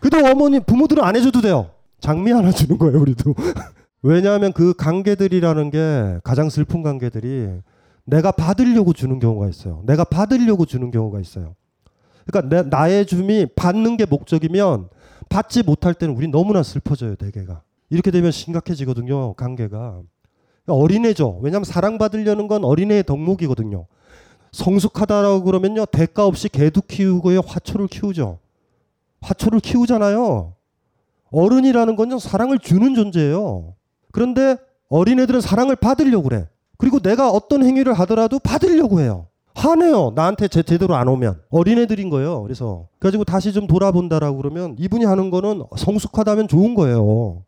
그래도 0.00 0.26
어머니 0.26 0.58
부모들은 0.60 1.02
안 1.04 1.16
해줘도 1.16 1.40
돼요. 1.40 1.70
장미 2.00 2.32
하나 2.32 2.50
주는 2.50 2.78
거예요 2.78 3.00
우리도. 3.00 3.34
왜냐하면 4.02 4.52
그 4.52 4.74
관계들이라는 4.74 5.70
게 5.70 6.18
가장 6.24 6.48
슬픈 6.50 6.82
관계들이 6.82 7.50
내가 8.04 8.32
받으려고 8.32 8.92
주는 8.92 9.20
경우가 9.20 9.48
있어요. 9.48 9.82
내가 9.86 10.02
받으려고 10.04 10.64
주는 10.64 10.90
경우가 10.90 11.20
있어요. 11.20 11.54
그러니까 12.26 12.62
내, 12.62 12.68
나의 12.68 13.06
줌이 13.06 13.46
받는 13.54 13.96
게 13.96 14.06
목적이면 14.06 14.88
받지 15.28 15.62
못할 15.62 15.94
때는 15.94 16.14
우리 16.14 16.28
너무나 16.28 16.62
슬퍼져요 16.62 17.16
대개가. 17.16 17.62
이렇게 17.90 18.10
되면 18.10 18.30
심각해지거든요 18.30 19.34
관계가. 19.34 20.00
어린애죠. 20.66 21.40
왜냐하면 21.42 21.64
사랑받으려는 21.64 22.48
건 22.48 22.64
어린애의 22.64 23.04
덕목이거든요. 23.04 23.86
성숙하다라고 24.52 25.44
그러면요 25.44 25.86
대가 25.86 26.26
없이 26.26 26.48
개도 26.48 26.82
키우고요 26.82 27.40
화초를 27.40 27.88
키우죠. 27.88 28.38
화초를 29.20 29.60
키우잖아요. 29.60 30.54
어른이라는 31.30 31.96
건요 31.96 32.18
사랑을 32.18 32.58
주는 32.58 32.94
존재예요. 32.94 33.74
그런데 34.12 34.56
어린애들은 34.88 35.40
사랑을 35.40 35.74
받으려고 35.76 36.28
그래. 36.28 36.48
그리고 36.76 37.00
내가 37.00 37.30
어떤 37.30 37.64
행위를 37.64 37.94
하더라도 37.94 38.38
받으려고 38.38 39.00
해요. 39.00 39.26
화내요. 39.54 40.12
나한테 40.14 40.48
제, 40.48 40.62
제대로 40.62 40.94
안 40.94 41.08
오면. 41.08 41.40
어린애들인 41.50 42.10
거예요. 42.10 42.42
그래서. 42.42 42.86
그래가지고 42.98 43.24
다시 43.24 43.52
좀 43.52 43.66
돌아본다라고 43.66 44.36
그러면 44.38 44.76
이분이 44.78 45.04
하는 45.04 45.30
거는 45.30 45.64
성숙하다면 45.76 46.48
좋은 46.48 46.74
거예요. 46.74 47.42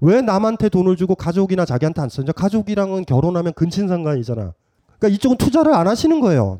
왜 0.00 0.20
남한테 0.20 0.68
돈을 0.68 0.96
주고 0.96 1.14
가족이나 1.14 1.64
자기한테 1.64 2.00
안 2.02 2.08
쓰냐? 2.08 2.32
가족이랑은 2.32 3.04
결혼하면 3.04 3.52
근친상간이잖아. 3.54 4.52
그러니까 4.98 5.08
이쪽은 5.08 5.36
투자를 5.38 5.74
안 5.74 5.86
하시는 5.86 6.20
거예요. 6.20 6.58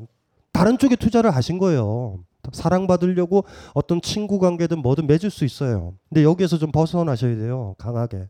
다른 0.52 0.78
쪽에 0.78 0.96
투자를 0.96 1.30
하신 1.30 1.58
거예요. 1.58 2.18
사랑받으려고 2.52 3.44
어떤 3.74 4.00
친구 4.00 4.38
관계든 4.38 4.78
뭐든 4.80 5.06
맺을 5.06 5.30
수 5.30 5.44
있어요. 5.44 5.94
근데 6.08 6.22
여기에서 6.22 6.58
좀 6.58 6.70
벗어나셔야 6.70 7.36
돼요. 7.36 7.74
강하게. 7.76 8.28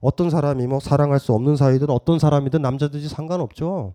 어떤 0.00 0.30
사람이 0.30 0.66
뭐 0.66 0.80
사랑할 0.80 1.18
수 1.18 1.32
없는 1.32 1.56
사이든 1.56 1.90
어떤 1.90 2.18
사람이든 2.18 2.62
남자든지 2.62 3.08
상관없죠. 3.08 3.94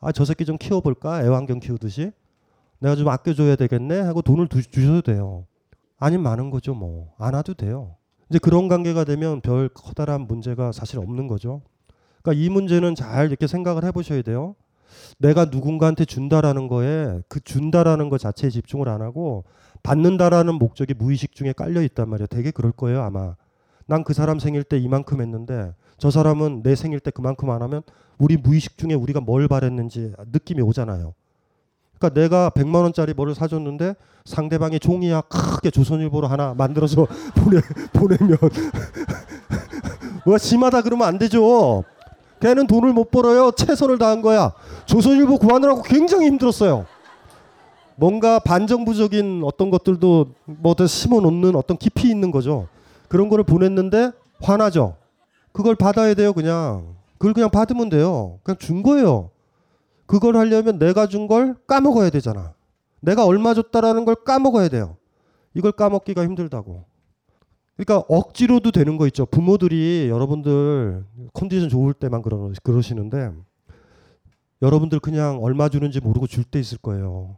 아, 0.00 0.12
저 0.12 0.24
새끼 0.24 0.44
좀 0.44 0.56
키워볼까? 0.58 1.24
애완견 1.24 1.60
키우듯이. 1.60 2.12
내가 2.80 2.94
좀 2.94 3.08
아껴줘야 3.08 3.56
되겠네? 3.56 4.00
하고 4.00 4.22
돈을 4.22 4.48
두, 4.48 4.62
주셔도 4.62 5.02
돼요. 5.02 5.46
아니면 5.98 6.22
많은 6.24 6.50
거죠, 6.50 6.74
뭐. 6.74 7.14
안 7.18 7.34
와도 7.34 7.54
돼요. 7.54 7.96
이제 8.30 8.38
그런 8.38 8.68
관계가 8.68 9.04
되면 9.04 9.40
별 9.40 9.68
커다란 9.68 10.22
문제가 10.22 10.70
사실 10.70 10.98
없는 10.98 11.26
거죠. 11.26 11.62
그러니까 12.22 12.44
이 12.44 12.48
문제는 12.48 12.94
잘 12.94 13.28
이렇게 13.28 13.46
생각을 13.46 13.84
해보셔야 13.84 14.22
돼요. 14.22 14.54
내가 15.18 15.46
누군가한테 15.46 16.04
준다라는 16.04 16.68
거에 16.68 17.20
그 17.28 17.40
준다라는 17.40 18.08
것 18.08 18.18
자체에 18.18 18.50
집중을 18.50 18.88
안 18.88 19.02
하고 19.02 19.44
받는다라는 19.82 20.54
목적이 20.54 20.94
무의식 20.94 21.34
중에 21.34 21.52
깔려 21.52 21.82
있단 21.82 22.08
말이에요. 22.08 22.26
되게 22.28 22.50
그럴 22.50 22.72
거예요, 22.72 23.02
아마. 23.02 23.34
난 23.88 24.04
그 24.04 24.12
사람 24.12 24.38
생일 24.38 24.64
때 24.64 24.78
이만큼 24.78 25.20
했는데 25.22 25.72
저 25.96 26.10
사람은 26.10 26.62
내 26.62 26.74
생일 26.76 27.00
때 27.00 27.10
그만큼 27.10 27.48
안 27.50 27.62
하면 27.62 27.82
우리 28.18 28.36
무의식 28.36 28.76
중에 28.76 28.92
우리가 28.92 29.20
뭘 29.20 29.48
바랬는지 29.48 30.12
느낌이 30.30 30.60
오잖아요. 30.60 31.14
그러니까 31.98 32.20
내가 32.20 32.50
100만 32.50 32.82
원짜리 32.82 33.14
뭐를 33.14 33.34
사줬는데 33.34 33.94
상대방이 34.26 34.78
종이야 34.78 35.22
크게 35.22 35.70
조선일보로 35.70 36.26
하나 36.26 36.52
만들어서 36.54 37.06
보내 37.34 37.60
보내면 37.94 38.36
뭐 40.26 40.36
심하다 40.36 40.82
그러면 40.82 41.08
안 41.08 41.18
되죠. 41.18 41.82
걔는 42.40 42.66
돈을 42.66 42.92
못 42.92 43.10
벌어요. 43.10 43.50
최선을 43.52 43.96
다한 43.98 44.20
거야. 44.20 44.52
조선일보 44.84 45.38
구하느라고 45.38 45.82
굉장히 45.82 46.26
힘들었어요. 46.26 46.84
뭔가 47.96 48.38
반정부적인 48.38 49.42
어떤 49.44 49.70
것들도 49.70 50.34
뭐든 50.44 50.86
심어 50.86 51.20
놓는 51.20 51.56
어떤 51.56 51.78
깊이 51.78 52.10
있는 52.10 52.30
거죠. 52.30 52.68
그런 53.08 53.28
거를 53.28 53.44
보냈는데 53.44 54.12
화나죠. 54.40 54.96
그걸 55.52 55.74
받아야 55.74 56.14
돼요, 56.14 56.32
그냥. 56.32 56.96
그걸 57.18 57.32
그냥 57.34 57.50
받으면 57.50 57.88
돼요. 57.88 58.38
그냥 58.42 58.58
준 58.58 58.82
거예요. 58.82 59.30
그걸 60.06 60.36
하려면 60.36 60.78
내가 60.78 61.06
준 61.06 61.26
걸 61.26 61.54
까먹어야 61.66 62.10
되잖아. 62.10 62.54
내가 63.00 63.24
얼마 63.26 63.54
줬다라는 63.54 64.04
걸 64.04 64.14
까먹어야 64.14 64.68
돼요. 64.68 64.96
이걸 65.54 65.72
까먹기가 65.72 66.24
힘들다고. 66.24 66.84
그러니까 67.76 68.04
억지로도 68.08 68.70
되는 68.72 68.96
거 68.96 69.06
있죠. 69.08 69.26
부모들이 69.26 70.08
여러분들 70.10 71.04
컨디션 71.32 71.68
좋을 71.68 71.94
때만 71.94 72.22
그러, 72.22 72.50
그러시는데 72.62 73.30
여러분들 74.62 74.98
그냥 75.00 75.38
얼마 75.42 75.68
주는지 75.68 76.00
모르고 76.00 76.26
줄 76.26 76.44
때 76.44 76.58
있을 76.58 76.78
거예요. 76.78 77.36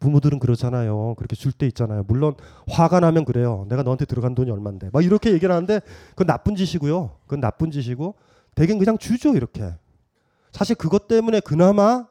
부모들은 0.00 0.38
그렇잖아요. 0.40 1.14
그렇게 1.16 1.36
줄 1.36 1.52
때 1.52 1.66
있잖아요. 1.66 2.04
물론 2.08 2.34
화가 2.68 3.00
나면 3.00 3.24
그래요. 3.24 3.66
내가 3.68 3.82
너한테 3.82 4.06
들어간 4.06 4.34
돈이 4.34 4.50
얼만데. 4.50 4.90
막 4.92 5.04
이렇게 5.04 5.30
얘기를 5.32 5.54
하는데 5.54 5.80
그건 6.10 6.26
나쁜 6.26 6.56
짓이고요. 6.56 7.10
그건 7.24 7.40
나쁜 7.40 7.70
짓이고 7.70 8.14
대개 8.54 8.76
그냥 8.76 8.98
주죠 8.98 9.34
이렇게. 9.34 9.74
사실 10.52 10.74
그것 10.74 11.06
때문에 11.06 11.40
그나마 11.40 12.06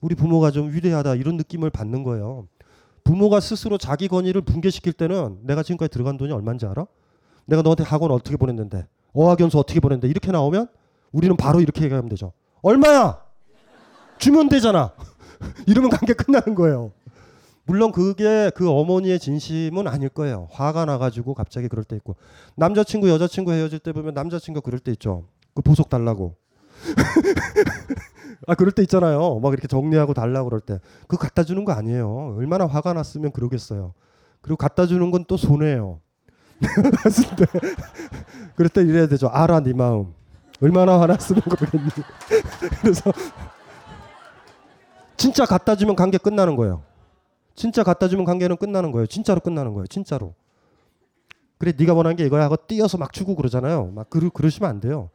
우리 0.00 0.14
부모가 0.14 0.50
좀 0.50 0.72
위대하다 0.72 1.16
이런 1.16 1.36
느낌을 1.36 1.70
받는 1.70 2.02
거예요. 2.04 2.46
부모가 3.04 3.40
스스로 3.40 3.78
자기 3.78 4.06
권위를 4.08 4.42
붕괴시킬 4.42 4.92
때는 4.92 5.38
내가 5.42 5.62
지금까지 5.62 5.90
들어간 5.90 6.16
돈이 6.16 6.32
얼마인지 6.32 6.66
알아? 6.66 6.86
내가 7.46 7.62
너한테 7.62 7.82
학원 7.82 8.10
어떻게 8.12 8.36
보냈는데 8.36 8.86
어학연수 9.12 9.58
어떻게 9.58 9.80
보냈는데 9.80 10.08
이렇게 10.08 10.30
나오면 10.30 10.68
우리는 11.12 11.36
바로 11.36 11.60
이렇게 11.60 11.82
얘기하면 11.84 12.08
되죠. 12.10 12.32
얼마야? 12.62 13.18
주면 14.18 14.48
되잖아. 14.48 14.92
이러면 15.66 15.90
관계 15.90 16.12
끝나는 16.12 16.54
거예요. 16.54 16.92
물론 17.68 17.92
그게 17.92 18.50
그 18.54 18.70
어머니의 18.70 19.18
진심은 19.18 19.86
아닐 19.86 20.08
거예요. 20.08 20.48
화가 20.50 20.86
나가지고 20.86 21.34
갑자기 21.34 21.68
그럴 21.68 21.84
때 21.84 21.96
있고 21.96 22.16
남자친구 22.56 23.10
여자친구 23.10 23.52
헤어질 23.52 23.78
때 23.78 23.92
보면 23.92 24.14
남자친구 24.14 24.62
그럴 24.62 24.80
때 24.80 24.90
있죠. 24.92 25.24
그 25.54 25.60
보석 25.60 25.90
달라고. 25.90 26.34
아 28.46 28.54
그럴 28.54 28.72
때 28.72 28.80
있잖아요. 28.82 29.38
막 29.40 29.52
이렇게 29.52 29.68
정리하고 29.68 30.14
달라고 30.14 30.48
그럴 30.48 30.60
때 30.60 30.80
그거 31.02 31.18
갖다 31.18 31.44
주는 31.44 31.66
거 31.66 31.72
아니에요. 31.72 32.36
얼마나 32.38 32.66
화가 32.66 32.94
났으면 32.94 33.32
그러겠어요. 33.32 33.92
그리고 34.40 34.56
갖다 34.56 34.86
주는 34.86 35.10
건 35.10 35.24
또 35.28 35.36
손해예요. 35.36 36.00
봤을 37.04 37.24
때 37.36 37.44
그럴 38.56 38.70
때 38.70 38.80
이래야 38.80 39.06
되죠. 39.08 39.28
알아 39.28 39.60
네 39.60 39.74
마음. 39.74 40.14
얼마나 40.62 40.98
화났으면 41.00 41.42
그러겠니. 41.42 41.90
그래서 42.80 43.12
진짜 45.18 45.44
갖다 45.44 45.76
주면 45.76 45.94
관계 45.96 46.16
끝나는 46.16 46.56
거예요. 46.56 46.87
진짜 47.58 47.82
갖다 47.82 48.06
주면 48.06 48.24
관계는 48.24 48.56
끝나는 48.56 48.92
거예요. 48.92 49.06
진짜로 49.08 49.40
끝나는 49.40 49.74
거예요. 49.74 49.88
진짜로. 49.88 50.32
그래 51.58 51.72
네가 51.76 51.92
원하는 51.92 52.14
게 52.16 52.24
이거야 52.24 52.44
하고 52.44 52.54
뛰어서 52.54 52.98
막 52.98 53.12
주고 53.12 53.34
그러잖아요. 53.34 53.86
막 53.86 54.08
그러, 54.08 54.30
그러시면 54.30 54.70
안 54.70 54.78
돼요. 54.78 55.10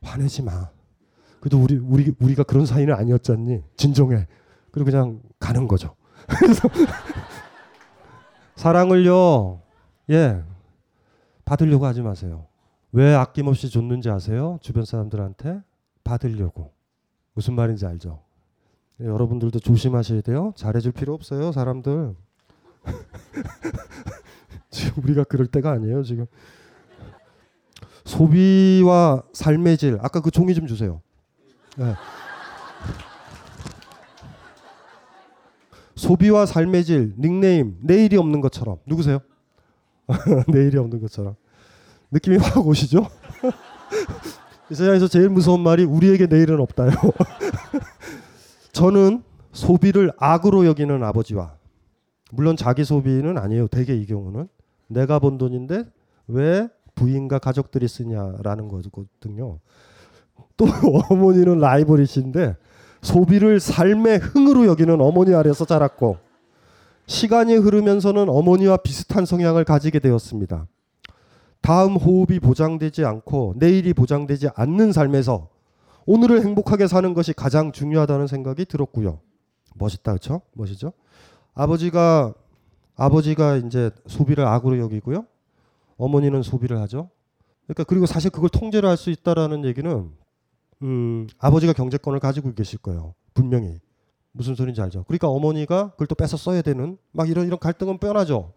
화내지 0.00 0.42
마. 0.42 0.68
그래도 1.40 1.60
우리 1.60 1.76
우리 1.78 2.14
우리가 2.20 2.44
그런 2.44 2.64
사이는 2.64 2.94
아니었잖니. 2.94 3.64
진정해. 3.76 4.28
그리고 4.70 4.88
그냥 4.88 5.20
가는 5.40 5.66
거죠. 5.66 5.96
그래서 6.28 6.68
사랑을요. 8.54 9.60
예. 10.10 10.44
받으려고 11.44 11.86
하지 11.86 12.02
마세요. 12.02 12.46
왜 12.92 13.16
아낌없이 13.16 13.68
줬는지 13.68 14.10
아세요? 14.10 14.60
주변 14.62 14.84
사람들한테 14.84 15.60
받으려고. 16.04 16.72
무슨 17.34 17.54
말인지 17.54 17.84
알죠? 17.84 18.22
예, 19.00 19.06
여러분들도 19.06 19.58
조심하셔야 19.58 20.20
돼요. 20.20 20.52
잘해줄 20.56 20.92
필요 20.92 21.14
없어요, 21.14 21.52
사람들. 21.52 22.14
지금 24.70 25.02
우리가 25.02 25.24
그럴 25.24 25.46
때가 25.46 25.70
아니에요, 25.72 26.02
지금. 26.02 26.26
소비와 28.04 29.22
삶의 29.32 29.78
질. 29.78 29.98
아까 30.02 30.20
그 30.20 30.30
종이 30.30 30.54
좀 30.54 30.66
주세요. 30.66 31.00
네. 31.76 31.94
소비와 35.94 36.46
삶의 36.46 36.84
질, 36.84 37.14
닉네임, 37.18 37.76
내일이 37.82 38.16
없는 38.16 38.40
것처럼. 38.40 38.78
누구세요? 38.86 39.20
내일이 40.48 40.78
없는 40.78 41.00
것처럼. 41.00 41.36
느낌이 42.10 42.38
확 42.38 42.66
오시죠? 42.66 43.06
이 44.70 44.74
세상에서 44.74 45.08
제일 45.08 45.28
무서운 45.28 45.60
말이 45.60 45.84
우리에게 45.84 46.26
내일은 46.26 46.60
없다요. 46.60 46.90
저는 48.80 49.22
소비를 49.52 50.10
악으로 50.16 50.64
여기는 50.64 51.04
아버지와 51.04 51.52
물론 52.32 52.56
자기 52.56 52.82
소비는 52.82 53.36
아니에요. 53.36 53.68
대개 53.68 53.94
이 53.94 54.06
경우는 54.06 54.48
내가 54.86 55.18
번 55.18 55.36
돈인데 55.36 55.84
왜 56.28 56.66
부인과 56.94 57.40
가족들이 57.40 57.86
쓰냐라는 57.86 58.68
거거든요. 58.68 59.58
또 60.56 60.64
어머니는 61.10 61.58
라이벌이신데 61.58 62.56
소비를 63.02 63.60
삶의 63.60 64.18
흥으로 64.18 64.64
여기는 64.64 64.98
어머니 64.98 65.34
아래서 65.34 65.66
자랐고 65.66 66.16
시간이 67.06 67.56
흐르면서는 67.56 68.30
어머니와 68.30 68.78
비슷한 68.78 69.26
성향을 69.26 69.64
가지게 69.64 69.98
되었습니다. 69.98 70.66
다음 71.60 71.96
호흡이 71.96 72.40
보장되지 72.40 73.04
않고 73.04 73.56
내일이 73.58 73.92
보장되지 73.92 74.48
않는 74.54 74.92
삶에서 74.92 75.50
오늘을 76.10 76.44
행복하게 76.44 76.88
사는 76.88 77.14
것이 77.14 77.32
가장 77.32 77.70
중요하다는 77.70 78.26
생각이 78.26 78.64
들었고요. 78.64 79.20
멋있다, 79.76 80.10
그렇죠? 80.10 80.40
멋이죠? 80.54 80.92
아버지가 81.54 82.34
아버지가 82.96 83.58
이제 83.58 83.92
소비를 84.08 84.44
악으로 84.44 84.80
여기고요. 84.80 85.24
어머니는 85.98 86.42
소비를 86.42 86.80
하죠. 86.80 87.10
그러니까 87.68 87.84
그리고 87.84 88.06
사실 88.06 88.30
그걸 88.32 88.48
통제를 88.48 88.88
할 88.88 88.96
수 88.96 89.10
있다라는 89.10 89.64
얘기는 89.64 90.10
음, 90.82 91.28
아버지가 91.38 91.74
경제권을 91.74 92.18
가지고 92.18 92.54
계실 92.54 92.80
거예요. 92.80 93.14
분명히 93.32 93.78
무슨 94.32 94.56
소리인지 94.56 94.82
알죠. 94.82 95.04
그러니까 95.04 95.28
어머니가 95.28 95.90
그걸 95.92 96.08
또 96.08 96.16
뺏어 96.16 96.36
써야 96.36 96.60
되는 96.60 96.98
막 97.12 97.30
이런 97.30 97.46
이런 97.46 97.56
갈등은 97.60 97.98
뻔하죠. 97.98 98.52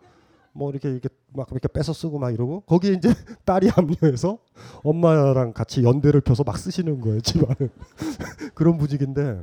뭐 0.54 0.70
이렇게 0.70 0.90
이렇게 0.90 1.10
막 1.34 1.48
이렇게 1.52 1.68
뺏어 1.68 1.94
쓰고 1.94 2.20
막 2.20 2.32
이러고 2.32 2.62
거기에 2.62 2.94
이제 2.94 3.10
딸이 3.44 3.68
합류해서 3.70 4.38
엄마랑 4.84 5.54
같이 5.54 5.84
연대를 5.84 6.22
펴서 6.22 6.44
막 6.44 6.58
쓰시는 6.58 7.02
거예요 7.02 7.22
집안은 7.22 7.70
그런 8.54 8.78
부직인데 8.78 9.42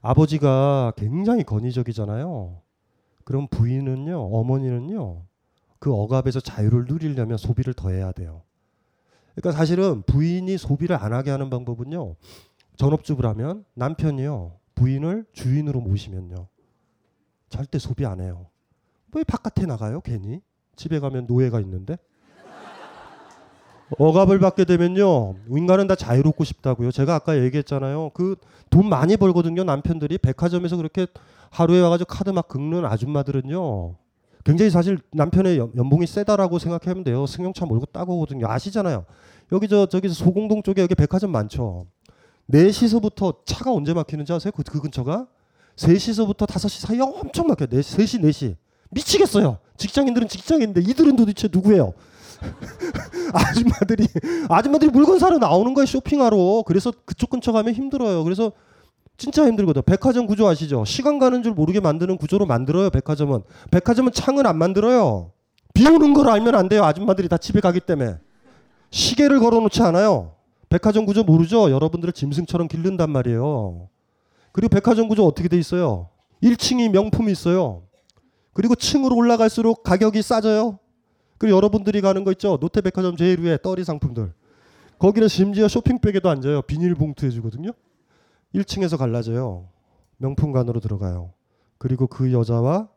아버지가 0.00 0.92
굉장히 0.96 1.42
권위적이잖아요. 1.42 2.60
그럼 3.24 3.48
부인은요 3.48 4.20
어머니는요 4.20 5.22
그 5.80 5.92
억압에서 5.92 6.38
자유를 6.38 6.84
누리려면 6.86 7.38
소비를 7.38 7.74
더 7.74 7.90
해야 7.90 8.12
돼요. 8.12 8.42
그러니까 9.34 9.58
사실은 9.58 10.02
부인이 10.02 10.56
소비를 10.58 10.96
안 10.96 11.12
하게 11.12 11.32
하는 11.32 11.50
방법은요 11.50 12.14
전업주부를 12.76 13.28
하면 13.30 13.64
남편이요 13.74 14.52
부인을 14.76 15.26
주인으로 15.32 15.80
모시면요 15.80 16.46
절대 17.48 17.80
소비 17.80 18.06
안 18.06 18.20
해요. 18.20 18.46
왜 19.16 19.24
바깥에 19.24 19.66
나가요 19.66 20.00
괜히? 20.02 20.40
집에 20.76 21.00
가면 21.00 21.26
노예가 21.26 21.60
있는데? 21.60 21.96
억압을 23.98 24.40
받게 24.40 24.64
되면요 24.64 25.36
인간은 25.48 25.86
다 25.86 25.94
자유롭고 25.94 26.44
싶다고요. 26.44 26.90
제가 26.90 27.14
아까 27.14 27.38
얘기했잖아요. 27.38 28.10
그 28.10 28.36
돈 28.70 28.88
많이 28.88 29.16
벌거든요 29.16 29.64
남편들이. 29.64 30.18
백화점에서 30.18 30.76
그렇게 30.76 31.06
하루에 31.50 31.80
와가지고 31.80 32.08
카드 32.08 32.30
막 32.30 32.48
긁는 32.48 32.84
아줌마들은요 32.84 33.94
굉장히 34.44 34.70
사실 34.70 34.98
남편의 35.12 35.58
연봉이 35.58 36.06
세다라고 36.06 36.58
생각하면 36.58 37.04
돼요. 37.04 37.26
승용차 37.26 37.64
몰고 37.64 37.86
따고 37.86 38.16
오거든요. 38.16 38.46
아시잖아요. 38.48 39.04
여기 39.52 39.66
저 39.68 39.86
저기 39.86 40.08
소공동 40.08 40.62
쪽에 40.62 40.82
여기 40.82 40.94
백화점 40.94 41.32
많죠? 41.32 41.86
4시서부터 42.50 43.44
차가 43.44 43.72
언제 43.72 43.92
막히는지 43.94 44.32
아세요? 44.32 44.52
그, 44.54 44.62
그 44.62 44.80
근처가? 44.80 45.26
3시서부터 45.76 46.46
5시 46.46 46.86
사이 46.86 47.00
엄청 47.00 47.46
막혀요. 47.46 47.68
4시, 47.68 47.98
3시 47.98 48.22
4시 48.24 48.56
미치겠어요. 48.90 49.58
직장인들은 49.76 50.28
직장인인데 50.28 50.80
이들은 50.82 51.16
도대체 51.16 51.48
누구예요? 51.50 51.92
아줌마들이 53.32 54.06
아줌마들이 54.48 54.90
물건 54.90 55.18
사러 55.18 55.38
나오는 55.38 55.74
거예요 55.74 55.86
쇼핑하러. 55.86 56.64
그래서 56.66 56.92
그쪽 57.04 57.30
근처 57.30 57.52
가면 57.52 57.74
힘들어요. 57.74 58.24
그래서 58.24 58.52
진짜 59.16 59.46
힘들거든. 59.46 59.82
백화점 59.82 60.26
구조 60.26 60.46
아시죠? 60.46 60.84
시간 60.84 61.18
가는 61.18 61.42
줄 61.42 61.52
모르게 61.52 61.80
만드는 61.80 62.18
구조로 62.18 62.46
만들어요. 62.46 62.90
백화점은. 62.90 63.42
백화점은 63.70 64.12
창을 64.12 64.46
안 64.46 64.58
만들어요. 64.58 65.32
비 65.72 65.86
오는 65.86 66.14
걸 66.14 66.28
알면 66.28 66.54
안 66.54 66.68
돼요. 66.68 66.84
아줌마들이 66.84 67.28
다 67.28 67.36
집에 67.38 67.60
가기 67.60 67.80
때문에. 67.80 68.16
시계를 68.90 69.40
걸어놓지 69.40 69.82
않아요. 69.82 70.32
백화점 70.68 71.06
구조 71.06 71.22
모르죠? 71.22 71.70
여러분들을 71.70 72.12
짐승처럼 72.12 72.68
기른단 72.68 73.10
말이에요. 73.10 73.88
그리고 74.52 74.68
백화점 74.68 75.08
구조 75.08 75.26
어떻게 75.26 75.48
돼 75.48 75.58
있어요? 75.58 76.08
1층이 76.42 76.90
명품이 76.90 77.32
있어요. 77.32 77.82
그리고 78.56 78.74
층으로 78.74 79.14
올라갈수록 79.14 79.82
가격이 79.82 80.22
싸져요. 80.22 80.78
그리고 81.36 81.54
여러분들이 81.58 82.00
가는 82.00 82.24
거 82.24 82.32
있죠. 82.32 82.56
롯데백화점 82.58 83.14
제일 83.18 83.38
위에 83.40 83.58
떨이 83.62 83.84
상품들. 83.84 84.32
거기는 84.98 85.28
심지어 85.28 85.68
쇼핑백에도 85.68 86.30
앉아요. 86.30 86.62
비닐봉투 86.62 87.26
해주거든요. 87.26 87.72
1층에서 88.54 88.96
갈라져요. 88.96 89.68
명품관으로 90.16 90.80
들어가요. 90.80 91.34
그리고 91.76 92.06
그 92.06 92.32
여자와 92.32 92.88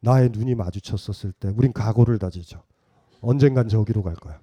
나의 0.00 0.30
눈이 0.32 0.56
마주쳤었을 0.56 1.30
때 1.30 1.52
우린 1.56 1.72
각오를 1.72 2.18
다지죠. 2.18 2.60
언젠간 3.20 3.68
저기로 3.68 4.02
갈 4.02 4.16
거야. 4.16 4.40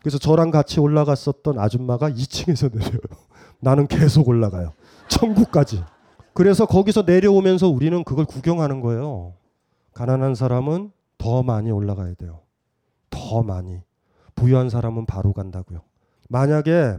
그래서 0.00 0.18
저랑 0.18 0.50
같이 0.50 0.80
올라갔었던 0.80 1.60
아줌마가 1.60 2.10
2층에서 2.10 2.74
내려요. 2.74 2.98
나는 3.62 3.86
계속 3.86 4.26
올라가요. 4.26 4.72
천국까지. 5.06 5.84
그래서 6.34 6.66
거기서 6.66 7.02
내려오면서 7.02 7.68
우리는 7.68 8.02
그걸 8.02 8.24
구경하는 8.24 8.80
거예요. 8.80 9.34
가난한 9.92 10.34
사람은 10.34 10.92
더 11.18 11.42
많이 11.42 11.70
올라가야 11.70 12.14
돼요. 12.14 12.40
더 13.10 13.42
많이. 13.42 13.80
부유한 14.34 14.70
사람은 14.70 15.06
바로 15.06 15.32
간다고요. 15.32 15.82
만약에 16.28 16.96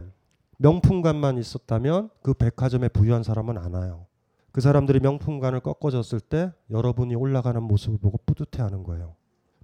명품관만 0.58 1.36
있었다면 1.38 2.10
그 2.22 2.34
백화점에 2.34 2.88
부유한 2.88 3.22
사람은 3.22 3.58
안 3.58 3.74
와요. 3.74 4.06
그 4.52 4.60
사람들이 4.60 5.00
명품관을 5.00 5.60
꺾어졌을 5.60 6.20
때 6.20 6.52
여러분이 6.70 7.16
올라가는 7.16 7.60
모습을 7.60 7.98
보고 7.98 8.18
뿌듯해하는 8.24 8.84
거예요. 8.84 9.16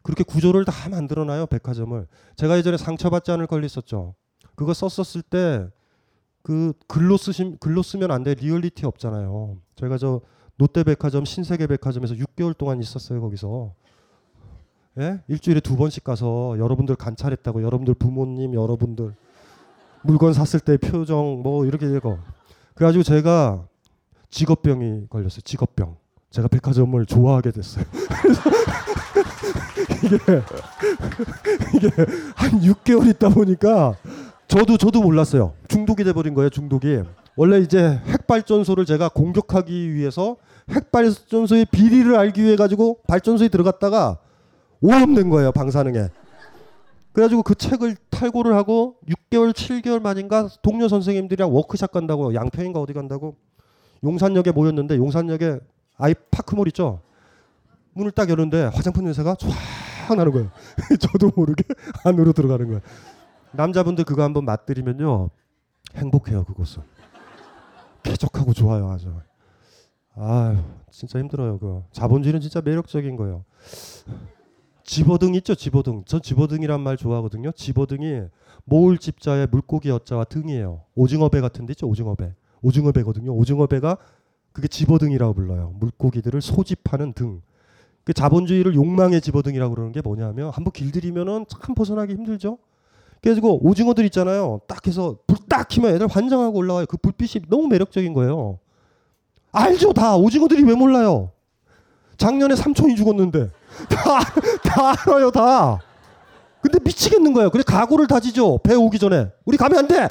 그렇게 0.02 0.24
구조를 0.24 0.64
다 0.64 0.88
만들어놔요 0.88 1.46
백화점을. 1.46 2.06
제가 2.36 2.58
예전에 2.58 2.76
상처받지 2.76 3.30
않을 3.30 3.46
권리 3.46 3.66
있었죠. 3.66 4.14
그거 4.56 4.74
썼었을 4.74 5.22
때 5.22 5.68
그 6.42 6.72
글로 6.86 7.16
쓰심 7.16 7.58
글로 7.58 7.82
쓰면 7.82 8.10
안 8.10 8.22
돼 8.22 8.34
리얼리티 8.34 8.86
없잖아요. 8.86 9.58
제가 9.76 9.98
저 9.98 10.20
롯데백화점 10.60 11.24
신세계백화점에서 11.24 12.14
6개월 12.14 12.56
동안 12.56 12.80
있었어요 12.80 13.20
거기서. 13.20 13.72
예? 14.98 15.20
일주일에 15.28 15.60
두 15.60 15.76
번씩 15.76 16.04
가서 16.04 16.56
여러분들 16.58 16.96
관찰했다고 16.96 17.62
여러분들 17.62 17.94
부모님 17.94 18.54
여러분들 18.54 19.14
물건 20.02 20.32
샀을 20.34 20.60
때 20.60 20.76
표정 20.76 21.42
뭐 21.42 21.64
이렇게 21.64 21.86
읽어. 21.86 22.18
그래가지고 22.74 23.02
제가 23.04 23.64
직업병이 24.28 25.06
걸렸어요. 25.08 25.40
직업병. 25.42 25.96
제가 26.30 26.48
백화점을 26.48 27.06
좋아하게 27.06 27.52
됐어요. 27.52 27.84
이게 30.04 30.16
이게 31.74 31.88
한 32.36 32.60
6개월 32.60 33.08
있다 33.10 33.30
보니까 33.30 33.96
저도 34.46 34.76
저도 34.76 35.00
몰랐어요. 35.00 35.54
중독이 35.68 36.04
돼 36.04 36.12
버린 36.12 36.34
거예요. 36.34 36.50
중독이. 36.50 37.02
원래 37.36 37.58
이제 37.58 38.00
핵 38.06 38.26
발전소를 38.26 38.84
제가 38.84 39.08
공격하기 39.08 39.94
위해서 39.94 40.36
핵 40.70 40.90
발전소의 40.90 41.66
비리를 41.66 42.14
알기 42.16 42.42
위해 42.42 42.56
가지고 42.56 43.00
발전소에 43.06 43.48
들어갔다가 43.48 44.18
오염된 44.80 45.28
거예요. 45.30 45.52
방사능에. 45.52 46.08
그래가지고 47.12 47.42
그 47.42 47.54
책을 47.54 47.96
탈고를 48.08 48.54
하고 48.54 48.96
6개월, 49.08 49.52
7개월 49.52 50.00
만인가 50.00 50.48
동료 50.62 50.88
선생님들이랑 50.88 51.52
워크샵 51.52 51.90
간다고 51.92 52.34
양평인가 52.34 52.80
어디 52.80 52.92
간다고 52.92 53.36
용산역에 54.04 54.52
모였는데 54.52 54.96
용산역에 54.96 55.60
아이 55.98 56.14
파크몰 56.30 56.68
있죠. 56.68 57.02
문을 57.94 58.12
딱 58.12 58.30
여는데 58.30 58.64
화장품 58.72 59.04
냄새가 59.04 59.34
쫙 59.34 60.14
나는 60.16 60.32
거예요. 60.32 60.50
저도 61.00 61.32
모르게 61.34 61.64
안으로 62.04 62.32
들어가는 62.32 62.66
거예요. 62.66 62.80
남자분들 63.52 64.04
그거 64.04 64.22
한번 64.22 64.44
맛들이면요 64.44 65.30
행복해요 65.96 66.44
그것은. 66.44 66.82
쾌적하고 68.02 68.52
좋아요 68.52 68.88
아주. 68.90 69.12
아 70.14 70.62
진짜 70.90 71.18
힘들어요 71.18 71.58
그 71.58 71.82
자본주의는 71.92 72.40
진짜 72.40 72.60
매력적인 72.60 73.16
거예요. 73.16 73.44
집어등 74.84 75.34
있죠 75.36 75.54
집어등. 75.54 76.04
전 76.04 76.20
집어등이란 76.20 76.80
말 76.80 76.96
좋아하거든요. 76.96 77.52
집어등이 77.52 78.22
모을 78.64 78.98
집자의 78.98 79.46
물고기 79.50 79.88
여자와 79.88 80.24
등이에요. 80.24 80.82
오징어배 80.94 81.40
같은 81.40 81.66
데 81.66 81.72
있죠 81.72 81.86
오징어배. 81.86 82.32
오징어배거든요. 82.62 83.32
오징어배가 83.34 83.96
그게 84.52 84.68
집어등이라고 84.68 85.32
불러요. 85.34 85.74
물고기들을 85.78 86.40
소집하는 86.42 87.12
등. 87.12 87.40
그 88.02 88.12
자본주의를 88.12 88.74
욕망의 88.74 89.20
집어등이라고 89.20 89.74
그러는 89.74 89.92
게 89.92 90.00
뭐냐면 90.00 90.50
한번 90.50 90.72
길들이면은 90.72 91.46
참 91.48 91.74
벗어나기 91.74 92.14
힘들죠. 92.14 92.58
그래서 93.22 93.40
오징어들 93.42 94.04
있잖아요. 94.06 94.60
딱 94.66 94.86
해서 94.86 95.18
불 95.26 95.40
딱 95.50 95.66
키면 95.66 95.94
애들 95.96 96.06
환장하고 96.06 96.56
올라와요. 96.58 96.86
그 96.86 96.96
불빛이 96.96 97.46
너무 97.48 97.66
매력적인 97.66 98.12
거예요. 98.14 98.60
알죠 99.52 99.92
다 99.92 100.16
오징어들이 100.16 100.62
왜 100.64 100.74
몰라요? 100.74 101.30
작년에 102.16 102.54
삼촌이 102.54 102.96
죽었는데 102.96 103.50
다, 103.88 104.20
다 104.62 104.90
알아요 104.90 105.30
다. 105.30 105.80
근데 106.60 106.78
미치겠는 106.84 107.32
거예요. 107.32 107.50
그래 107.50 107.62
각오를 107.66 108.06
다지죠. 108.06 108.58
배 108.58 108.74
오기 108.74 108.98
전에 108.98 109.30
우리 109.46 109.56
가면 109.56 109.78
안 109.78 109.88
돼. 109.88 110.08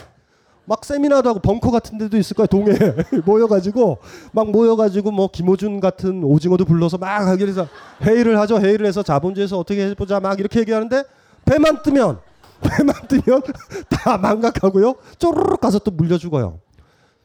막 0.65 0.85
세미나도 0.85 1.29
하고 1.29 1.39
벙커 1.39 1.71
같은 1.71 1.97
데도 1.97 2.15
있을 2.17 2.35
거야 2.35 2.45
동해 2.45 2.77
모여가지고 3.25 3.97
막 4.31 4.51
모여가지고 4.51 5.09
뭐 5.09 5.27
김호준 5.27 5.79
같은 5.79 6.23
오징어도 6.23 6.63
불러서 6.63 6.99
막 6.99 7.27
하기로 7.27 7.49
해서 7.49 7.67
회의를 8.03 8.39
하죠 8.39 8.59
회의를 8.59 8.85
해서 8.85 9.01
자본주의에서 9.01 9.57
어떻게 9.57 9.87
해보자 9.89 10.19
막 10.19 10.39
이렇게 10.39 10.59
얘기하는데 10.59 11.03
배만 11.45 11.81
뜨면 11.81 12.19
배만 12.61 12.95
뜨면 13.07 13.41
다 13.89 14.19
망각하고요 14.19 14.93
쪼르륵 15.17 15.59
가서 15.59 15.79
또 15.79 15.89
물려 15.89 16.19
죽어요 16.19 16.59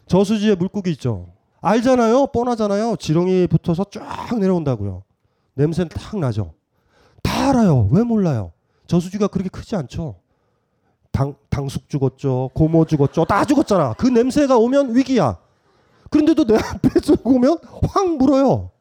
저수지에 0.07 0.55
물고기 0.55 0.91
있죠 0.93 1.34
알잖아요 1.65 2.29
뻔하잖아요 2.29 2.97
지렁이 2.97 3.47
붙어서 3.49 3.87
쫙 3.91 4.39
내려온다고요 4.39 5.03
냄새는 5.55 5.89
탁 5.89 6.19
나죠 6.19 6.55
다 7.23 7.51
알아요 7.51 7.89
왜 7.91 8.03
몰라요 8.03 8.53
저수지가 8.87 9.29
그렇게 9.29 9.49
크지 9.49 9.77
않죠 9.77 10.17
당, 11.15 11.37
당숙 11.49 11.89
죽었죠. 11.89 12.51
고모 12.55 12.85
죽었죠. 12.87 13.25
다 13.25 13.45
죽었잖아. 13.45 13.95
그 13.95 14.09
냄새가 14.09 14.59
오면 14.59 14.97
위기야. 14.97 15.39
그런데도 16.11 16.45
내 16.45 16.57
앞에 16.59 17.01
쏘고 17.01 17.37
오면 17.37 17.59
확 17.89 18.17
물어요. 18.17 18.73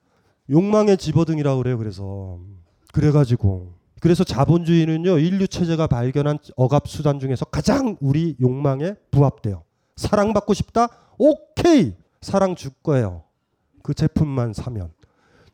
욕망의 0.49 0.97
집어등이라고 0.97 1.59
그래요. 1.59 1.77
그래서 1.77 2.39
그래가지고 2.91 3.73
그래서 4.01 4.23
자본주의는요 4.23 5.19
인류 5.19 5.47
체제가 5.47 5.86
발견한 5.86 6.39
억압 6.55 6.88
수단 6.88 7.19
중에서 7.19 7.45
가장 7.45 7.97
우리 8.01 8.36
욕망에 8.41 8.95
부합돼요. 9.11 9.63
사랑받고 9.95 10.55
싶다? 10.55 10.88
오케이 11.19 11.95
사랑 12.24 12.55
줄 12.55 12.71
거예요. 12.82 13.24
그 13.84 13.93
제품만 13.93 14.53
사면 14.53 14.91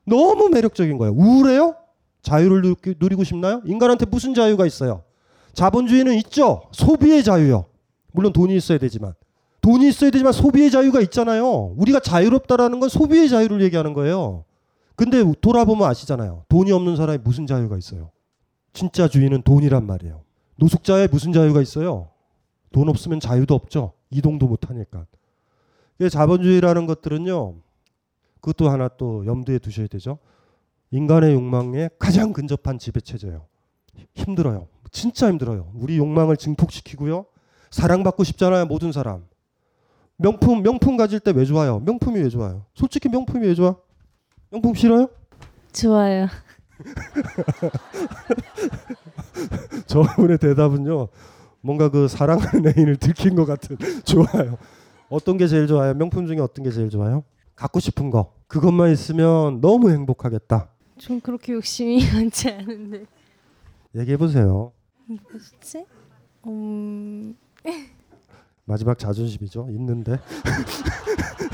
너무 0.05 0.49
매력적인 0.49 0.97
거예요. 0.97 1.13
우울해요? 1.13 1.75
자유를 2.21 2.75
누리고 2.99 3.23
싶나요? 3.23 3.61
인간한테 3.65 4.05
무슨 4.05 4.33
자유가 4.33 4.65
있어요? 4.65 5.03
자본주의는 5.53 6.15
있죠. 6.15 6.61
소비의 6.71 7.23
자유요. 7.23 7.65
물론 8.11 8.33
돈이 8.33 8.55
있어야 8.55 8.77
되지만. 8.77 9.13
돈이 9.61 9.89
있어야 9.89 10.09
되지만 10.09 10.31
소비의 10.31 10.71
자유가 10.71 11.01
있잖아요. 11.01 11.73
우리가 11.77 11.99
자유롭다라는 11.99 12.79
건 12.79 12.89
소비의 12.89 13.29
자유를 13.29 13.61
얘기하는 13.63 13.93
거예요. 13.93 14.45
근데 14.95 15.23
돌아보면 15.41 15.87
아시잖아요. 15.89 16.43
돈이 16.49 16.71
없는 16.71 16.95
사람이 16.95 17.19
무슨 17.23 17.47
자유가 17.47 17.77
있어요? 17.77 18.11
진짜 18.73 19.07
주의는 19.07 19.41
돈이란 19.43 19.85
말이에요. 19.85 20.21
노숙자에 20.57 21.07
무슨 21.07 21.33
자유가 21.33 21.61
있어요? 21.61 22.09
돈 22.71 22.89
없으면 22.89 23.19
자유도 23.19 23.55
없죠. 23.55 23.93
이동도 24.11 24.47
못 24.47 24.69
하니까. 24.69 25.05
자본주의라는 26.07 26.85
것들은요. 26.85 27.55
그것도 28.39 28.69
하나 28.69 28.87
또 28.87 29.25
염두에 29.25 29.59
두셔야 29.59 29.87
되죠. 29.87 30.17
인간의 30.91 31.33
욕망에 31.33 31.89
가장 31.99 32.31
근접한 32.31 32.79
지배 32.79 33.01
체제예요. 33.01 33.45
힘들어요. 34.13 34.67
진짜 34.91 35.27
힘들어요. 35.27 35.71
우리 35.75 35.97
욕망을 35.97 36.37
증폭시키고요. 36.37 37.25
사랑받고 37.69 38.23
싶잖아요. 38.23 38.65
모든 38.65 38.91
사람. 38.93 39.25
명품 40.15 40.63
명품 40.63 40.95
가질 40.97 41.19
때 41.19 41.31
왜 41.31 41.43
좋아요? 41.45 41.79
명품이 41.79 42.19
왜 42.21 42.29
좋아요? 42.29 42.65
솔직히 42.73 43.09
명품이 43.09 43.45
왜 43.45 43.53
좋아? 43.53 43.75
명품 44.51 44.73
싫어요? 44.73 45.09
좋아요. 45.73 46.27
저분의 49.85 50.37
대답은요. 50.39 51.09
뭔가 51.61 51.89
그 51.89 52.07
사랑하는 52.07 52.67
애인을 52.77 52.95
들킨 52.97 53.35
것 53.35 53.45
같은 53.45 53.77
좋아요. 54.05 54.57
어떤 55.09 55.37
게 55.37 55.47
제일 55.47 55.67
좋아요? 55.67 55.93
명품 55.93 56.27
중에 56.27 56.39
어떤 56.39 56.63
게 56.63 56.71
제일 56.71 56.89
좋아요? 56.89 57.23
갖고 57.55 57.79
싶은 57.79 58.09
거. 58.09 58.33
그것만 58.47 58.91
있으면 58.91 59.59
너무 59.61 59.91
행복하겠다. 59.91 60.69
전 60.97 61.21
그렇게 61.21 61.53
욕심이 61.53 61.99
많지 62.13 62.49
않은데. 62.49 63.05
얘기해 63.95 64.17
보세요. 64.17 64.71
뭐지? 65.07 65.85
음... 66.47 67.35
마지막 68.65 68.99
자존심이죠. 68.99 69.67
있는데 69.71 70.19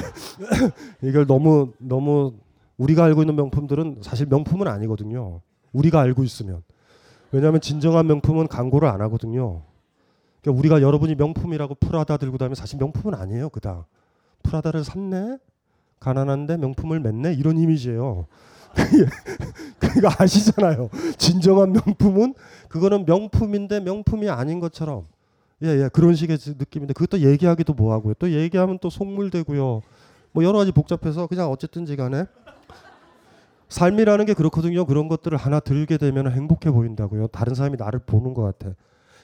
이걸 1.01 1.25
너무 1.25 1.71
너무 1.77 2.33
우리가 2.77 3.05
알고 3.05 3.21
있는 3.21 3.37
명품들은 3.37 3.99
사실 4.01 4.25
명품은 4.25 4.67
아니거든요. 4.67 5.39
우리가 5.71 6.01
알고 6.01 6.25
있으면 6.25 6.61
왜냐하면 7.31 7.61
진정한 7.61 8.05
명품은 8.07 8.47
광고를 8.47 8.89
안 8.89 8.99
하거든요. 8.99 9.61
그러니까 10.45 10.59
우리가 10.59 10.81
여러분이 10.81 11.15
명품이라고 11.15 11.75
프라다 11.75 12.17
들고 12.17 12.37
다니면 12.37 12.55
사실 12.55 12.77
명품은 12.77 13.17
아니에요. 13.17 13.49
그다 13.49 13.87
프라다를 14.43 14.83
샀네 14.83 15.39
가난한데 15.99 16.57
명품을 16.57 17.01
맸네 17.01 17.39
이런 17.39 17.57
이미지예요. 17.57 18.27
그거 19.79 20.09
아시잖아요. 20.19 20.89
진정한 21.17 21.71
명품은 21.71 22.35
그거는 22.69 23.05
명품인데 23.05 23.79
명품이 23.79 24.29
아닌 24.29 24.59
것처럼 24.59 25.05
예예 25.63 25.83
예, 25.83 25.89
그런 25.91 26.13
식의 26.13 26.37
느낌인데 26.59 26.93
그것도 26.93 27.23
얘기하기도 27.23 27.73
뭐하고요. 27.73 28.13
또 28.19 28.31
얘기하면 28.31 28.77
또 28.79 28.91
속물되고요. 28.91 29.81
뭐 30.31 30.43
여러 30.43 30.59
가지 30.59 30.71
복잡해서 30.71 31.25
그냥 31.25 31.49
어쨌든지 31.49 31.95
간에 31.95 32.25
삶이라는 33.69 34.25
게 34.25 34.33
그렇거든요. 34.35 34.85
그런 34.85 35.07
것들을 35.07 35.35
하나 35.37 35.59
들게 35.59 35.97
되면 35.97 36.31
행복해 36.31 36.69
보인다고요. 36.69 37.27
다른 37.27 37.55
사람이 37.55 37.77
나를 37.77 38.01
보는 38.05 38.35
것 38.35 38.43
같아. 38.43 38.75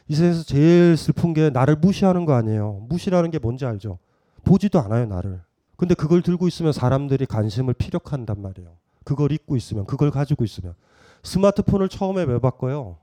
이 0.08 0.16
세상에서 0.16 0.44
제일 0.44 0.98
슬픈 0.98 1.34
게 1.34 1.50
나를 1.50 1.76
무시하는 1.76 2.26
거 2.26 2.34
아니에요. 2.34 2.86
무시라는 2.90 3.32
게 3.32 3.40
뭔지 3.40 3.66
알죠? 3.66 4.00
보지도 4.44 4.80
않아요 4.80 5.06
나를. 5.06 5.42
근데 5.78 5.96
그걸 5.96 6.22
들고 6.22 6.48
있으면 6.48 6.74
사람들이 6.74 7.26
관심을 7.26 7.74
피력한단 7.74 8.42
말이에요. 8.42 8.70
그걸 9.04 9.32
입고 9.32 9.56
있으면 9.56 9.86
그걸 9.86 10.12
가지고 10.12 10.44
있으면 10.44 10.76
스마트폰을 11.24 11.90
처음에 11.90 12.24
왜 12.24 12.40
바꿔요? 12.40 12.98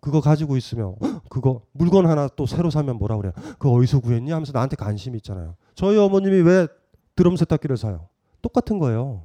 그거 0.00 0.20
가지고 0.20 0.56
있으면 0.56 0.96
그거 1.30 1.62
물건 1.72 2.06
하나 2.06 2.28
또 2.28 2.46
새로 2.46 2.70
사면 2.70 2.98
뭐라 2.98 3.16
그래요? 3.16 3.32
그거 3.58 3.70
어디서 3.72 4.00
구했니? 4.00 4.30
하면서 4.30 4.52
나한테 4.52 4.76
관심이 4.76 5.16
있잖아요. 5.16 5.56
저희 5.74 5.96
어머님이 5.96 6.42
왜 6.42 6.68
드럼 7.16 7.36
세탁기를 7.36 7.76
사요? 7.76 8.08
똑같은 8.42 8.78
거예요. 8.78 9.22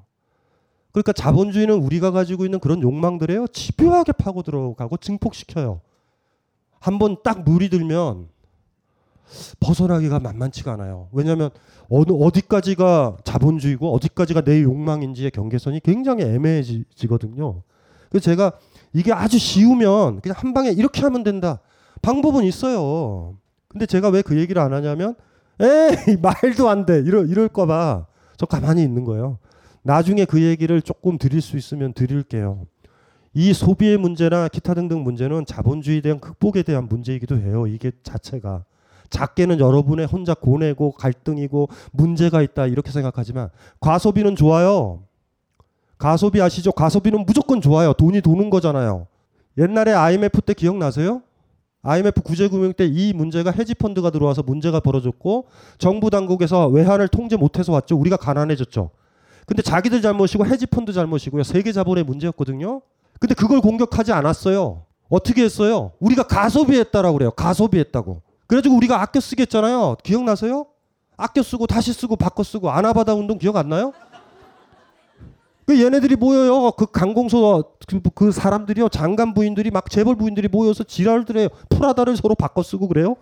그러니까 0.91 1.11
자본주의는 1.13 1.75
우리가 1.75 2.11
가지고 2.11 2.45
있는 2.45 2.59
그런 2.59 2.81
욕망들에요 2.81 3.47
집요하게 3.47 4.13
파고 4.13 4.41
들어가고 4.41 4.97
증폭시켜요. 4.97 5.81
한 6.79 6.97
번 6.99 7.17
딱 7.23 7.43
물이 7.43 7.69
들면 7.69 8.27
벗어나기가 9.59 10.19
만만치가 10.19 10.73
않아요. 10.73 11.07
왜냐하면 11.11 11.49
어느 11.89 12.11
어디까지가 12.11 13.17
자본주의고 13.23 13.93
어디까지가 13.95 14.41
내 14.41 14.63
욕망인지의 14.63 15.31
경계선이 15.31 15.81
굉장히 15.81 16.23
애매해지거든요. 16.23 17.61
그래서 18.09 18.23
제가 18.23 18.53
이게 18.93 19.13
아주 19.13 19.37
쉬우면 19.37 20.21
그냥 20.21 20.35
한 20.37 20.53
방에 20.53 20.69
이렇게 20.71 21.01
하면 21.01 21.23
된다. 21.23 21.59
방법은 22.01 22.43
있어요. 22.45 23.35
근데 23.67 23.85
제가 23.85 24.09
왜 24.09 24.21
그 24.23 24.39
얘기를 24.39 24.61
안 24.61 24.73
하냐면 24.73 25.15
에이 25.59 26.17
말도 26.21 26.69
안 26.69 26.85
돼. 26.85 26.99
이럴 26.99 27.29
이럴까 27.29 27.65
봐. 27.65 28.05
저 28.37 28.45
가만히 28.45 28.81
있는 28.83 29.03
거예요. 29.03 29.37
나중에 29.83 30.25
그 30.25 30.41
얘기를 30.41 30.81
조금 30.81 31.17
드릴 31.17 31.41
수 31.41 31.57
있으면 31.57 31.93
드릴게요. 31.93 32.65
이 33.33 33.53
소비의 33.53 33.97
문제나 33.97 34.47
기타 34.47 34.73
등등 34.73 35.03
문제는 35.03 35.45
자본주의에 35.45 36.01
대한 36.01 36.19
극복에 36.19 36.63
대한 36.63 36.87
문제이기도 36.87 37.37
해요. 37.37 37.67
이게 37.67 37.91
자체가. 38.03 38.63
작게는 39.09 39.59
여러분의 39.59 40.05
혼자 40.05 40.33
고뇌고 40.35 40.91
갈등이고 40.91 41.69
문제가 41.91 42.41
있다 42.41 42.67
이렇게 42.67 42.91
생각하지만 42.91 43.49
과소비는 43.79 44.35
좋아요. 44.35 45.01
가소비 45.97 46.41
아시죠? 46.41 46.71
가소비는 46.71 47.25
무조건 47.25 47.59
좋아요. 47.59 47.93
돈이 47.93 48.21
도는 48.21 48.49
거잖아요. 48.49 49.07
옛날에 49.57 49.93
IMF 49.93 50.41
때 50.41 50.53
기억나세요? 50.53 51.21
IMF 51.81 52.21
구제금융 52.21 52.73
때 52.73 52.85
이 52.85 53.13
문제가 53.13 53.51
헤지펀드가 53.51 54.09
들어와서 54.09 54.43
문제가 54.43 54.79
벌어졌고 54.79 55.47
정부 55.77 56.09
당국에서 56.09 56.67
외환을 56.67 57.07
통제 57.07 57.35
못해서 57.35 57.71
왔죠. 57.73 57.97
우리가 57.97 58.17
가난해졌죠. 58.17 58.89
근데 59.45 59.61
자기들 59.63 60.01
잘못이고 60.01 60.45
헤지펀드 60.45 60.93
잘못이고요. 60.93 61.43
세계 61.43 61.71
자본의 61.71 62.03
문제였거든요. 62.03 62.81
근데 63.19 63.35
그걸 63.35 63.61
공격하지 63.61 64.11
않았어요. 64.13 64.83
어떻게 65.09 65.43
했어요? 65.43 65.91
우리가 65.99 66.23
가소비했다라고 66.23 67.17
그래요. 67.17 67.31
가소비했다고. 67.31 68.21
그래가지고 68.47 68.75
우리가 68.75 69.01
아껴 69.01 69.19
쓰겠잖아요. 69.19 69.97
기억나세요? 70.03 70.65
아껴 71.17 71.43
쓰고 71.43 71.67
다시 71.67 71.91
쓰고 71.93 72.15
바꿔 72.15 72.43
쓰고 72.43 72.71
아나바다 72.71 73.13
운동 73.13 73.37
기억 73.37 73.57
안 73.57 73.69
나요? 73.69 73.91
그 75.65 75.79
얘네들이 75.79 76.15
모여요. 76.15 76.71
그 76.71 76.87
강공소 76.87 77.75
그, 77.87 78.01
그 78.15 78.31
사람들이요. 78.31 78.89
장관 78.89 79.33
부인들이 79.33 79.69
막 79.69 79.89
재벌 79.89 80.15
부인들이 80.15 80.47
모여서 80.47 80.83
지랄들 80.83 81.37
해요. 81.37 81.49
프라다를 81.69 82.15
서로 82.17 82.33
바꿔 82.33 82.63
쓰고 82.63 82.87
그래요. 82.87 83.15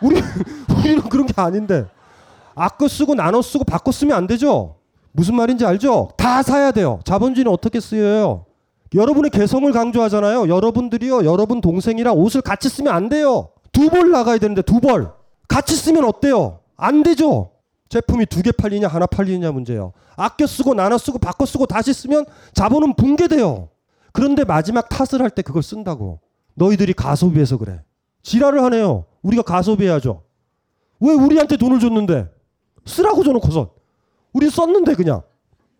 우리 0.00 0.20
우리는 0.78 1.02
그런 1.08 1.26
게 1.26 1.32
아닌데 1.40 1.86
아껴 2.54 2.86
쓰고 2.86 3.14
나눠 3.14 3.42
쓰고 3.42 3.64
바꿔 3.64 3.90
쓰면 3.90 4.16
안 4.16 4.26
되죠. 4.26 4.76
무슨 5.16 5.34
말인지 5.34 5.64
알죠? 5.64 6.10
다 6.18 6.42
사야 6.42 6.70
돼요. 6.72 7.00
자본주의는 7.04 7.50
어떻게 7.50 7.80
쓰여요? 7.80 8.44
여러분의 8.94 9.30
개성을 9.30 9.70
강조하잖아요. 9.72 10.48
여러분들이요. 10.48 11.24
여러분 11.24 11.62
동생이랑 11.62 12.14
옷을 12.18 12.42
같이 12.42 12.68
쓰면 12.68 12.92
안 12.94 13.08
돼요. 13.08 13.48
두 13.72 13.88
벌 13.88 14.10
나가야 14.10 14.36
되는데 14.38 14.60
두 14.62 14.78
벌. 14.78 15.10
같이 15.48 15.74
쓰면 15.74 16.04
어때요? 16.04 16.60
안 16.76 17.02
되죠. 17.02 17.50
제품이 17.88 18.26
두 18.26 18.42
개 18.42 18.52
팔리냐 18.52 18.88
하나 18.88 19.06
팔리냐 19.06 19.52
문제예요. 19.52 19.92
아껴 20.16 20.46
쓰고 20.46 20.74
나눠 20.74 20.98
쓰고 20.98 21.18
바꿔 21.18 21.46
쓰고 21.46 21.64
다시 21.66 21.94
쓰면 21.94 22.26
자본은 22.52 22.94
붕괴돼요. 22.94 23.70
그런데 24.12 24.44
마지막 24.44 24.88
탓을 24.90 25.22
할 25.22 25.30
때 25.30 25.40
그걸 25.40 25.62
쓴다고. 25.62 26.20
너희들이 26.54 26.92
가소비해서 26.92 27.56
그래. 27.56 27.80
지랄을 28.22 28.62
하네요. 28.64 29.06
우리가 29.22 29.42
가소비해야죠. 29.42 30.22
왜 31.00 31.12
우리한테 31.14 31.56
돈을 31.56 31.80
줬는데? 31.80 32.28
쓰라고 32.84 33.24
줘놓고선. 33.24 33.68
우린 34.36 34.50
썼는데 34.50 34.94
그냥. 34.94 35.22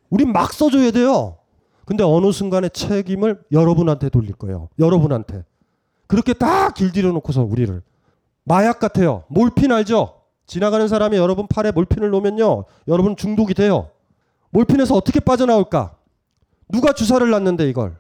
우린 0.09 0.33
막 0.33 0.51
써줘야 0.55 0.91
돼요. 0.91 1.37
근데 1.85 2.03
어느 2.03 2.33
순간에 2.33 2.71
책임을 2.71 3.45
여러분한테 3.53 4.09
돌릴 4.09 4.33
거예요. 4.33 4.71
여러분한테. 4.79 5.45
그렇게 6.07 6.33
딱 6.33 6.73
길들여 6.73 7.13
놓고서 7.13 7.45
우리를. 7.45 7.83
마약 8.45 8.79
같아요. 8.81 9.25
몰핀 9.29 9.73
알죠? 9.73 10.23
지나가는 10.47 10.89
사람이 10.89 11.17
여러분 11.19 11.47
팔에 11.47 11.71
몰핀을 11.71 12.09
놓으면요. 12.09 12.65
여러분 12.89 13.15
중독이 13.15 13.53
돼요. 13.53 13.91
몰핀에서 14.51 14.95
어떻게 14.95 15.21
빠져나올까? 15.21 15.95
누가 16.71 16.95
주사를 16.95 17.29
놨는데 17.29 17.69
이걸? 17.69 17.99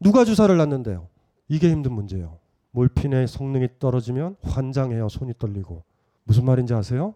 누가 0.00 0.24
주사를 0.24 0.54
놨는데요? 0.56 1.06
이게 1.48 1.70
힘든 1.70 1.92
문제예요. 1.92 2.38
몰핀의 2.72 3.28
성능이 3.28 3.68
떨어지면 3.78 4.36
환장해요. 4.42 5.08
손이 5.08 5.34
떨리고. 5.38 5.84
무슨 6.24 6.44
말인지 6.46 6.74
아세요? 6.74 7.14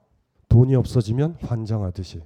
돈이 0.49 0.77
없어지면 0.77 1.39
환장하듯이. 1.43 2.23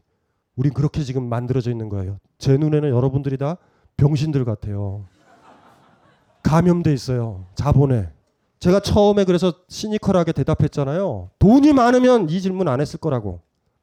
우린 0.56 0.72
그렇게 0.72 1.02
지금 1.02 1.28
만들어져 1.28 1.70
있는 1.70 1.88
거예요. 1.88 2.18
제 2.38 2.56
눈에는 2.56 2.88
여러분들이 2.88 3.36
다 3.36 3.58
병신들 3.96 4.44
같아요. 4.44 5.04
감염돼 6.42 6.92
있어요. 6.92 7.46
자본에. 7.54 8.08
제가 8.58 8.80
처음에 8.80 9.24
그래서 9.24 9.52
시니컬하게 9.68 10.32
대답했잖아요. 10.32 11.30
돈이 11.38 11.72
많으면 11.72 12.28
이 12.30 12.40
질문 12.40 12.68
안 12.68 12.80
했을 12.80 12.98
거라고. 12.98 13.40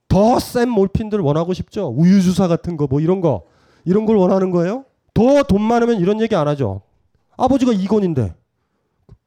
더 0.08 0.40
센 0.40 0.70
몰핀들 0.70 1.20
원하고 1.20 1.54
싶죠. 1.54 1.88
우유 1.96 2.22
주사 2.22 2.48
같은 2.48 2.78
거 2.78 2.88
뭐 2.88 3.00
이런 3.00 3.22
거 3.22 3.44
이런 3.86 4.06
걸 4.06 4.16
원하는 4.18 4.52
거예요. 4.52 4.86
더 5.14 5.44
돈 5.44 5.62
많으면 5.62 6.00
이런 6.00 6.22
얘기 6.22 6.36
안 6.36 6.48
하죠. 6.48 6.82
아버지가 7.38 7.72
이건인데 7.74 8.34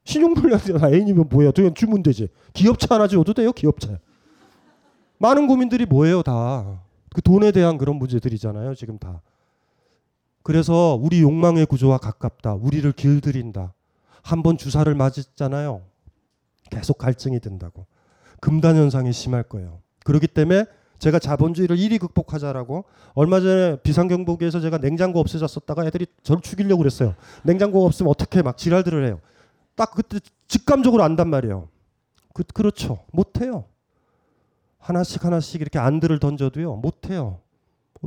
신용불량자 0.05 0.89
애인이면 0.91 1.27
뭐예요? 1.29 1.51
그냥 1.51 1.73
주면 1.73 2.03
되지. 2.03 2.27
기업차 2.53 2.95
하나 2.95 3.07
줘도 3.07 3.33
돼요. 3.33 3.51
기업차. 3.51 3.99
많은 5.19 5.47
고민들이 5.47 5.85
뭐예요 5.85 6.23
다. 6.23 6.81
그 7.17 7.21
돈에 7.23 7.51
대한 7.51 7.79
그런 7.79 7.95
문제들이잖아요. 7.95 8.75
지금 8.75 8.99
다. 8.99 9.23
그래서 10.43 10.95
우리 11.01 11.23
욕망의 11.23 11.65
구조와 11.65 11.97
가깝다. 11.97 12.53
우리를 12.53 12.91
길들인다. 12.91 13.73
한 14.21 14.43
번 14.43 14.55
주사를 14.59 14.93
맞았잖아요. 14.93 15.81
계속 16.69 16.99
갈증이 16.99 17.39
된다고. 17.39 17.87
금단 18.39 18.75
현상이 18.75 19.11
심할 19.13 19.41
거예요. 19.41 19.79
그렇기 20.05 20.27
때문에 20.27 20.65
제가 20.99 21.17
자본주의를 21.17 21.79
일이 21.79 21.97
극복하자라고 21.97 22.85
얼마 23.15 23.39
전에 23.39 23.77
비상경보기에서 23.81 24.59
제가 24.59 24.77
냉장고 24.77 25.19
없애졌었다가 25.19 25.87
애들이 25.87 26.05
저를 26.21 26.43
죽이려고 26.43 26.77
그랬어요. 26.83 27.15
냉장고가 27.43 27.87
없으면 27.87 28.11
어떻게 28.11 28.43
막 28.43 28.57
지랄들을 28.57 29.07
해요. 29.07 29.19
딱 29.75 29.89
그때 29.89 30.19
직감적으로 30.47 31.01
안단 31.01 31.29
말이에요. 31.31 31.67
그, 32.35 32.43
그렇죠. 32.43 32.99
못해요. 33.11 33.65
하나씩 34.79 35.25
하나씩 35.25 35.61
이렇게 35.61 35.79
안들을 35.79 36.19
던져도요. 36.19 36.75
못해요. 36.77 37.39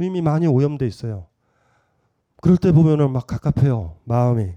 이미 0.00 0.22
많이 0.22 0.46
오염돼 0.46 0.86
있어요. 0.86 1.26
그럴 2.40 2.56
때 2.56 2.72
보면은 2.72 3.10
막 3.12 3.26
갑갑해요. 3.26 3.96
마음이. 4.04 4.52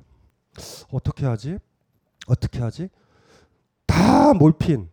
어떻게 0.91 1.26
하지? 1.26 1.57
어떻게 2.28 2.59
하지? 2.59 2.89
다 3.86 4.34
몰핀. 4.34 4.89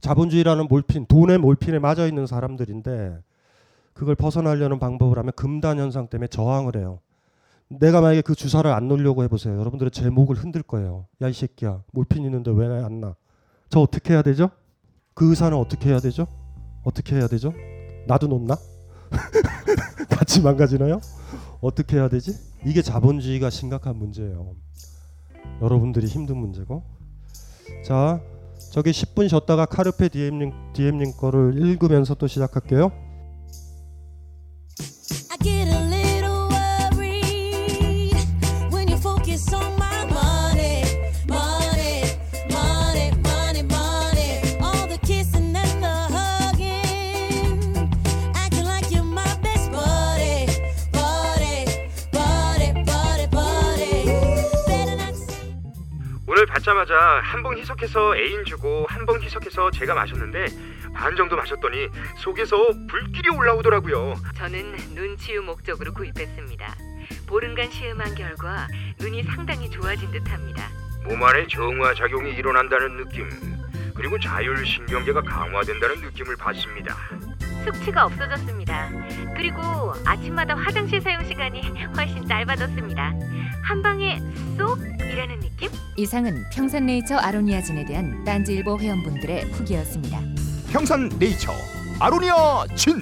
자본주의라는 0.00 0.66
몰핀, 0.68 1.06
돈의 1.06 1.38
몰핀에 1.38 1.78
맞아 1.78 2.06
있는 2.06 2.26
사람들인데 2.26 3.18
그걸 3.92 4.16
벗어나려는 4.16 4.80
방법을 4.80 5.16
하면 5.18 5.32
금단 5.36 5.78
현상 5.78 6.08
때문에 6.08 6.26
저항을 6.26 6.76
해요. 6.76 6.98
내가 7.68 8.00
만약에 8.00 8.22
그 8.22 8.34
주사를 8.34 8.68
안 8.70 8.88
놓으려고 8.88 9.22
해보세요. 9.22 9.56
여러분들의 9.60 9.92
제 9.92 10.10
목을 10.10 10.34
흔들 10.36 10.62
거예요. 10.62 11.06
야 11.22 11.28
이 11.28 11.32
새끼야, 11.32 11.84
몰핀 11.92 12.24
있는데 12.24 12.50
왜 12.50 12.66
안 12.82 13.00
나? 13.00 13.14
저 13.68 13.78
어떻게 13.80 14.14
해야 14.14 14.22
되죠? 14.22 14.50
그 15.14 15.30
의사는 15.30 15.56
어떻게 15.56 15.90
해야 15.90 16.00
되죠? 16.00 16.26
어떻게 16.82 17.16
해야 17.16 17.26
되죠? 17.28 17.52
나도 18.06 18.26
놓나? 18.26 18.56
같이 20.10 20.40
망가지나요? 20.40 21.00
어떻게 21.60 21.96
해야 21.96 22.08
되지? 22.08 22.36
이게 22.64 22.82
자본주의가 22.82 23.50
심각한 23.50 23.96
문제예요. 23.96 24.54
여러분들이 25.60 26.06
힘든 26.06 26.36
문제고. 26.36 26.82
자, 27.84 28.20
저기 28.72 28.90
10분 28.90 29.28
쉬었다가 29.28 29.66
카르페 29.66 30.08
디엠님 30.08 30.52
디엠님 30.72 31.16
거를 31.16 31.56
읽으면서 31.56 32.14
또 32.14 32.26
시작할게요. 32.26 32.90
받자마자 56.62 57.20
한 57.22 57.42
봉 57.42 57.58
희석해서 57.58 58.16
애인 58.16 58.44
주고 58.44 58.86
한 58.88 59.04
봉 59.04 59.20
희석해서 59.20 59.70
제가 59.72 59.94
마셨는데 59.94 60.46
반 60.94 61.16
정도 61.16 61.34
마셨더니 61.36 61.88
속에서 62.18 62.56
불길이 62.88 63.30
올라오더라고요. 63.30 64.14
저는 64.36 64.76
눈 64.94 65.16
치유 65.16 65.42
목적으로 65.42 65.92
구입했습니다. 65.92 66.74
보름간 67.26 67.70
시음한 67.70 68.14
결과 68.14 68.68
눈이 69.00 69.24
상당히 69.24 69.68
좋아진 69.70 70.10
듯합니다. 70.12 70.68
몸 71.04 71.20
안에 71.24 71.46
정화 71.48 71.94
작용이 71.94 72.30
일어난다는 72.32 72.96
느낌 72.96 73.28
그리고 73.94 74.18
자율 74.20 74.64
신경계가 74.64 75.22
강화된다는 75.22 76.00
느낌을 76.00 76.36
받습니다. 76.36 76.96
숙취가 77.64 78.06
없어졌습니다. 78.06 78.88
그리고 79.36 79.94
아침마다 80.04 80.54
화장실 80.56 81.00
사용 81.00 81.24
시간이 81.24 81.60
훨씬 81.96 82.26
짧아졌습니다. 82.26 83.12
한 83.62 83.82
방에 83.82 84.20
쏙 84.56 84.78
이라는 85.12 85.40
느낌? 85.40 85.68
이상은 85.96 86.42
평산네이처 86.54 87.16
아로니아진에 87.16 87.84
대한 87.84 88.24
딴지일보 88.24 88.78
회원분들의 88.78 89.44
후기였습니다. 89.52 90.20
평산 90.72 91.10
네이처 91.18 91.52
아로니아 92.00 92.66
진 92.74 92.94